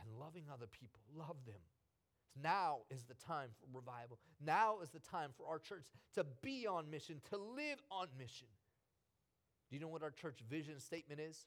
and 0.00 0.20
loving 0.20 0.44
other 0.52 0.66
people. 0.66 1.00
Love 1.16 1.36
them 1.46 1.60
now 2.42 2.78
is 2.90 3.04
the 3.04 3.14
time 3.14 3.48
for 3.60 3.66
revival. 3.76 4.18
Now 4.44 4.80
is 4.82 4.90
the 4.90 5.00
time 5.00 5.30
for 5.36 5.46
our 5.46 5.58
church 5.58 5.84
to 6.14 6.24
be 6.42 6.66
on 6.66 6.90
mission, 6.90 7.20
to 7.30 7.36
live 7.36 7.82
on 7.90 8.08
mission. 8.18 8.48
Do 9.70 9.76
you 9.76 9.80
know 9.80 9.88
what 9.88 10.02
our 10.02 10.10
church 10.10 10.40
vision 10.48 10.78
statement 10.80 11.20
is? 11.20 11.46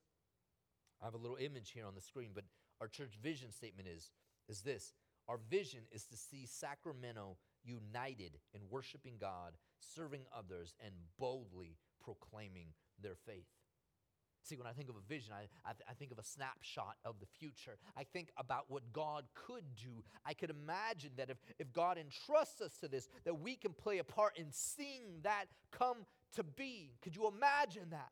I 1.02 1.06
have 1.06 1.14
a 1.14 1.18
little 1.18 1.38
image 1.38 1.72
here 1.72 1.86
on 1.86 1.96
the 1.96 2.02
screen, 2.02 2.32
but 2.34 2.46
our 2.82 2.88
church 2.88 3.18
vision 3.22 3.52
statement 3.52 3.88
is 3.88 4.12
is 4.50 4.62
this. 4.62 4.94
Our 5.28 5.40
vision 5.50 5.82
is 5.92 6.06
to 6.06 6.18
see 6.18 6.46
Sacramento 6.46 7.38
united 7.64 8.38
in 8.54 8.62
worshiping 8.70 9.16
God, 9.20 9.54
serving 9.80 10.22
others, 10.36 10.74
and 10.84 10.94
boldly 11.20 11.76
proclaiming 12.02 12.68
their 13.02 13.16
faith. 13.16 13.48
See, 14.48 14.56
when 14.56 14.66
I 14.68 14.72
think 14.72 14.88
of 14.88 14.96
a 14.96 15.06
vision, 15.10 15.34
I, 15.34 15.48
I, 15.70 15.74
I, 15.90 15.94
think 15.94 16.14
of 16.14 16.20
a 16.20 16.24
snapshot 16.24 16.96
of 17.04 17.20
the 17.20 17.26
future. 17.26 17.78
I 17.98 18.06
think 18.06 18.30
about 18.38 18.66
what 18.70 18.94
God 18.94 19.26
could 19.34 19.76
do. 19.76 20.06
I 20.26 20.34
could 20.34 20.50
imagine 20.50 21.12
that 21.18 21.30
if, 21.30 21.36
if 21.60 21.74
God 21.74 21.98
entrusts 21.98 22.62
us 22.62 22.78
to 22.80 22.88
this, 22.88 23.10
that 23.26 23.42
we 23.42 23.58
can 23.58 23.74
play 23.74 23.98
a 23.98 24.06
part 24.06 24.38
in 24.38 24.46
seeing 24.52 25.20
that 25.24 25.48
come 25.72 26.06
to 26.36 26.44
be. 26.44 26.94
Could 27.02 27.14
you 27.14 27.28
imagine 27.28 27.90
that? 27.90 28.12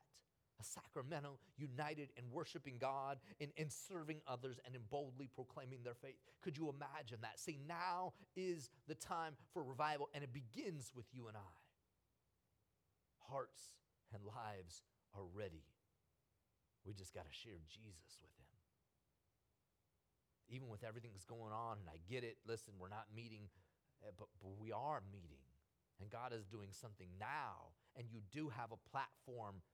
A 0.60 0.64
Sacramento 0.64 1.38
united 1.56 2.10
in 2.18 2.24
worshiping 2.30 2.74
God, 2.78 3.18
in, 3.40 3.48
in 3.56 3.70
serving 3.70 4.20
others, 4.28 4.58
and 4.66 4.74
in 4.74 4.82
boldly 4.90 5.30
proclaiming 5.34 5.78
their 5.84 5.94
faith. 5.94 6.16
Could 6.42 6.58
you 6.58 6.68
imagine 6.68 7.18
that? 7.22 7.40
See, 7.40 7.58
now 7.66 8.12
is 8.36 8.68
the 8.88 8.94
time 8.94 9.36
for 9.54 9.62
revival, 9.62 10.10
and 10.12 10.22
it 10.22 10.34
begins 10.34 10.92
with 10.94 11.06
you 11.12 11.28
and 11.28 11.36
I. 11.36 11.56
Hearts 13.30 13.70
and 14.12 14.22
lives 14.22 14.82
are 15.14 15.24
ready 15.34 15.64
we 16.86 16.94
just 16.94 17.12
got 17.12 17.26
to 17.26 17.34
share 17.34 17.58
Jesus 17.66 18.16
with 18.22 18.30
him. 18.38 18.46
Even 20.48 20.70
with 20.70 20.86
everything 20.86 21.10
that's 21.12 21.26
going 21.26 21.50
on, 21.50 21.82
and 21.82 21.90
I 21.90 21.98
get 22.06 22.22
it, 22.22 22.38
listen, 22.46 22.78
we're 22.78 22.88
not 22.88 23.10
meeting, 23.10 23.50
eh, 24.06 24.14
but, 24.14 24.30
but 24.38 24.54
we 24.56 24.70
are 24.70 25.02
meeting. 25.10 25.42
And 26.00 26.06
God 26.08 26.32
is 26.32 26.46
doing 26.46 26.70
something 26.70 27.08
now, 27.18 27.74
and 27.98 28.06
you 28.06 28.22
do 28.30 28.54
have 28.54 28.70
a 28.70 28.78
platform 28.94 29.66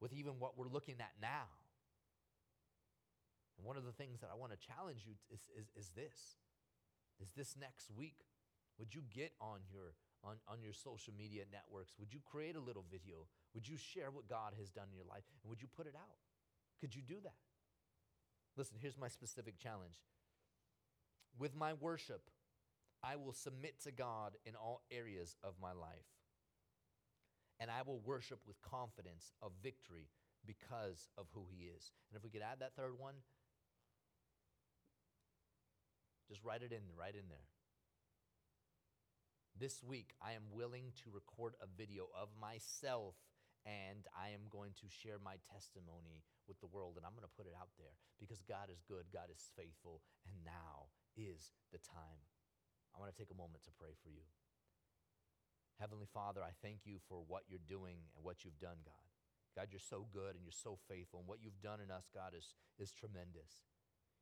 with 0.00 0.12
even 0.12 0.36
what 0.38 0.58
we're 0.58 0.68
looking 0.68 1.00
at 1.00 1.16
now. 1.16 1.48
And 3.56 3.66
one 3.66 3.76
of 3.76 3.88
the 3.88 3.96
things 3.96 4.20
that 4.20 4.28
I 4.30 4.36
want 4.36 4.52
to 4.52 4.60
challenge 4.60 5.02
you 5.08 5.16
is, 5.32 5.48
is, 5.56 5.66
is 5.74 5.90
this 5.96 6.38
is 7.18 7.34
this 7.34 7.56
next 7.58 7.90
week 7.90 8.22
would 8.78 8.94
you 8.94 9.02
get 9.10 9.32
on 9.40 9.58
your 9.66 9.98
on, 10.22 10.38
on 10.46 10.62
your 10.62 10.72
social 10.72 11.12
media 11.18 11.42
networks 11.50 11.94
would 11.98 12.14
you 12.14 12.20
create 12.22 12.54
a 12.54 12.62
little 12.62 12.84
video 12.90 13.26
would 13.54 13.66
you 13.66 13.76
share 13.76 14.10
what 14.10 14.30
god 14.30 14.54
has 14.58 14.70
done 14.70 14.86
in 14.90 14.94
your 14.94 15.06
life 15.10 15.26
and 15.42 15.50
would 15.50 15.60
you 15.60 15.66
put 15.66 15.86
it 15.86 15.94
out 15.98 16.18
could 16.80 16.94
you 16.94 17.02
do 17.02 17.16
that? 17.22 17.34
Listen, 18.56 18.76
here's 18.80 18.98
my 18.98 19.08
specific 19.08 19.58
challenge. 19.58 20.02
With 21.38 21.54
my 21.54 21.74
worship, 21.74 22.22
I 23.02 23.16
will 23.16 23.32
submit 23.32 23.80
to 23.84 23.92
God 23.92 24.36
in 24.44 24.54
all 24.56 24.82
areas 24.90 25.36
of 25.44 25.54
my 25.62 25.72
life. 25.72 26.10
And 27.60 27.70
I 27.70 27.82
will 27.86 28.00
worship 28.04 28.40
with 28.46 28.60
confidence 28.62 29.32
of 29.42 29.52
victory 29.62 30.08
because 30.46 31.08
of 31.16 31.26
who 31.34 31.46
He 31.50 31.66
is. 31.66 31.92
And 32.10 32.16
if 32.16 32.24
we 32.24 32.30
could 32.30 32.42
add 32.42 32.60
that 32.60 32.74
third 32.76 32.98
one, 32.98 33.14
just 36.28 36.44
write 36.44 36.62
it 36.62 36.72
in, 36.72 36.82
right 36.98 37.14
in 37.14 37.28
there. 37.28 37.46
This 39.58 39.82
week, 39.82 40.14
I 40.22 40.32
am 40.32 40.42
willing 40.52 40.92
to 41.02 41.10
record 41.10 41.54
a 41.60 41.66
video 41.76 42.08
of 42.14 42.28
myself 42.40 43.14
and 43.66 44.06
I 44.16 44.28
am 44.28 44.46
going 44.50 44.72
to 44.80 44.86
share 45.02 45.18
my 45.22 45.34
testimony 45.52 46.22
with 46.48 46.58
the 46.64 46.72
world 46.72 46.96
and 46.96 47.04
I'm 47.04 47.12
going 47.12 47.28
to 47.28 47.36
put 47.36 47.46
it 47.46 47.54
out 47.54 47.70
there 47.76 47.94
because 48.16 48.40
God 48.42 48.72
is 48.72 48.80
good, 48.88 49.12
God 49.12 49.28
is 49.28 49.52
faithful, 49.54 50.00
and 50.24 50.34
now 50.42 50.90
is 51.14 51.52
the 51.70 51.78
time. 51.78 52.24
I 52.90 52.98
want 52.98 53.12
to 53.12 53.18
take 53.18 53.30
a 53.30 53.36
moment 53.36 53.62
to 53.68 53.76
pray 53.76 53.92
for 54.00 54.08
you. 54.08 54.24
Heavenly 55.78 56.08
Father, 56.10 56.42
I 56.42 56.56
thank 56.58 56.82
you 56.88 56.98
for 57.06 57.22
what 57.22 57.46
you're 57.46 57.62
doing 57.62 58.10
and 58.16 58.24
what 58.24 58.42
you've 58.42 58.58
done, 58.58 58.82
God. 58.82 59.06
God, 59.54 59.68
you're 59.70 59.84
so 59.84 60.08
good 60.10 60.34
and 60.34 60.42
you're 60.42 60.56
so 60.56 60.78
faithful, 60.88 61.20
and 61.20 61.28
what 61.28 61.38
you've 61.38 61.62
done 61.62 61.78
in 61.78 61.90
us, 61.90 62.10
God, 62.10 62.34
is, 62.34 62.54
is 62.78 62.90
tremendous. 62.90 63.62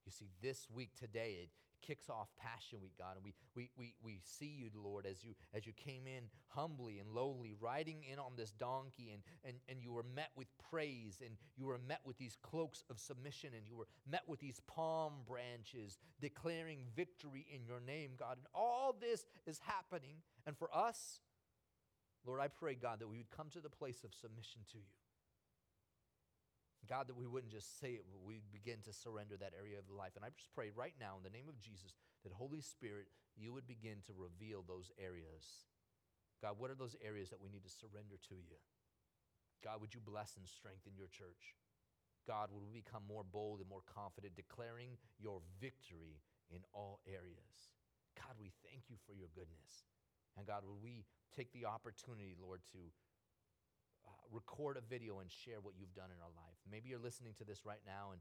You 0.05 0.12
see, 0.12 0.29
this 0.43 0.69
week 0.69 0.91
today, 0.99 1.41
it, 1.45 1.51
kicks 1.87 2.09
off 2.09 2.29
Passion 2.39 2.81
Week, 2.81 2.93
God. 2.99 3.17
And 3.17 3.25
we, 3.25 3.35
we, 3.55 3.71
we, 3.77 3.95
we 4.03 4.21
see 4.25 4.47
you, 4.47 4.71
Lord, 4.75 5.07
as 5.07 5.23
you, 5.25 5.35
as 5.55 5.67
you 5.67 5.73
came 5.73 6.07
in 6.07 6.25
humbly 6.49 6.99
and 6.99 7.11
lowly, 7.11 7.55
riding 7.59 8.03
in 8.11 8.19
on 8.19 8.33
this 8.37 8.51
donkey, 8.51 9.12
and, 9.12 9.23
and, 9.45 9.57
and 9.69 9.83
you 9.83 9.93
were 9.93 10.03
met 10.03 10.31
with 10.37 10.49
praise, 10.70 11.18
and 11.24 11.37
you 11.57 11.66
were 11.66 11.79
met 11.87 12.00
with 12.05 12.18
these 12.18 12.37
cloaks 12.42 12.85
of 12.90 12.98
submission, 12.98 13.50
and 13.57 13.66
you 13.66 13.76
were 13.76 13.88
met 14.11 14.22
with 14.26 14.40
these 14.40 14.61
palm 14.66 15.12
branches, 15.26 15.98
declaring 16.20 16.79
victory 16.94 17.46
in 17.52 17.64
your 17.64 17.81
name, 17.81 18.11
God. 18.18 18.38
And 18.38 18.46
all 18.55 18.96
this 18.98 19.24
is 19.46 19.61
happening. 19.61 20.16
And 20.46 20.57
for 20.57 20.74
us, 20.74 21.20
Lord, 22.24 22.40
I 22.40 22.48
pray, 22.48 22.74
God, 22.74 23.00
that 23.00 23.09
we 23.09 23.18
would 23.18 23.31
come 23.31 23.50
to 23.50 23.61
the 23.61 23.70
place 23.70 24.02
of 24.05 24.12
submission 24.12 24.62
to 24.72 24.79
you. 24.79 24.96
God, 26.88 27.09
that 27.09 27.16
we 27.16 27.26
wouldn't 27.26 27.52
just 27.52 27.81
say 27.81 27.98
it, 27.98 28.05
but 28.11 28.22
we'd 28.22 28.46
begin 28.52 28.79
to 28.85 28.92
surrender 28.92 29.37
that 29.37 29.52
area 29.59 29.79
of 29.79 29.90
life. 29.90 30.12
And 30.14 30.24
I 30.24 30.31
just 30.31 30.55
pray 30.55 30.70
right 30.74 30.94
now 31.00 31.18
in 31.18 31.24
the 31.24 31.35
name 31.35 31.48
of 31.48 31.59
Jesus 31.61 31.94
that 32.22 32.33
Holy 32.33 32.61
Spirit, 32.61 33.07
you 33.37 33.52
would 33.52 33.66
begin 33.66 33.98
to 34.07 34.12
reveal 34.14 34.62
those 34.62 34.90
areas. 34.98 35.66
God, 36.42 36.59
what 36.59 36.70
are 36.70 36.79
those 36.79 36.94
areas 37.02 37.31
that 37.31 37.42
we 37.42 37.48
need 37.48 37.64
to 37.64 37.70
surrender 37.70 38.16
to 38.29 38.35
you? 38.35 38.59
God, 39.64 39.81
would 39.81 39.95
you 39.95 40.01
bless 40.01 40.37
and 40.37 40.47
strengthen 40.47 40.97
your 40.97 41.09
church? 41.09 41.57
God, 42.27 42.51
would 42.51 42.64
we 42.66 42.83
become 42.83 43.07
more 43.07 43.23
bold 43.23 43.61
and 43.61 43.69
more 43.69 43.87
confident, 43.87 44.35
declaring 44.35 44.99
your 45.19 45.40
victory 45.61 46.23
in 46.51 46.61
all 46.75 47.01
areas? 47.07 47.71
God, 48.19 48.35
we 48.40 48.51
thank 48.66 48.90
you 48.90 48.97
for 49.07 49.14
your 49.14 49.31
goodness. 49.35 49.87
And 50.35 50.47
God, 50.47 50.66
would 50.66 50.83
we 50.83 51.07
take 51.35 51.53
the 51.53 51.66
opportunity, 51.66 52.35
Lord, 52.37 52.61
to 52.73 52.81
record 54.33 54.77
a 54.77 54.85
video 54.85 55.21
and 55.21 55.31
share 55.31 55.62
what 55.62 55.75
you've 55.79 55.95
done 55.95 56.11
in 56.11 56.19
our 56.19 56.33
life. 56.35 56.59
Maybe 56.66 56.90
you're 56.90 57.03
listening 57.03 57.35
to 57.38 57.45
this 57.45 57.62
right 57.64 57.83
now 57.87 58.11
and 58.11 58.21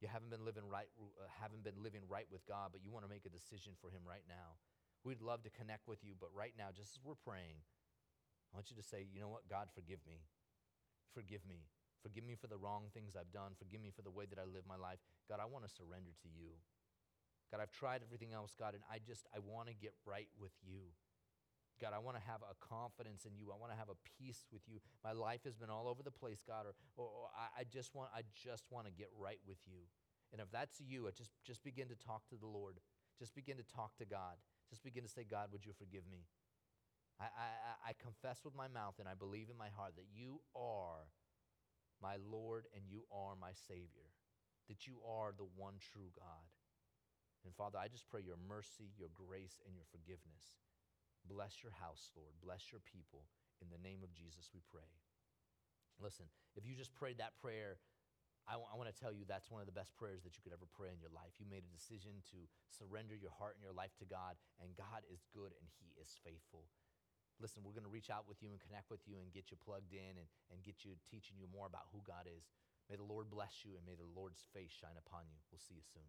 you 0.00 0.08
haven't 0.08 0.28
been 0.28 0.44
living 0.44 0.68
right, 0.68 0.88
uh, 1.00 1.24
haven't 1.40 1.64
been 1.64 1.80
living 1.80 2.04
right 2.08 2.28
with 2.28 2.44
God, 2.44 2.70
but 2.72 2.84
you 2.84 2.92
want 2.92 3.08
to 3.08 3.12
make 3.12 3.24
a 3.24 3.32
decision 3.32 3.72
for 3.80 3.88
Him 3.88 4.04
right 4.04 4.24
now. 4.28 4.60
We'd 5.04 5.24
love 5.24 5.42
to 5.44 5.50
connect 5.50 5.88
with 5.88 6.04
you, 6.04 6.12
but 6.18 6.28
right 6.36 6.52
now, 6.58 6.68
just 6.74 6.98
as 6.98 7.00
we're 7.00 7.16
praying, 7.16 7.64
I 8.52 8.60
want 8.60 8.68
you 8.68 8.76
to 8.76 8.84
say, 8.84 9.06
you 9.08 9.20
know 9.20 9.32
what, 9.32 9.48
God, 9.48 9.72
forgive 9.72 10.04
me. 10.04 10.20
Forgive 11.16 11.40
me. 11.48 11.64
Forgive 12.04 12.28
me 12.28 12.36
for 12.36 12.46
the 12.46 12.60
wrong 12.60 12.92
things 12.92 13.16
I've 13.16 13.32
done. 13.32 13.56
Forgive 13.56 13.80
me 13.80 13.88
for 13.88 14.04
the 14.04 14.12
way 14.12 14.28
that 14.28 14.36
I 14.36 14.44
live 14.44 14.68
my 14.68 14.76
life. 14.76 15.00
God, 15.24 15.40
I 15.40 15.48
want 15.48 15.64
to 15.64 15.72
surrender 15.72 16.12
to 16.12 16.28
you. 16.28 16.60
God, 17.48 17.64
I've 17.64 17.72
tried 17.72 18.04
everything 18.04 18.36
else, 18.36 18.52
God, 18.52 18.76
and 18.76 18.84
I 18.92 19.00
just, 19.00 19.24
I 19.32 19.40
want 19.40 19.72
to 19.72 19.74
get 19.74 19.96
right 20.04 20.28
with 20.36 20.52
you. 20.60 20.92
God, 21.80 21.96
I 21.96 21.98
want 21.98 22.20
to 22.20 22.24
have 22.28 22.44
a 22.44 22.56
confidence 22.60 23.24
in 23.24 23.32
you. 23.36 23.48
I 23.48 23.56
want 23.56 23.72
to 23.72 23.78
have 23.78 23.88
a 23.88 23.96
peace 24.20 24.44
with 24.52 24.62
you. 24.68 24.80
My 25.04 25.12
life 25.12 25.44
has 25.44 25.56
been 25.56 25.72
all 25.72 25.88
over 25.88 26.04
the 26.04 26.12
place, 26.12 26.44
God, 26.44 26.68
or, 26.68 26.74
or, 26.96 27.08
or 27.08 27.24
I, 27.32 27.60
I 27.60 27.64
just 27.64 27.94
want 27.94 28.08
I 28.16 28.24
just 28.32 28.64
want 28.72 28.88
to 28.88 28.92
get 28.92 29.08
right 29.12 29.40
with 29.48 29.60
you. 29.68 29.84
And 30.32 30.40
if 30.40 30.50
that's 30.50 30.80
you, 30.80 31.06
I 31.06 31.12
just, 31.12 31.30
just 31.44 31.62
begin 31.62 31.88
to 31.88 31.94
talk 31.94 32.26
to 32.28 32.36
the 32.36 32.46
Lord. 32.46 32.80
Just 33.18 33.34
begin 33.34 33.56
to 33.56 33.64
talk 33.64 33.96
to 33.98 34.04
God. 34.04 34.36
Just 34.68 34.82
begin 34.82 35.04
to 35.04 35.08
say, 35.08 35.24
God, 35.24 35.48
would 35.52 35.64
you 35.64 35.72
forgive 35.72 36.02
me? 36.10 36.26
I, 37.20 37.24
I, 37.24 37.90
I 37.90 37.92
confess 37.96 38.44
with 38.44 38.54
my 38.54 38.68
mouth 38.68 39.00
and 39.00 39.08
I 39.08 39.14
believe 39.14 39.48
in 39.48 39.56
my 39.56 39.72
heart 39.72 39.96
that 39.96 40.08
you 40.12 40.40
are 40.54 41.08
my 42.02 42.20
Lord 42.20 42.68
and 42.76 42.84
you 42.88 43.08
are 43.08 43.32
my 43.40 43.56
Savior, 43.56 44.12
that 44.68 44.86
you 44.86 45.00
are 45.00 45.32
the 45.32 45.48
one 45.56 45.80
true 45.80 46.12
God. 46.12 46.44
And 47.44 47.54
Father, 47.54 47.78
I 47.78 47.88
just 47.88 48.10
pray 48.10 48.20
your 48.20 48.36
mercy, 48.36 48.92
your 48.98 49.08
grace, 49.14 49.62
and 49.64 49.72
your 49.72 49.86
forgiveness. 49.88 50.60
Bless 51.24 51.62
your 51.62 51.72
house, 51.72 52.10
Lord. 52.12 52.34
Bless 52.42 52.68
your 52.74 52.82
people. 52.84 53.24
In 53.62 53.72
the 53.72 53.80
name 53.80 54.04
of 54.04 54.12
Jesus, 54.12 54.50
we 54.52 54.60
pray. 54.68 54.90
Listen, 55.96 56.26
if 56.52 56.68
you 56.68 56.76
just 56.76 56.92
prayed 56.92 57.16
that 57.18 57.38
prayer, 57.40 57.80
I, 58.44 58.54
w- 58.60 58.68
I 58.68 58.76
want 58.76 58.92
to 58.92 58.94
tell 58.94 59.10
you 59.10 59.24
that's 59.24 59.50
one 59.50 59.64
of 59.64 59.66
the 59.66 59.74
best 59.74 59.96
prayers 59.96 60.22
that 60.22 60.36
you 60.36 60.42
could 60.44 60.52
ever 60.52 60.68
pray 60.68 60.92
in 60.92 61.00
your 61.00 61.10
life. 61.10 61.34
You 61.40 61.48
made 61.48 61.64
a 61.64 61.72
decision 61.72 62.20
to 62.30 62.38
surrender 62.68 63.16
your 63.16 63.32
heart 63.32 63.56
and 63.56 63.64
your 63.64 63.74
life 63.74 63.96
to 63.98 64.06
God, 64.06 64.38
and 64.60 64.76
God 64.76 65.02
is 65.08 65.24
good 65.32 65.56
and 65.56 65.66
He 65.80 65.96
is 65.96 66.14
faithful. 66.20 66.68
Listen, 67.40 67.62
we're 67.64 67.76
going 67.76 67.84
to 67.86 67.92
reach 67.92 68.08
out 68.08 68.24
with 68.24 68.40
you 68.40 68.48
and 68.48 68.58
connect 68.60 68.88
with 68.88 69.04
you 69.04 69.20
and 69.20 69.32
get 69.32 69.52
you 69.52 69.56
plugged 69.60 69.92
in 69.92 70.16
and, 70.16 70.28
and 70.48 70.64
get 70.64 70.84
you 70.84 70.96
teaching 71.04 71.36
you 71.36 71.46
more 71.52 71.68
about 71.68 71.92
who 71.92 72.00
God 72.06 72.24
is. 72.24 72.48
May 72.88 72.96
the 72.96 73.04
Lord 73.04 73.28
bless 73.28 73.64
you 73.64 73.76
and 73.76 73.84
may 73.84 73.94
the 73.94 74.08
Lord's 74.16 74.40
face 74.54 74.72
shine 74.72 74.96
upon 74.96 75.28
you. 75.28 75.36
We'll 75.52 75.60
see 75.60 75.76
you 75.76 75.84
soon. 75.84 76.08